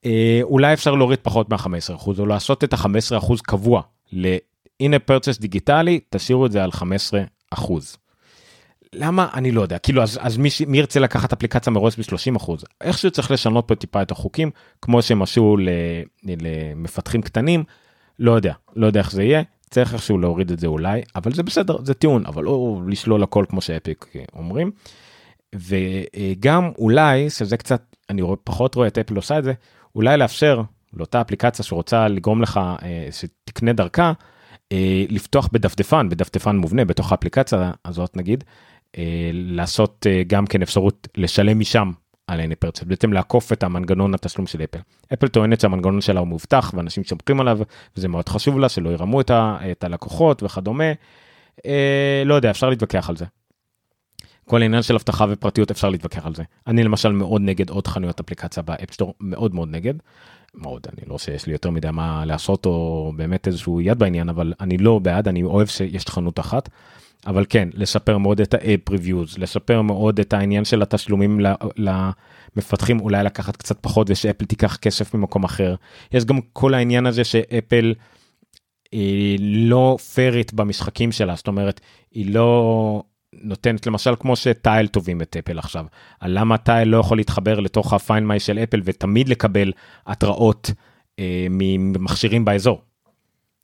אה, 0.06 0.40
אולי 0.44 0.74
אפשר 0.74 0.96
להוריד 0.96 1.20
פחות 1.22 1.50
מה-15 1.50 1.96
אחוז 1.96 2.20
או 2.20 2.26
לעשות 2.26 2.64
את 2.64 2.74
ה-15 2.74 3.18
אחוז 3.18 3.42
קבוע 3.42 3.82
ל-in 4.12 4.90
a 4.90 5.12
purchase 5.12 5.42
דיגיטלי 5.42 6.00
תשאירו 6.10 6.46
את 6.46 6.52
זה 6.52 6.64
על 6.64 6.72
15 6.72 7.22
אחוז. 7.52 7.98
למה? 8.96 9.28
אני 9.34 9.52
לא 9.52 9.62
יודע. 9.62 9.78
כאילו 9.78 10.04
אז, 10.04 10.20
אז 10.22 10.38
מי, 10.38 10.50
מי 10.68 10.78
ירצה 10.78 11.00
לקחת 11.00 11.34
אפליקציה 11.34 11.74
מראש 11.74 12.00
ב-30 12.00 12.38
אחוז? 12.38 12.66
איכשהו 12.82 13.12
צריך 13.12 13.32
לשנות 13.32 13.68
פה 13.68 13.76
טיפה 13.76 14.02
את 14.02 14.12
החוקים 14.12 14.52
כמו 14.82 15.02
שהם 15.02 15.22
עשו 15.22 15.58
למפתחים 16.24 17.22
קטנים. 17.22 17.64
לא 18.20 18.32
יודע 18.32 18.54
לא 18.76 18.88
יודע 18.88 19.00
איך 19.00 19.12
זה 19.12 19.24
יהיה. 19.24 19.42
צריך 19.70 19.94
איכשהו 19.94 20.18
להוריד 20.18 20.52
את 20.52 20.60
זה 20.60 20.68
אולי 20.68 21.02
אבל 21.16 21.34
זה 21.34 21.44
בסדר 21.44 21.78
זה 21.84 21.94
טיעון 21.94 22.26
אבל 22.26 22.44
לא 22.44 22.82
לשלול 22.88 23.24
הכל 23.24 23.46
כמו 23.50 23.62
שאפיק 23.62 24.06
אומרים. 24.36 24.72
וגם 25.56 26.72
אולי 26.78 27.30
שזה 27.30 27.58
קצת 27.58 27.96
אני 28.10 28.22
פחות 28.44 28.76
רואה 28.76 28.88
את 28.88 28.98
אפל 28.98 29.16
עושה 29.16 29.40
את 29.40 29.44
זה 29.44 29.54
אולי 29.96 30.18
לאפשר 30.18 30.62
לאותה 30.94 31.22
אפליקציה 31.22 31.66
שרוצה 31.66 32.08
לגרום 32.08 32.42
לך 32.42 32.60
אה, 32.84 33.08
שתקנה 33.12 33.74
דרכה 33.74 34.14
אה, 34.72 35.06
לפתוח 35.10 35.50
בדפדפן 35.52 36.10
בדפדפן 36.10 36.56
מובנה 36.58 36.86
בתוך 36.86 37.12
האפליקציה 37.12 37.72
הזאת 37.86 38.18
נגיד 38.18 38.44
אה, 38.98 39.32
לעשות 39.34 40.08
אה, 40.10 40.24
גם 40.28 40.46
כן 40.46 40.62
אפשרות 40.62 41.08
לשלם 41.18 41.60
משם 41.60 41.92
על 42.28 42.40
in-app 42.40 42.54
purchase 42.60 42.86
בעצם 42.86 43.14
לעקוף 43.14 43.54
את 43.54 43.64
המנגנון 43.64 44.14
התשלום 44.14 44.48
של 44.48 44.64
אפל. 44.64 44.80
אפל 45.14 45.28
טוענת 45.28 45.62
שהמנגנון 45.62 46.02
שלה 46.02 46.20
הוא 46.20 46.28
מאובטח 46.28 46.72
ואנשים 46.76 47.04
שומרים 47.04 47.40
עליו 47.40 47.60
וזה 47.98 48.08
מאוד 48.08 48.30
חשוב 48.30 48.60
לה 48.60 48.70
שלא 48.70 48.90
ירמו 48.90 49.22
את, 49.22 49.30
ה, 49.30 49.58
את 49.72 49.84
הלקוחות 49.84 50.44
וכדומה. 50.44 50.92
אה, 51.66 52.24
לא 52.26 52.34
יודע 52.34 52.50
אפשר 52.50 52.70
להתווכח 52.70 53.10
על 53.10 53.18
זה. 53.18 53.26
כל 54.52 54.62
העניין 54.62 54.84
של 54.84 54.96
אבטחה 54.96 55.26
ופרטיות 55.30 55.72
אפשר 55.72 55.90
להתווכח 55.90 56.26
על 56.26 56.36
זה. 56.36 56.44
אני 56.68 56.84
למשל 56.84 57.12
מאוד 57.12 57.42
נגד 57.42 57.70
עוד 57.70 57.88
חנויות 57.88 58.20
אפליקציה 58.20 58.64
ב 58.64 58.70
App 58.70 58.86
Store 58.86 59.14
מאוד 59.22 59.56
מאוד 59.56 59.70
נגד. 59.72 59.94
מאוד 60.56 60.88
אני 60.94 61.10
לא 61.10 61.18
שיש 61.18 61.46
לי 61.46 61.54
יותר 61.54 61.70
מדי 61.70 61.88
מה 61.92 62.26
לעשות 62.26 62.66
או 62.66 63.12
באמת 63.16 63.48
איזשהו 63.48 63.82
יד 63.82 64.00
בעניין 64.00 64.30
אבל 64.30 64.54
אני 64.60 64.78
לא 64.78 65.00
בעד 65.00 65.28
אני 65.28 65.44
אוהב 65.44 65.68
שיש 65.68 66.06
חנות 66.08 66.40
אחת. 66.40 66.70
אבל 67.28 67.46
כן, 67.50 67.70
לשפר 67.74 68.18
מאוד 68.18 68.42
את 68.42 68.54
ה-app 68.54 68.94
reviews, 68.94 69.36
לשפר 69.38 69.82
מאוד 69.82 70.20
את 70.20 70.34
העניין 70.34 70.66
של 70.66 70.82
התשלומים 70.82 71.40
למפתחים, 71.78 73.00
אולי 73.00 73.24
לקחת 73.24 73.58
קצת 73.58 73.78
פחות 73.82 74.10
ושאפל 74.10 74.46
תיקח 74.46 74.76
כסף 74.76 75.14
ממקום 75.14 75.44
אחר. 75.44 75.76
יש 76.14 76.26
גם 76.26 76.40
כל 76.54 76.74
העניין 76.74 77.06
הזה 77.06 77.24
שאפל 77.24 77.94
היא 78.92 79.40
לא 79.70 79.98
פיירית 80.14 80.54
במשחקים 80.54 81.12
שלה, 81.12 81.36
זאת 81.36 81.48
אומרת, 81.48 81.82
היא 82.12 82.34
לא 82.34 83.04
נותנת 83.34 83.88
למשל 83.88 84.14
כמו 84.20 84.36
שטייל 84.36 84.88
טובים 84.88 85.22
את 85.22 85.38
אפל 85.40 85.60
עכשיו, 85.60 85.86
על 86.20 86.40
למה 86.40 86.58
טייל 86.58 86.88
לא 86.88 86.98
יכול 86.98 87.18
להתחבר 87.18 87.60
לתוך 87.60 87.94
ה-find 87.94 88.32
my 88.36 88.40
של 88.40 88.60
אפל 88.60 88.82
ותמיד 88.86 89.30
לקבל 89.30 89.72
התראות 90.08 90.72
אה, 91.20 91.48
ממכשירים 91.50 92.46
באזור. 92.46 92.82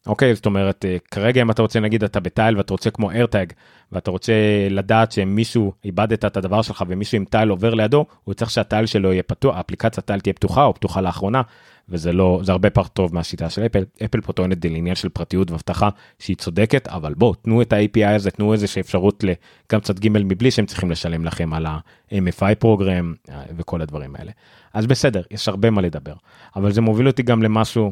אוקיי 0.07 0.35
זאת 0.35 0.45
אומרת 0.45 0.85
אה, 0.85 0.97
כרגע 1.11 1.41
אם 1.41 1.51
אתה 1.51 1.61
רוצה 1.61 1.79
נגיד 1.79 2.03
אתה 2.03 2.19
בטייל 2.19 2.57
ואתה 2.57 2.73
רוצה 2.73 2.89
כמו 2.89 3.11
איירטג 3.11 3.45
ואתה 3.91 4.11
רוצה 4.11 4.33
לדעת 4.69 5.11
שמישהו 5.11 5.73
איבדת 5.85 6.25
את 6.25 6.37
הדבר 6.37 6.61
שלך 6.61 6.83
ומישהו 6.87 7.15
עם 7.15 7.25
טייל 7.25 7.49
עובר 7.49 7.73
לידו 7.73 8.05
הוא 8.23 8.33
צריך 8.33 8.51
שהטייל 8.51 8.85
שלו 8.85 9.11
יהיה 9.11 9.23
פתוח 9.23 9.57
אפליקציה 9.57 10.03
טייל 10.03 10.19
תהיה 10.19 10.33
פתוחה 10.33 10.63
או 10.63 10.73
פתוחה 10.73 11.01
לאחרונה 11.01 11.41
וזה 11.89 12.13
לא 12.13 12.39
זה 12.43 12.51
הרבה 12.51 12.69
פחות 12.69 12.93
טוב 12.93 13.15
מהשיטה 13.15 13.49
של 13.49 13.65
אפל. 13.65 13.85
אפל 14.05 14.21
פה 14.21 14.33
טוענת 14.33 14.65
לעניין 14.65 14.95
של 14.95 15.09
פרטיות 15.09 15.51
ואבטחה 15.51 15.89
שהיא 16.19 16.35
צודקת 16.35 16.87
אבל 16.87 17.13
בוא 17.13 17.35
תנו 17.41 17.61
את 17.61 17.73
ה-API 17.73 18.15
הזה 18.15 18.31
תנו 18.31 18.53
איזה 18.53 18.65
אפשרות 18.79 19.23
גם 19.71 19.79
צד 19.79 19.99
ג' 19.99 20.09
מבלי 20.09 20.51
שהם 20.51 20.65
צריכים 20.65 20.91
לשלם 20.91 21.25
לכם 21.25 21.53
על 21.53 21.65
ה-MFI 21.65 22.55
פרוגרם 22.59 23.13
אה, 23.29 23.43
וכל 23.57 23.81
הדברים 23.81 24.15
האלה. 24.15 24.31
אז 24.73 24.85
בסדר 24.85 25.21
יש 25.31 25.47
הרבה 25.47 25.69
מה 25.69 25.81
לדבר. 25.81 26.13
אבל 26.55 26.71
זה 26.71 26.81
מוביל 26.81 27.07
אותי 27.07 27.23
גם 27.23 27.43
למשהו. 27.43 27.91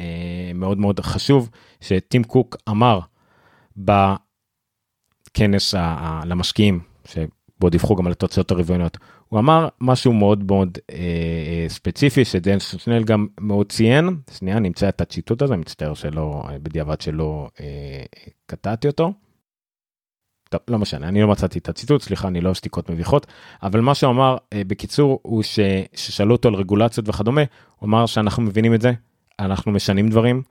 אה, 0.00 0.52
מאוד 0.54 0.78
מאוד 0.78 1.00
חשוב 1.00 1.50
שטים 1.80 2.24
קוק 2.24 2.56
אמר 2.68 3.00
בכנס 3.76 5.74
למשקיעים 6.24 6.80
שבו 7.04 7.70
דיווחו 7.70 7.96
גם 7.96 8.06
על 8.06 8.12
התוצאות 8.12 8.50
הרבעוניות 8.50 8.98
הוא 9.30 9.40
אמר 9.40 9.68
משהו 9.80 10.12
מאוד 10.12 10.44
מאוד 10.44 10.78
אה, 10.90 10.96
אה 10.96 11.68
ספציפי 11.68 12.24
שדן 12.24 12.60
שנל 12.60 13.04
גם 13.04 13.26
מאוד 13.40 13.72
ציין 13.72 14.16
שנייה 14.30 14.58
נמצא 14.58 14.88
את 14.88 15.00
הציטוט 15.00 15.42
הזה 15.42 15.56
מצטער 15.56 15.94
שלא 15.94 16.42
בדיעבד 16.62 17.00
שלא 17.00 17.48
אה, 17.60 18.04
קטעתי 18.46 18.88
אותו. 18.88 19.12
טוב, 20.48 20.60
לא 20.68 20.78
משנה 20.78 21.08
אני 21.08 21.22
לא 21.22 21.28
מצאתי 21.28 21.58
את 21.58 21.68
הציטוט 21.68 22.02
סליחה 22.02 22.28
אני 22.28 22.40
לא 22.40 22.54
שתיקות 22.54 22.90
מביכות 22.90 23.26
אבל 23.62 23.80
מה 23.80 23.94
שהוא 23.94 24.10
אמר 24.10 24.36
אה, 24.52 24.62
בקיצור 24.66 25.20
הוא 25.22 25.42
ששאלו 25.42 26.34
אותו 26.34 26.48
על 26.48 26.54
רגולציות 26.54 27.08
וכדומה 27.08 27.42
הוא 27.76 27.86
אמר 27.86 28.06
שאנחנו 28.06 28.42
מבינים 28.42 28.74
את 28.74 28.80
זה 28.80 28.92
אנחנו 29.38 29.72
משנים 29.72 30.08
דברים. 30.08 30.42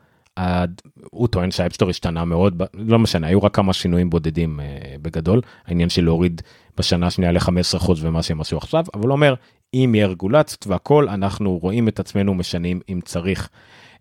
הוא 1.12 1.28
טוען 1.28 1.52
שה 1.52 1.62
App 1.62 1.72
Store 1.72 1.90
השתנה 1.90 2.26
מאוד, 2.26 2.62
לא 2.74 3.00
משנה, 3.00 3.28
היו 3.28 3.44
רק 3.44 3.56
כמה 3.56 3.74
שינויים 3.74 4.10
בודדים 4.10 4.60
אה, 4.60 4.96
בגדול, 5.02 5.42
העניין 5.66 5.90
של 5.90 6.04
להוריד 6.04 6.42
בשנה 6.78 7.08
השנייה 7.08 7.32
ל-15% 7.32 7.92
ומה 7.98 8.24
שהם 8.24 8.42
עשו 8.42 8.58
עכשיו, 8.58 8.84
אבל 8.94 9.04
הוא 9.04 9.12
אומר, 9.12 9.34
אם 9.74 9.92
יהיה 9.96 10.08
רגולציות 10.08 10.68
והכל, 10.68 11.10
אנחנו 11.10 11.58
רואים 11.58 11.88
את 11.88 12.00
עצמנו 12.00 12.34
משנים 12.34 12.80
אם 12.90 13.00
צריך. 13.06 13.50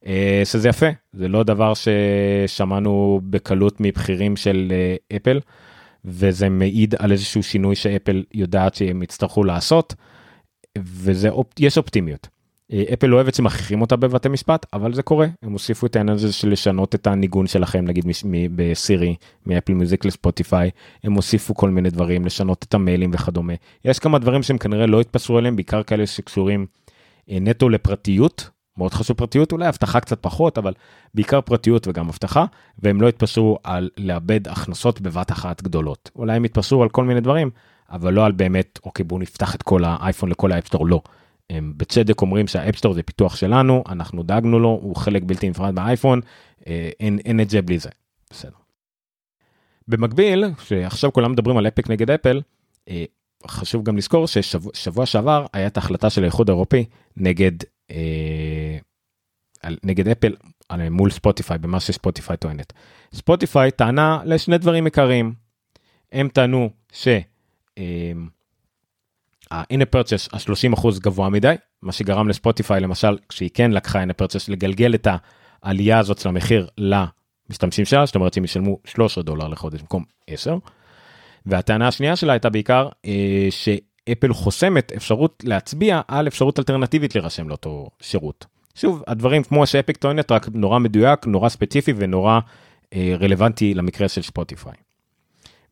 אה, 0.07 0.43
שזה 0.45 0.69
יפה, 0.69 0.87
זה 1.13 1.29
לא 1.29 1.43
דבר 1.43 1.73
ששמענו 1.75 3.21
בקלות 3.31 3.81
מבכירים 3.81 4.37
של 4.37 4.73
אה, 4.73 5.17
אפל, 5.17 5.41
וזה 6.05 6.49
מעיד 6.49 6.95
על 6.99 7.13
איזשהו 7.13 7.43
שינוי 7.43 7.77
שאפל 7.77 8.25
יודעת 8.35 8.75
שהם 8.75 9.03
יצטרכו 9.03 9.45
לעשות, 9.45 9.95
ויש 10.79 11.79
אופטימיות. 11.79 12.29
אפל 12.73 13.15
אוהבת 13.15 13.35
שמכריחים 13.35 13.81
אותה 13.81 13.97
בבתי 13.97 14.29
משפט 14.29 14.67
אבל 14.73 14.95
זה 14.95 15.03
קורה. 15.03 15.27
הם 15.43 15.53
הוסיפו 15.53 15.87
את 15.87 15.97
העניין 15.97 16.17
הזה 16.17 16.33
של 16.33 16.51
לשנות 16.51 16.95
את 16.95 17.07
הניגון 17.07 17.47
שלכם 17.47 17.85
נגיד 17.85 18.05
בסירי 18.57 19.17
מאפל 19.47 19.73
מיוזיק 19.73 20.05
לספוטיפיי. 20.05 20.71
הם 21.05 21.13
הוסיפו 21.13 21.55
כל 21.55 21.71
מיני 21.71 21.91
דברים 21.91 22.25
לשנות 22.25 22.65
את 22.69 22.75
המיילים 22.75 23.11
וכדומה. 23.15 23.53
יש 23.85 23.99
כמה 23.99 24.19
דברים 24.19 24.43
שהם 24.43 24.59
כנראה 24.59 24.87
לא 24.87 25.01
התפסרו 25.01 25.39
אליהם 25.39 25.57
בעיקר 25.57 25.83
כאלה 25.83 26.07
שקשורים 26.07 26.67
אה, 27.31 27.39
נטו 27.41 27.69
לפרטיות. 27.69 28.51
מאוד 28.79 28.95
חשוב 28.95 29.17
פרטיות 29.17 29.53
אולי 29.53 29.69
אבטחה 29.69 30.01
קצת 30.01 30.19
פחות 30.21 30.59
אבל 30.59 30.73
בעיקר 31.15 31.41
פרטיות 31.41 31.89
וגם 31.89 32.09
אבטחה 32.09 32.45
והם 32.79 33.01
לא 33.01 33.09
התפשרו 33.09 33.59
על 33.65 33.91
לאבד 33.97 34.49
הכנסות 34.49 35.01
בבת 35.01 35.33
אחת 35.33 35.63
גדולות. 35.63 36.11
אולי 36.17 36.37
הם 36.37 36.45
התפשרו 36.45 36.83
על 36.83 36.89
כל 36.89 37.05
מיני 37.05 37.21
דברים 37.21 37.51
אבל 37.91 38.15
לא 38.15 38.27
על 38.27 38.33
באמת 38.33 38.79
אוקיי 38.85 39.05
בואו 39.05 39.21
נפתח 39.21 39.55
את 39.55 39.63
כל 39.63 39.85
האייפון 39.85 40.31
לכל 40.31 40.53
ה 40.53 40.57
App 40.57 40.68
Store 40.68 40.87
לא. 40.87 41.01
הם 41.51 41.73
בצדק 41.77 42.23
אומרים 42.23 42.47
שה 42.47 42.60
App 42.60 42.73
Store 42.73 42.95
זה 42.95 43.03
פיתוח 43.03 43.37
שלנו 43.37 43.85
אנחנו 43.89 44.23
דאגנו 44.23 44.59
לו 44.59 44.69
הוא 44.69 44.97
חלק 44.97 45.23
בלתי 45.23 45.49
נפרד 45.51 45.75
מהאייפון 45.75 46.21
אה, 46.67 46.91
אין, 47.01 47.19
אין 47.25 47.41
את 47.41 47.51
זה 47.51 47.63
בלי 47.63 47.79
זה. 47.79 47.91
בסדר. 48.31 48.57
במקביל 49.89 50.45
שעכשיו 50.65 51.13
כולם 51.13 51.33
מדברים 51.33 51.57
על 51.57 51.69
אפיק 51.69 51.91
נגד 51.91 52.11
אפל 52.11 52.41
אה, 52.89 53.05
חשוב 53.47 53.85
גם 53.85 53.97
לזכור 53.97 54.27
ששבוע 54.27 55.07
שעבר 55.07 55.47
הייתה 55.53 55.81
החלטה 55.81 56.11
של 56.11 56.23
האיחוד 56.23 56.51
האירופי 56.51 56.85
נגד 57.17 57.53
אה, 57.91 58.79
נגד 59.85 60.09
אפל 60.09 60.37
מול 60.91 61.11
ספוטיפיי 61.11 61.59
במה 61.59 61.81
שספוטיפיי 61.81 62.37
טוענת. 62.37 62.73
ספוטיפיי 63.15 63.71
טענה 63.71 64.21
לשני 64.25 64.59
דברים 64.59 64.85
עיקריים. 64.85 65.35
הם 66.13 66.29
טענו 66.29 66.71
ש... 66.93 67.09
אה, 67.79 68.13
ה-in 69.51 69.81
purchase 69.97 70.29
ה-30% 70.33 71.01
גבוה 71.01 71.29
מדי, 71.29 71.55
מה 71.83 71.93
שגרם 71.93 72.29
לספוטיפיי 72.29 72.81
למשל, 72.81 73.19
כשהיא 73.29 73.51
כן 73.55 73.71
לקחה 73.71 74.05
in 74.05 74.23
purchase 74.23 74.45
לגלגל 74.49 74.95
את 74.95 75.09
העלייה 75.63 75.99
הזאת 75.99 76.19
של 76.19 76.29
המחיר 76.29 76.69
למשתמשים 76.79 77.85
שלה, 77.85 78.07
זאת 78.07 78.15
אומרת 78.15 78.35
שהם 78.35 78.45
ישלמו 78.45 78.79
13 78.85 79.25
דולר 79.25 79.49
לחודש 79.49 79.81
במקום 79.81 80.05
10. 80.27 80.57
והטענה 81.47 81.89
השנייה 81.89 82.17
שלה 82.17 82.33
הייתה 82.33 82.51
בעיקר 82.51 82.89
אה, 83.07 83.49
אפל 84.13 84.33
חוסמת 84.33 84.93
אפשרות 84.93 85.45
להצביע 85.47 86.01
על 86.09 86.27
אפשרות 86.27 86.59
אלטרנטיבית 86.59 87.15
להירשם 87.15 87.49
לאותו 87.49 87.91
שירות. 88.03 88.47
שוב, 88.75 89.03
הדברים 89.07 89.43
כמו 89.43 89.67
שאפיק 89.67 89.97
טוענת, 89.97 90.33
רק 90.33 90.49
נורא 90.55 90.79
מדויק, 90.79 91.27
נורא 91.27 91.49
ספציפי 91.49 91.93
ונורא 91.97 92.41
אה, 92.95 93.15
רלוונטי 93.21 93.75
למקרה 93.75 94.09
של 94.09 94.23
ספוטיפיי. 94.23 94.88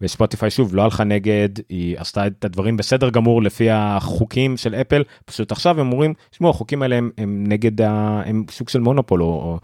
וספוטיפיי 0.00 0.50
שוב 0.50 0.74
לא 0.74 0.82
הלכה 0.82 1.04
נגד, 1.04 1.48
היא 1.68 1.98
עשתה 1.98 2.26
את 2.26 2.44
הדברים 2.44 2.76
בסדר 2.76 3.10
גמור 3.10 3.42
לפי 3.42 3.70
החוקים 3.70 4.56
של 4.56 4.74
אפל, 4.74 5.02
פשוט 5.24 5.52
עכשיו 5.52 5.80
הם 5.80 5.92
אומרים, 5.92 6.14
תשמעו 6.30 6.50
החוקים 6.50 6.82
האלה 6.82 6.96
הם, 6.96 7.10
הם 7.18 7.44
נגד, 7.48 7.80
ה, 7.80 8.22
הם 8.26 8.44
סוג 8.50 8.68
של 8.68 8.80
מונופול 8.80 9.22
או, 9.22 9.26
או 9.26 9.58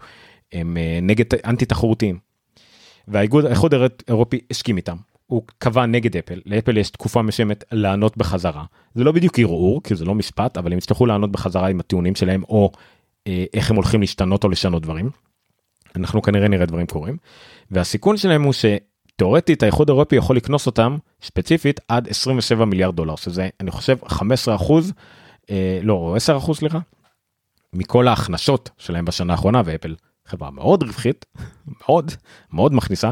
הם 0.53 0.77
אה, 0.77 0.99
נגד 1.01 1.25
אנטי 1.45 1.65
תחרותיים. 1.65 2.17
והאיגוד 3.07 3.45
האיחוד 3.45 3.73
האירופי 3.73 4.39
הסכים 4.51 4.77
איתם. 4.77 4.95
הוא 5.25 5.41
קבע 5.57 5.85
נגד 5.85 6.17
אפל, 6.17 6.41
לאפל 6.45 6.77
יש 6.77 6.89
תקופה 6.89 7.21
מסוימת 7.21 7.63
לענות 7.71 8.17
בחזרה. 8.17 8.63
זה 8.95 9.03
לא 9.03 9.11
בדיוק 9.11 9.39
ערעור, 9.39 9.83
כי 9.83 9.95
זה 9.95 10.05
לא 10.05 10.15
משפט, 10.15 10.57
אבל 10.57 10.71
הם 10.71 10.77
יצטרכו 10.77 11.05
לענות 11.05 11.31
בחזרה 11.31 11.67
עם 11.67 11.79
הטיעונים 11.79 12.15
שלהם, 12.15 12.43
או 12.49 12.71
אה, 13.27 13.45
איך 13.53 13.69
הם 13.69 13.75
הולכים 13.75 14.01
להשתנות 14.01 14.43
או 14.43 14.49
לשנות 14.49 14.81
דברים. 14.81 15.09
אנחנו 15.95 16.21
כנראה 16.21 16.47
נראה 16.47 16.65
דברים 16.65 16.85
קורים. 16.85 17.17
והסיכון 17.71 18.17
שלהם 18.17 18.43
הוא 18.43 18.53
שתאורטית 19.15 19.63
האיחוד 19.63 19.89
האירופי 19.89 20.15
יכול 20.15 20.35
לקנוס 20.35 20.65
אותם 20.65 20.97
ספציפית 21.21 21.79
עד 21.87 22.09
27 22.09 22.65
מיליארד 22.65 22.95
דולר, 22.95 23.15
שזה 23.15 23.49
אני 23.59 23.71
חושב 23.71 23.97
15 24.07 24.55
אחוז, 24.55 24.93
אה, 25.49 25.79
לא 25.83 26.13
10 26.17 26.37
אחוז 26.37 26.57
סליחה, 26.57 26.79
מכל 27.73 28.07
ההכנסות 28.07 28.69
שלהם 28.77 29.05
בשנה 29.05 29.33
האחרונה, 29.33 29.61
ואפל 29.65 29.95
חברה 30.25 30.51
מאוד 30.51 30.83
רווחית, 30.83 31.25
מאוד, 31.81 32.11
מאוד 32.53 32.73
מכניסה, 32.73 33.11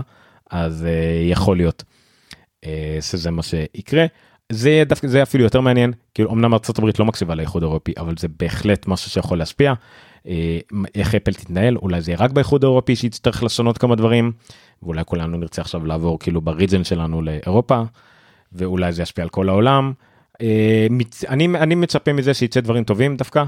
אז 0.52 0.86
אה, 0.86 1.30
יכול 1.32 1.58
להיות 1.58 1.84
אה, 2.66 2.98
שזה 3.02 3.32
מה 3.32 3.44
שיקרה. 3.44 4.06
זה 4.52 4.84
דווקא 4.88 5.08
זה 5.08 5.24
אפילו 5.24 5.44
יותר 5.44 5.62
מעניין 5.62 5.94
כאילו 6.14 6.32
אמנם 6.32 6.54
ארה"ב 6.54 6.86
לא 7.00 7.06
מקשיבה 7.06 7.36
לאיחוד 7.36 7.64
האירופי 7.64 7.94
אבל 7.98 8.14
זה 8.18 8.28
בהחלט 8.40 8.88
משהו 8.88 9.12
שיכול 9.12 9.38
להשפיע 9.38 9.74
איך 10.96 11.16
אפל 11.16 11.34
תתנהל 11.34 11.78
אולי 11.78 12.02
זה 12.02 12.16
רק 12.18 12.32
באיחוד 12.32 12.64
האירופי 12.64 12.96
שיצטרך 12.96 13.44
לשנות 13.44 13.78
כמה 13.78 13.96
דברים 13.96 14.32
ואולי 14.84 15.02
כולנו 15.06 15.38
נרצה 15.38 15.62
עכשיו 15.62 15.86
לעבור 15.86 16.20
כאילו 16.20 16.42
בריג'ן 16.42 16.84
שלנו 16.84 17.22
לאירופה 17.22 17.82
ואולי 18.54 18.92
זה 18.92 19.02
ישפיע 19.02 19.24
על 19.24 19.30
כל 19.30 19.50
העולם. 19.50 19.94
אה, 20.42 20.88
אני 21.30 21.48
אני 21.48 21.76
מצפה 21.76 22.14
מזה 22.14 22.34
שיצא 22.34 22.60
דברים 22.60 22.84
טובים 22.84 23.18
דווקא 23.18 23.44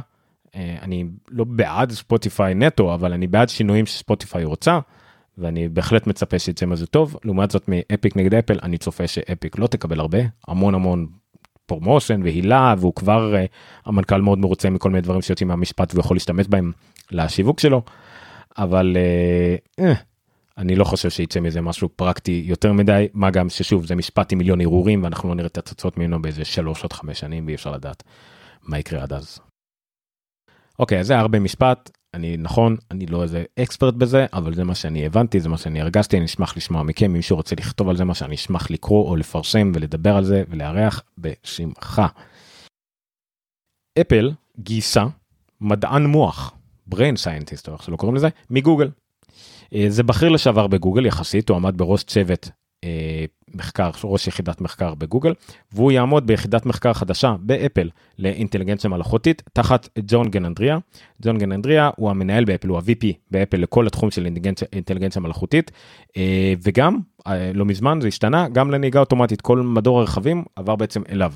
אני 0.56 1.06
לא 1.30 1.44
בעד 1.44 1.92
ספוטיפיי 1.92 2.54
נטו 2.54 2.94
אבל 2.94 3.14
אני 3.14 3.28
בעד 3.28 3.50
שינויים 3.50 3.86
שספוטיפיי 3.86 4.44
רוצה. 4.44 4.80
ואני 5.38 5.70
בהחלט 5.70 6.08
מצפה 6.08 6.40
שיצא 6.40 6.66
מזה 6.66 6.88
טוב 6.88 7.18
לעומת 7.24 7.52
זאת 7.52 7.64
מאפיק 7.68 8.16
נגד 8.18 8.34
אפל 8.34 8.60
אני 8.64 8.78
צופה 8.78 9.08
שאפיק 9.08 9.60
לא 9.60 9.68
תקבל 9.68 10.00
הרבה 10.00 10.20
המון 10.48 10.76
המון 10.76 11.08
promotion 11.66 12.22
והילה 12.24 12.76
והוא 12.78 12.94
כבר 12.94 13.34
אה, 13.34 13.48
המנכ"ל 13.86 14.22
מאוד 14.22 14.40
מרוצה 14.40 14.70
מכל 14.70 14.90
מיני 14.90 15.02
דברים 15.02 15.22
שיוצאים 15.22 15.48
מהמשפט 15.48 15.96
ויכול 15.96 16.16
להשתמש 16.16 16.48
בהם 16.48 16.72
לשיווק 17.12 17.60
שלו 17.60 17.82
אבל 18.58 18.98
אה, 19.78 19.82
אה, 19.82 19.84
אני 20.58 20.76
לא 20.76 20.84
חושב 20.84 21.10
שיצא 21.10 21.40
מזה 21.40 21.62
משהו 21.62 21.90
פרקטי 21.90 22.44
יותר 22.46 22.74
מדי 22.74 23.08
מה 23.14 23.32
גם 23.32 23.50
ששוב 23.50 23.86
זה 23.86 23.96
משפט 23.96 24.32
עם 24.32 24.38
מיליון 24.38 24.62
ערעורים 24.62 25.04
ואנחנו 25.04 25.30
לא 25.30 25.36
נראה 25.36 25.48
את 25.48 25.58
התוצאות 25.58 25.98
ממנו 25.98 26.22
באיזה 26.22 26.46
שלוש 26.46 26.86
עד 26.86 26.94
חמש 26.94 27.20
שנים 27.20 27.46
ואי 27.46 27.56
אפשר 27.56 27.72
לדעת 27.72 28.04
מה 28.64 28.80
יקרה 28.80 29.04
עד 29.04 29.14
אז. 29.14 29.40
אוקיי 30.80 31.00
אז 31.00 31.08
זה 31.08 31.20
הרבה 31.20 31.40
משפט 31.40 31.90
אני 32.14 32.38
נכון 32.38 32.76
אני 32.92 33.06
לא 33.06 33.24
איזה 33.24 33.44
אקספרט 33.60 33.94
בזה 33.94 34.26
אבל 34.34 34.54
זה 34.54 34.64
מה 34.64 34.76
שאני 34.76 35.06
הבנתי 35.06 35.40
זה 35.40 35.50
מה 35.50 35.58
שאני 35.58 35.82
הרגשתי 35.82 36.18
אני 36.18 36.26
אשמח 36.26 36.58
לשמוע 36.58 36.84
מכם 36.84 37.06
אם 37.06 37.14
מישהו 37.14 37.36
רוצה 37.36 37.56
לכתוב 37.56 37.90
על 37.90 37.98
זה 37.98 38.04
מה 38.04 38.14
שאני 38.14 38.36
אשמח 38.36 38.72
לקרוא 38.72 39.10
או 39.10 39.16
לפרסם 39.16 39.72
ולדבר 39.76 40.16
על 40.16 40.24
זה 40.24 40.44
ולארח 40.50 41.04
בשמחה. 41.18 42.08
אפל 44.02 44.32
גייסה 44.60 45.06
מדען 45.62 46.06
מוח 46.06 46.54
brain 46.92 47.16
scientist 47.24 47.68
או 47.68 47.74
איך 47.74 47.84
שלא 47.84 47.96
קוראים 47.96 48.16
לזה 48.16 48.30
מגוגל. 48.50 48.90
אה, 49.74 49.86
זה 49.90 50.04
בכיר 50.04 50.30
לשעבר 50.30 50.68
בגוגל 50.68 51.06
יחסית 51.06 51.50
הוא 51.50 51.58
עמד 51.58 51.78
בראש 51.78 52.04
צוות 52.04 52.50
מחקר, 53.56 53.90
ראש 54.04 54.28
יחידת 54.28 54.62
מחקר 54.62 54.96
בגוגל, 54.96 55.34
והוא 55.72 55.92
יעמוד 55.92 56.28
ביחידת 56.28 56.66
מחקר 56.66 56.94
חדשה 56.94 57.36
באפל 57.40 57.90
לאינטליגנציה 58.20 58.90
מלאכותית 58.90 59.42
תחת 59.54 59.90
ג'ון 60.08 60.30
גננדריה. 60.30 60.78
ג'ון 61.22 61.38
גננדריה 61.38 61.90
הוא 61.96 62.10
המנהל 62.10 62.46
באפל, 62.46 62.68
הוא 62.68 62.78
ה-VP 62.78 63.06
באפל 63.32 63.58
לכל 63.58 63.88
התחום 63.88 64.12
של 64.12 64.26
אינטליגנציה, 64.26 64.68
אינטליגנציה 64.74 65.22
מלאכותית, 65.22 65.72
אה, 66.18 66.54
וגם, 66.64 67.00
אה, 67.28 67.52
לא 67.54 67.66
מזמן 67.66 68.00
זה 68.02 68.08
השתנה, 68.08 68.50
גם 68.50 68.72
לנהיגה 68.72 69.00
אוטומטית, 69.00 69.42
כל 69.42 69.60
מדור 69.60 70.00
הרכבים 70.00 70.44
עבר 70.56 70.76
בעצם 70.76 71.02
אליו. 71.10 71.34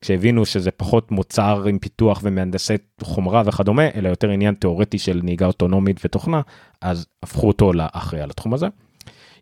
כשהבינו 0.00 0.46
שזה 0.46 0.70
פחות 0.70 1.10
מוצר 1.10 1.64
עם 1.68 1.78
פיתוח 1.78 2.20
ומהנדסי 2.22 2.74
חומרה 3.02 3.42
וכדומה, 3.46 3.82
אלא 3.94 4.08
יותר 4.08 4.30
עניין 4.30 4.54
תיאורטי 4.54 4.98
של 4.98 5.20
נהיגה 5.22 5.46
אוטונומית 5.46 6.00
ותוכנה, 6.04 6.40
אז 6.80 7.06
הפכו 7.22 7.46
אותו 7.46 7.72
לאחראי 7.72 8.22
על 8.22 8.30
התחום 8.30 8.54
הזה. 8.54 8.66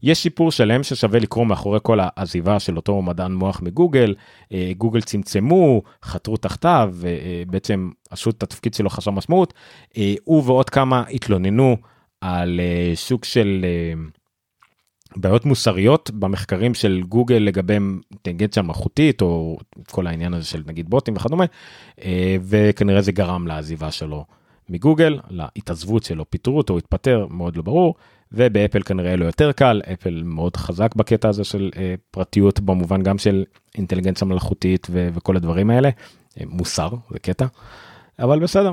יש 0.02 0.22
שיפור 0.22 0.50
שלם 0.50 0.82
ששווה 0.82 1.18
לקרוא 1.18 1.46
מאחורי 1.46 1.78
כל 1.82 1.98
העזיבה 2.02 2.60
של 2.60 2.76
אותו 2.76 3.02
מדען 3.02 3.32
מוח 3.32 3.62
מגוגל, 3.62 4.14
אה, 4.52 4.72
גוגל 4.78 5.00
צמצמו, 5.00 5.82
חתרו 6.04 6.36
תחתיו, 6.36 6.94
ובעצם 6.94 7.90
אה, 7.92 7.96
עשו 8.10 8.30
את 8.30 8.42
התפקיד 8.42 8.74
שלו 8.74 8.90
חסר 8.90 9.10
משמעות. 9.10 9.54
אה, 9.96 10.14
הוא 10.24 10.42
ועוד 10.46 10.70
כמה 10.70 11.04
התלוננו 11.10 11.76
על 12.20 12.60
סוג 12.94 13.24
של 13.24 13.66
בעיות 15.16 15.44
מוסריות 15.44 16.10
במחקרים 16.10 16.74
של 16.74 17.02
גוגל 17.08 17.34
לגבי 17.34 17.72
אינטליגנציה 17.72 18.62
מלאכותית 18.62 19.22
או 19.22 19.58
כל 19.90 20.06
העניין 20.06 20.34
הזה 20.34 20.46
של 20.46 20.62
נגיד 20.66 20.90
בוטים 20.90 21.16
וכדומה, 21.16 21.44
וכנראה 22.42 23.02
זה 23.02 23.12
גרם 23.12 23.46
לעזיבה 23.46 23.90
שלו 23.90 24.24
מגוגל, 24.68 25.18
להתעזבות 25.30 26.02
שלו, 26.02 26.30
פיטרו 26.30 26.56
אותו, 26.56 26.78
התפטר, 26.78 27.26
מאוד 27.30 27.56
לא 27.56 27.62
ברור. 27.62 27.94
ובאפל 28.32 28.82
כנראה 28.82 29.16
לא 29.16 29.24
יותר 29.24 29.52
קל, 29.52 29.82
אפל 29.92 30.22
מאוד 30.24 30.56
חזק 30.56 30.94
בקטע 30.94 31.28
הזה 31.28 31.44
של 31.44 31.70
אה, 31.76 31.94
פרטיות 32.10 32.60
במובן 32.60 33.02
גם 33.02 33.18
של 33.18 33.44
אינטליגנציה 33.74 34.26
מלאכותית 34.26 34.86
ו- 34.90 35.08
וכל 35.14 35.36
הדברים 35.36 35.70
האלה, 35.70 35.88
אה, 36.40 36.44
מוסר 36.46 36.88
זה 37.10 37.18
קטע, 37.18 37.46
אבל 38.18 38.40
בסדר. 38.40 38.72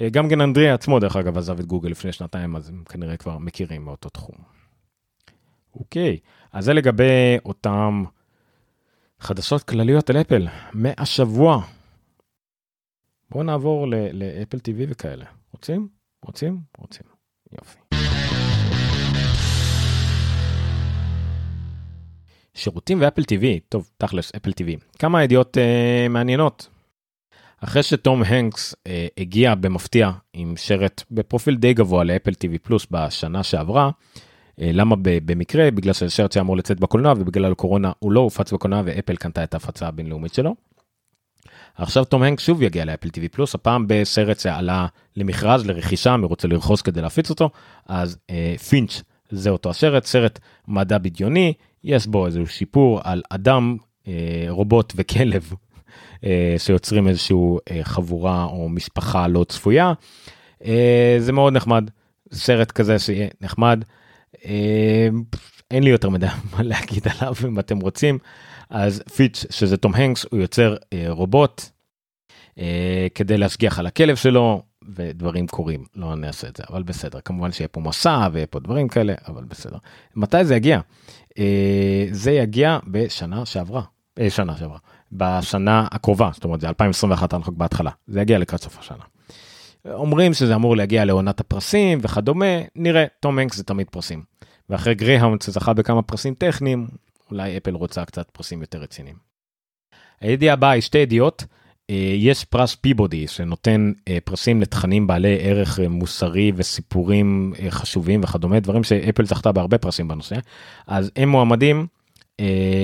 אה, 0.00 0.08
גם 0.08 0.28
גננדריה 0.28 0.74
עצמו 0.74 1.00
דרך 1.00 1.16
אגב 1.16 1.38
עזב 1.38 1.58
את 1.58 1.66
גוגל 1.66 1.88
לפני 1.88 2.12
שנתיים 2.12 2.56
אז 2.56 2.68
הם 2.68 2.82
כנראה 2.88 3.16
כבר 3.16 3.38
מכירים 3.38 3.84
מאותו 3.84 4.08
תחום. 4.08 4.36
אוקיי, 5.74 6.18
אז 6.52 6.64
זה 6.64 6.72
לגבי 6.72 7.36
אותם 7.44 8.04
חדשות 9.20 9.62
כלליות 9.62 10.10
על 10.10 10.16
אפל 10.20 10.48
מהשבוע. 10.72 11.62
בואו 13.30 13.42
נעבור 13.42 13.86
לאפל 14.12 14.58
TV 14.58 14.84
וכאלה. 14.88 15.24
רוצים? 15.52 15.88
רוצים? 16.22 16.60
רוצים. 16.78 17.06
יופי. 17.52 18.03
שירותים 22.54 22.98
ואפל 23.00 23.22
TV, 23.22 23.44
טוב 23.68 23.90
תכלס 23.96 24.32
אפל 24.36 24.50
TV, 24.50 24.98
כמה 24.98 25.24
ידיעות 25.24 25.56
uh, 25.56 26.08
מעניינות. 26.08 26.68
אחרי 27.60 27.82
שתום 27.82 28.22
הנקס 28.22 28.74
uh, 28.74 28.90
הגיע 29.18 29.54
במפתיע 29.54 30.10
עם 30.32 30.54
שרת 30.56 31.02
בפרופיל 31.10 31.56
די 31.56 31.74
גבוה 31.74 32.04
לאפל 32.04 32.30
TV 32.30 32.58
פלוס 32.62 32.86
בשנה 32.90 33.42
שעברה, 33.42 33.90
uh, 33.90 34.62
למה 34.72 34.96
במקרה? 35.00 35.70
בגלל 35.70 35.92
שהשרת 35.92 36.32
שהיה 36.32 36.42
אמור 36.42 36.56
לצאת 36.56 36.80
בקולנוע 36.80 37.12
ובגלל 37.12 37.52
הקורונה 37.52 37.92
הוא 37.98 38.12
לא 38.12 38.20
הופץ 38.20 38.52
בקולנוע 38.52 38.82
ואפל 38.84 39.16
קנתה 39.16 39.44
את 39.44 39.54
ההפצה 39.54 39.88
הבינלאומית 39.88 40.34
שלו. 40.34 40.54
עכשיו 41.76 42.04
תום 42.04 42.22
הנקס 42.22 42.42
שוב 42.42 42.62
יגיע 42.62 42.84
לאפל 42.84 43.08
TV 43.08 43.28
פלוס 43.32 43.54
הפעם 43.54 43.84
בסרט 43.88 44.38
שעלה 44.38 44.86
למכרז 45.16 45.66
לרכישה 45.66 46.16
מי 46.16 46.26
רוצה 46.26 46.48
לרכוש 46.48 46.82
כדי 46.82 47.02
להפיץ 47.02 47.30
אותו 47.30 47.50
אז 47.86 48.18
uh, 48.30 48.58
פינץ' 48.58 49.02
זה 49.30 49.50
אותו 49.50 49.70
הסרט 49.70 50.04
סרט 50.04 50.38
מדע 50.68 50.98
בדיוני 50.98 51.52
יש 51.84 52.06
בו 52.06 52.26
איזשהו 52.26 52.46
שיפור 52.46 53.00
על 53.04 53.22
אדם, 53.30 53.76
אה, 54.08 54.46
רובוט 54.48 54.92
וכלב 54.96 55.52
אה, 56.24 56.54
שיוצרים 56.58 57.08
איזשהו 57.08 57.58
אה, 57.70 57.80
חבורה 57.82 58.44
או 58.44 58.68
משפחה 58.68 59.28
לא 59.28 59.44
צפויה. 59.48 59.92
זה 61.18 61.32
מאוד 61.32 61.52
נחמד, 61.52 61.90
סרט 62.32 62.70
כזה 62.70 62.98
שיהיה 62.98 63.28
נחמד. 63.40 63.84
אין 65.70 65.82
לי 65.82 65.90
יותר 65.90 66.10
מדי 66.10 66.26
מה 66.52 66.62
להגיד 66.62 67.02
עליו 67.08 67.34
אם 67.48 67.58
אתם 67.58 67.80
רוצים. 67.80 68.18
אז 68.70 69.02
פיץ' 69.16 69.44
שזה 69.50 69.76
תום 69.76 69.94
הנקס 69.94 70.26
הוא 70.30 70.40
יוצר 70.40 70.76
רובוט 71.08 71.62
כדי 73.14 73.38
להשגיח 73.38 73.78
על 73.78 73.86
הכלב 73.86 74.16
שלו 74.16 74.62
ודברים 74.94 75.46
קורים 75.46 75.84
לא 75.96 76.14
נעשה 76.14 76.48
את 76.48 76.56
זה 76.56 76.62
אבל 76.70 76.82
בסדר 76.82 77.20
כמובן 77.20 77.52
שיהיה 77.52 77.68
פה 77.68 77.80
מסע 77.80 78.28
ויהיה 78.32 78.46
פה 78.46 78.60
דברים 78.60 78.88
כאלה 78.88 79.14
אבל 79.28 79.44
בסדר 79.44 79.76
מתי 80.16 80.44
זה 80.44 80.56
יגיע 80.56 80.80
אה, 81.38 82.06
זה 82.10 82.30
יגיע 82.30 82.78
בשנה 82.86 83.46
שעברה, 83.46 83.82
אה, 84.18 84.30
שנה 84.30 84.56
שעברה, 84.56 84.78
בשנה 85.12 85.86
הקרובה, 85.90 86.30
זאת 86.34 86.44
אומרת 86.44 86.60
זה 86.60 86.68
2021 86.68 87.34
אנחנו 87.34 87.52
בהתחלה, 87.52 87.90
זה 88.06 88.20
יגיע 88.20 88.38
לקראת 88.38 88.62
סוף 88.62 88.78
השנה. 88.78 89.04
אומרים 89.86 90.34
שזה 90.34 90.54
אמור 90.54 90.76
להגיע 90.76 91.04
לעונת 91.04 91.40
הפרסים 91.40 91.98
וכדומה, 92.02 92.46
נראה, 92.76 93.04
תום 93.20 93.38
הנקס 93.38 93.56
זה 93.56 93.64
תמיד 93.64 93.86
פרסים. 93.90 94.22
ואחרי 94.70 94.94
Greyhound 94.94 95.42
שזכה 95.42 95.72
בכמה 95.72 96.02
פרסים 96.02 96.34
טכניים, 96.34 96.86
אולי 97.30 97.56
אפל 97.56 97.74
רוצה 97.74 98.04
קצת 98.04 98.30
פרסים 98.30 98.60
יותר 98.60 98.78
רציניים. 98.78 99.16
הידיעה 100.20 100.52
הבאה 100.52 100.70
היא 100.70 100.82
שתי 100.82 100.98
ידיעות. 100.98 101.44
אה, 101.90 102.14
יש 102.16 102.44
פרס 102.44 102.74
פיבודי 102.74 103.26
שנותן 103.28 103.92
אה, 104.08 104.18
פרסים 104.24 104.60
לתכנים 104.60 105.06
בעלי 105.06 105.38
ערך 105.40 105.80
אה, 105.80 105.88
מוסרי 105.88 106.52
וסיפורים 106.56 107.52
חשובים 107.70 108.20
וכדומה 108.24 108.60
דברים 108.60 108.84
שאפל 108.84 109.24
זכתה 109.24 109.52
בהרבה 109.52 109.78
פרסים 109.78 110.08
בנושא 110.08 110.36
אז 110.86 111.10
הם 111.16 111.28
מועמדים 111.28 111.86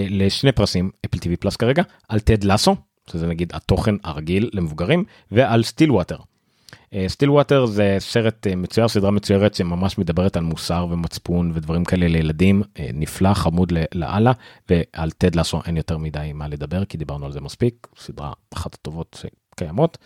לשני 0.08 0.52
פרסים 0.52 0.90
Apple 1.06 1.18
TV 1.18 1.36
Plus 1.36 1.56
כרגע 1.56 1.82
על 2.08 2.20
Ted 2.20 2.44
Lasso 2.44 2.76
שזה 3.10 3.26
נגיד 3.26 3.52
התוכן 3.54 3.94
הרגיל 4.04 4.50
למבוגרים 4.52 5.04
ועל 5.30 5.62
Stillwater. 5.62 6.16
Stillwater 7.06 7.66
זה 7.66 7.96
סרט 7.98 8.46
מצויר 8.56 8.88
סדרה 8.88 9.10
מצוירת 9.10 9.54
שממש 9.54 9.98
מדברת 9.98 10.36
על 10.36 10.42
מוסר 10.42 10.86
ומצפון 10.90 11.52
ודברים 11.54 11.84
כאלה 11.84 12.08
לילדים 12.08 12.62
נפלא 12.94 13.34
חמוד 13.34 13.72
לאללה 13.94 14.32
ועל 14.70 15.10
Ted 15.10 15.34
Lasso 15.34 15.60
אין 15.66 15.76
יותר 15.76 15.98
מדי 15.98 16.30
מה 16.34 16.48
לדבר 16.48 16.84
כי 16.84 16.98
דיברנו 16.98 17.26
על 17.26 17.32
זה 17.32 17.40
מספיק 17.40 17.86
סדרה 17.98 18.32
אחת 18.54 18.74
הטובות 18.74 19.24
שקיימות. 19.54 19.98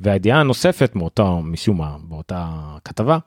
והידיעה 0.00 0.40
הנוספת 0.40 0.96
מאותה 0.96 1.34
משום 1.42 1.78
מה 1.78 1.96
באותה 2.02 2.76
כתבה 2.84 3.18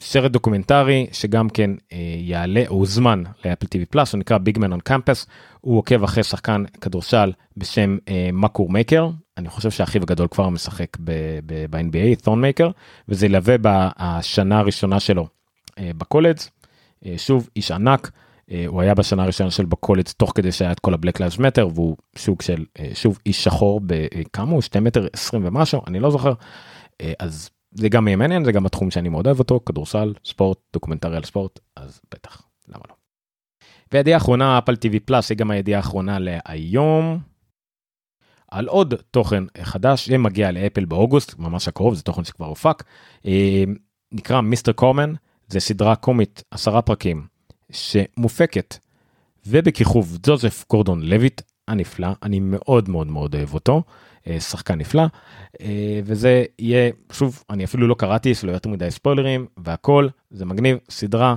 סרט 0.00 0.30
דוקומנטרי 0.30 1.06
שגם 1.12 1.48
כן 1.48 1.70
יעלה 2.18 2.64
או 2.68 2.74
הוזמן 2.74 3.22
ל 3.44 3.48
Apple 3.48 3.66
TV 3.66 3.86
Plus 3.86 4.12
הוא 4.12 4.18
נקרא 4.18 4.38
Big 4.38 4.55
Man 4.55 4.72
on 4.72 4.80
Campus 4.80 5.26
הוא 5.60 5.78
עוקב 5.78 6.04
אחרי 6.04 6.22
שחקן 6.22 6.64
כדורסל 6.80 7.32
בשם 7.56 7.98
מקור 8.32 8.70
מייקר 8.70 9.10
אני 9.40 9.48
חושב 9.48 9.70
שאחיו 9.70 10.02
הגדול 10.02 10.28
כבר 10.28 10.48
משחק 10.48 10.96
ב-NBA, 11.00 12.22
תון 12.22 12.40
מייקר, 12.40 12.70
וזה 13.08 13.26
ילווה 13.26 13.56
בשנה 13.58 14.58
הראשונה 14.58 15.00
שלו 15.00 15.26
אה, 15.78 15.90
בקולג'. 15.98 16.36
אה, 17.06 17.14
שוב, 17.16 17.48
איש 17.56 17.70
ענק, 17.70 18.10
אה, 18.50 18.64
הוא 18.66 18.80
היה 18.80 18.94
בשנה 18.94 19.22
הראשונה 19.22 19.50
של 19.50 19.64
בקולג' 19.64 20.08
תוך 20.16 20.32
כדי 20.34 20.52
שהיה 20.52 20.72
את 20.72 20.80
כל 20.80 20.94
ה 20.94 20.98
Black 20.98 21.20
Lives 21.20 21.38
Matter, 21.38 21.68
והוא 21.74 21.96
סוג 22.16 22.42
של, 22.42 22.64
שוב, 22.94 23.18
איש 23.26 23.44
שחור 23.44 23.80
בכמה 23.86 24.52
הוא? 24.52 24.62
2 24.62 24.84
מטר 24.84 25.06
20 25.12 25.42
ומשהו, 25.46 25.80
אני 25.86 26.00
לא 26.00 26.10
זוכר. 26.10 26.32
אז 27.18 27.50
זה 27.72 27.88
גם 27.88 28.04
מעניין, 28.04 28.44
זה 28.44 28.52
גם 28.52 28.66
התחום 28.66 28.90
שאני 28.90 29.08
מאוד 29.08 29.26
אוהב 29.26 29.38
אותו, 29.38 29.60
כדורסל, 29.66 30.14
ספורט, 30.24 30.58
דוקומנטרי 30.72 31.16
על 31.16 31.24
ספורט, 31.24 31.58
אז 31.76 32.00
בטח, 32.14 32.42
למה 32.68 32.82
לא. 32.88 32.94
והידיעה 33.92 34.18
האחרונה, 34.18 34.58
אפל 34.58 34.74
TV 34.74 35.00
פלאס, 35.04 35.30
היא 35.30 35.38
גם 35.38 35.50
הידיעה 35.50 35.80
האחרונה 35.80 36.18
להיום. 36.18 37.18
על 38.50 38.66
עוד 38.66 38.94
תוכן 39.10 39.44
חדש 39.62 40.06
שמגיע 40.06 40.52
לאפל 40.52 40.84
באוגוסט 40.84 41.38
ממש 41.38 41.68
הקרוב 41.68 41.94
זה 41.94 42.02
תוכן 42.02 42.24
שכבר 42.24 42.46
הופק 42.46 42.82
אה, 43.26 43.64
נקרא 44.12 44.40
מיסטר 44.40 44.72
קורמן 44.72 45.14
זה 45.48 45.60
סדרה 45.60 45.96
קומית 45.96 46.42
עשרה 46.50 46.82
פרקים 46.82 47.26
שמופקת 47.72 48.76
ובכיכוב 49.46 50.18
ג'וזף 50.22 50.64
גורדון 50.70 51.02
לויט 51.02 51.42
הנפלא 51.68 52.08
אני 52.22 52.40
מאוד 52.40 52.88
מאוד 52.88 53.06
מאוד 53.06 53.34
אוהב 53.34 53.54
אותו 53.54 53.74
אה, 53.76 53.82
שחקן 54.38 54.78
נפלא 54.78 55.02
אה, 55.60 56.00
וזה 56.04 56.44
יהיה 56.58 56.90
שוב 57.12 57.44
אני 57.50 57.64
אפילו 57.64 57.88
לא 57.88 57.94
קראתי 57.94 58.34
שלא 58.34 58.52
יותר 58.52 58.70
מדי 58.70 58.90
ספוילרים 58.90 59.46
והכל 59.56 60.08
זה 60.30 60.44
מגניב 60.44 60.78
סדרה 60.90 61.36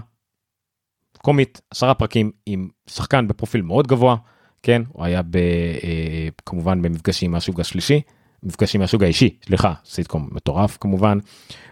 קומית 1.17 1.61
עשרה 1.71 1.93
פרקים 1.93 2.31
עם 2.45 2.69
שחקן 2.87 3.27
בפרופיל 3.27 3.61
מאוד 3.61 3.87
גבוה 3.87 4.15
כן 4.63 4.81
הוא 4.89 5.03
היה 5.05 5.21
ב, 5.21 5.35
אה, 5.83 6.27
כמובן 6.45 6.81
במפגשים 6.81 7.31
מהסוג 7.31 7.61
השלישי 7.61 8.01
מפגשים 8.43 8.81
מהסוג 8.81 9.03
האישי 9.03 9.37
סליחה 9.45 9.73
סיטקום 9.85 10.29
מטורף 10.31 10.77
כמובן 10.81 11.17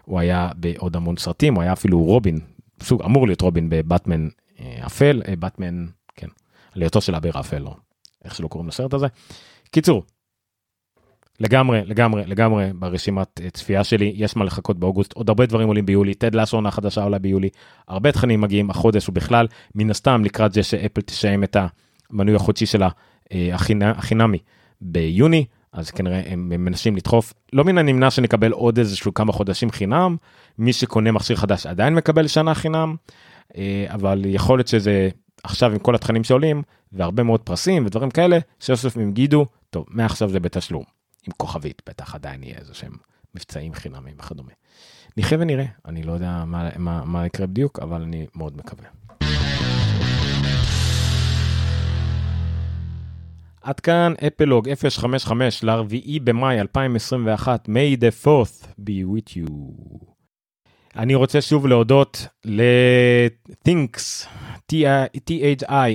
הוא 0.06 0.20
היה 0.20 0.50
בעוד 0.56 0.96
המון 0.96 1.18
סרטים 1.18 1.56
הוא 1.56 1.64
היה 1.64 1.74
אפילו 1.74 2.04
רובין 2.04 2.40
סוג 2.84 3.02
אמור 3.02 3.28
להיות 3.28 3.42
רובין 3.42 3.70
בבטמן 3.70 4.28
אה, 4.60 4.86
אפל 4.86 5.22
אה, 5.28 5.34
בטמן 5.36 5.86
כן 6.16 6.28
על 6.76 6.82
היותו 6.82 7.02
של 7.02 7.16
אביר 7.16 7.40
אפל 7.40 7.60
לא 7.60 7.76
איך 8.26 8.36
שלא 8.36 8.48
קוראים 8.48 8.68
לסרט 8.68 8.94
הזה 8.94 9.08
קיצור. 9.72 10.04
לגמרי 11.42 11.82
לגמרי 11.86 12.24
לגמרי 12.26 12.74
ברשימת 12.76 13.42
אה, 13.44 13.50
צפייה 13.50 13.84
שלי. 13.84 14.14
יש 14.16 14.36
מה 14.36 14.46
לחכות 14.46 14.80
באוגוסט. 14.80 15.14
עוד 15.14 15.30
הרבה 15.30 15.46
דברים 15.46 15.68
עולים 15.68 15.86
ביולי. 15.86 16.14
טד 16.14 16.36
לאסון 16.36 16.66
החדשה 16.66 17.04
עולה 17.04 17.20
ביולי. 17.20 17.50
הרבה 17.88 18.12
תכנים 18.12 18.42
מגיעים 18.42 18.70
החודש 18.70 19.10
ובכלל. 19.10 19.48
מן 19.76 19.90
הסתם 19.90 20.26
לקראת 20.26 20.54
זה 20.54 20.64
שאפל 20.64 21.02
תשיים 21.02 21.44
את. 21.44 21.58
המנוי 22.10 22.36
החודשי 22.36 22.66
שלה 22.66 22.90
אה, 23.34 23.50
החינמי 23.82 24.38
ביוני 24.82 25.46
אז 25.74 25.92
כנראה 25.92 26.22
הם 26.26 26.50
מנסים 26.50 26.96
לדחוף. 26.96 27.34
לא 27.54 27.64
מן 27.64 27.78
הנמנע 27.78 28.12
שנקבל 28.12 28.52
עוד 28.52 28.78
איזשהו 28.80 29.14
כמה 29.14 29.32
חודשים 29.34 29.72
חינם. 29.72 30.16
מי 30.58 30.74
שקונה 30.74 31.12
מכשיר 31.12 31.36
חדש 31.36 31.66
עדיין 31.66 31.96
מקבל 31.96 32.28
שנה 32.28 32.54
חינם. 32.54 32.96
אה, 33.58 33.86
אבל 33.90 34.22
יכול 34.26 34.60
להיות 34.60 34.68
שזה 34.68 35.10
עכשיו 35.44 35.72
עם 35.72 35.80
כל 35.80 35.96
התכנים 35.96 36.24
שעולים 36.24 36.62
והרבה 36.92 37.24
מאוד 37.24 37.40
פרסים 37.40 37.86
ודברים 37.86 38.10
כאלה 38.10 38.38
שסוף 38.60 38.98
הם 38.98 39.10
יגידו 39.10 39.46
טוב 39.70 39.86
מעכשיו 39.90 40.30
זה 40.30 40.40
בתשלום 40.40 41.01
עם 41.28 41.34
כוכבית 41.38 41.82
בטח 41.90 42.16
עדיין 42.16 42.44
יהיה 42.44 42.58
איזה 42.58 42.74
שהם 42.74 42.94
מבצעים 43.36 43.74
חינמים 43.74 44.16
וכדומה. 44.20 44.52
נחיה 45.18 45.38
ונראה 45.42 45.66
אני 45.86 46.04
לא 46.04 46.12
יודע 46.12 46.44
מה, 46.46 46.70
מה, 46.78 47.06
מה 47.06 47.26
יקרה 47.26 47.48
בדיוק 47.48 47.80
אבל 47.80 48.02
אני 48.02 48.28
מאוד 48.36 48.58
מקווה. 48.58 48.88
עד 53.62 53.80
כאן 53.80 54.14
אפלוג 54.28 54.68
055 54.90 55.64
ל-4 55.64 56.22
במאי 56.24 56.62
2021, 56.62 57.68
may 57.68 58.00
the 58.00 58.26
4th 58.26 58.66
be 58.80 59.06
with 59.16 59.36
you. 59.36 59.52
אני 60.96 61.16
רוצה 61.16 61.42
שוב 61.42 61.68
להודות 61.68 62.28
ל-thinks, 62.46 64.28
t-h-i-n-k-z.ai, 64.72 65.86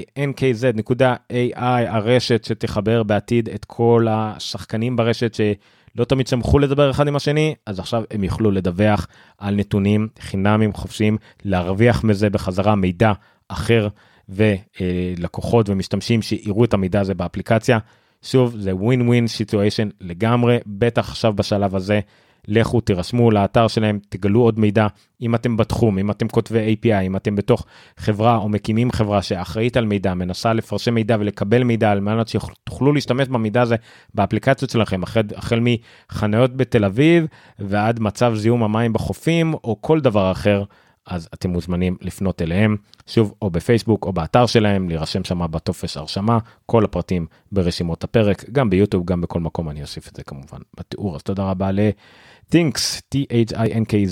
הרשת 1.88 2.44
שתחבר 2.44 3.02
בעתיד 3.02 3.48
את 3.48 3.64
כל 3.64 4.06
השחקנים 4.10 4.96
ברשת 4.96 5.34
שלא 5.34 6.04
תמיד 6.04 6.26
שמחו 6.26 6.58
לדבר 6.58 6.90
אחד 6.90 7.08
עם 7.08 7.16
השני, 7.16 7.54
אז 7.66 7.78
עכשיו 7.78 8.02
הם 8.10 8.24
יוכלו 8.24 8.50
לדווח 8.50 9.06
על 9.38 9.54
נתונים 9.54 10.08
חינמים 10.20 10.72
חופשיים, 10.72 11.16
להרוויח 11.44 12.04
מזה 12.04 12.30
בחזרה 12.30 12.74
מידע 12.74 13.12
אחר. 13.48 13.88
ולקוחות 14.28 15.68
ומשתמשים 15.68 16.22
שיראו 16.22 16.64
את 16.64 16.74
המידע 16.74 17.00
הזה 17.00 17.14
באפליקציה. 17.14 17.78
שוב 18.22 18.56
זה 18.58 18.74
ווין 18.74 19.26
סיטואשן 19.26 19.88
לגמרי 20.00 20.58
בטח 20.66 21.08
עכשיו 21.08 21.32
בשלב 21.32 21.76
הזה 21.76 22.00
לכו 22.48 22.80
תירשמו 22.80 23.30
לאתר 23.30 23.68
שלהם 23.68 23.98
תגלו 24.08 24.40
עוד 24.40 24.60
מידע. 24.60 24.86
אם 25.22 25.34
אתם 25.34 25.56
בתחום 25.56 25.98
אם 25.98 26.10
אתם 26.10 26.28
כותבי 26.28 26.76
API 26.82 27.02
אם 27.02 27.16
אתם 27.16 27.36
בתוך 27.36 27.66
חברה 27.96 28.36
או 28.36 28.48
מקימים 28.48 28.92
חברה 28.92 29.22
שאחראית 29.22 29.76
על 29.76 29.86
מידע 29.86 30.14
מנסה 30.14 30.52
לפרשם 30.52 30.94
מידע 30.94 31.16
ולקבל 31.20 31.62
מידע 31.64 31.90
על 31.90 32.00
מנת 32.00 32.28
שתוכלו 32.28 32.92
להשתמש 32.92 33.28
במידע 33.28 33.62
הזה 33.62 33.76
באפליקציות 34.14 34.70
שלכם 34.70 35.02
החל, 35.02 35.22
החל 35.36 35.60
מחניות 35.62 36.56
בתל 36.56 36.84
אביב 36.84 37.26
ועד 37.58 38.00
מצב 38.00 38.34
זיהום 38.34 38.62
המים 38.62 38.92
בחופים 38.92 39.54
או 39.54 39.76
כל 39.80 40.00
דבר 40.00 40.32
אחר 40.32 40.64
אז 41.06 41.28
אתם 41.34 41.50
מוזמנים 41.50 41.96
לפנות 42.00 42.42
אליהם 42.42 42.76
שוב 43.06 43.34
או 43.42 43.50
בפייסבוק 43.50 44.04
או 44.04 44.12
באתר 44.12 44.46
שלהם 44.46 44.88
להירשם 44.88 45.24
שם 45.24 45.50
בטופס 45.50 45.96
הרשמה 45.96 46.38
כל 46.66 46.84
הפרטים 46.84 47.26
ברשימות 47.52 48.04
הפרק 48.04 48.50
גם 48.50 48.70
ביוטיוב 48.70 49.04
גם 49.04 49.20
בכל 49.20 49.40
מקום 49.40 49.70
אני 49.70 49.82
אוסיף 49.82 50.08
את 50.08 50.16
זה 50.16 50.22
כמובן 50.22 50.58
בתיאור. 50.76 51.16
אז 51.16 51.22
תודה 51.22 51.50
רבה 51.50 51.70
ל-thinks 51.72 53.00
t-h-i-n-k-z.ai 53.14 54.10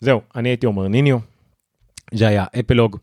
זהו 0.00 0.20
אני 0.34 0.48
הייתי 0.48 0.66
עומר 0.66 0.88
ניניו 0.88 1.18
זה 2.14 2.28
היה 2.28 2.44
אפלוג 2.60 2.96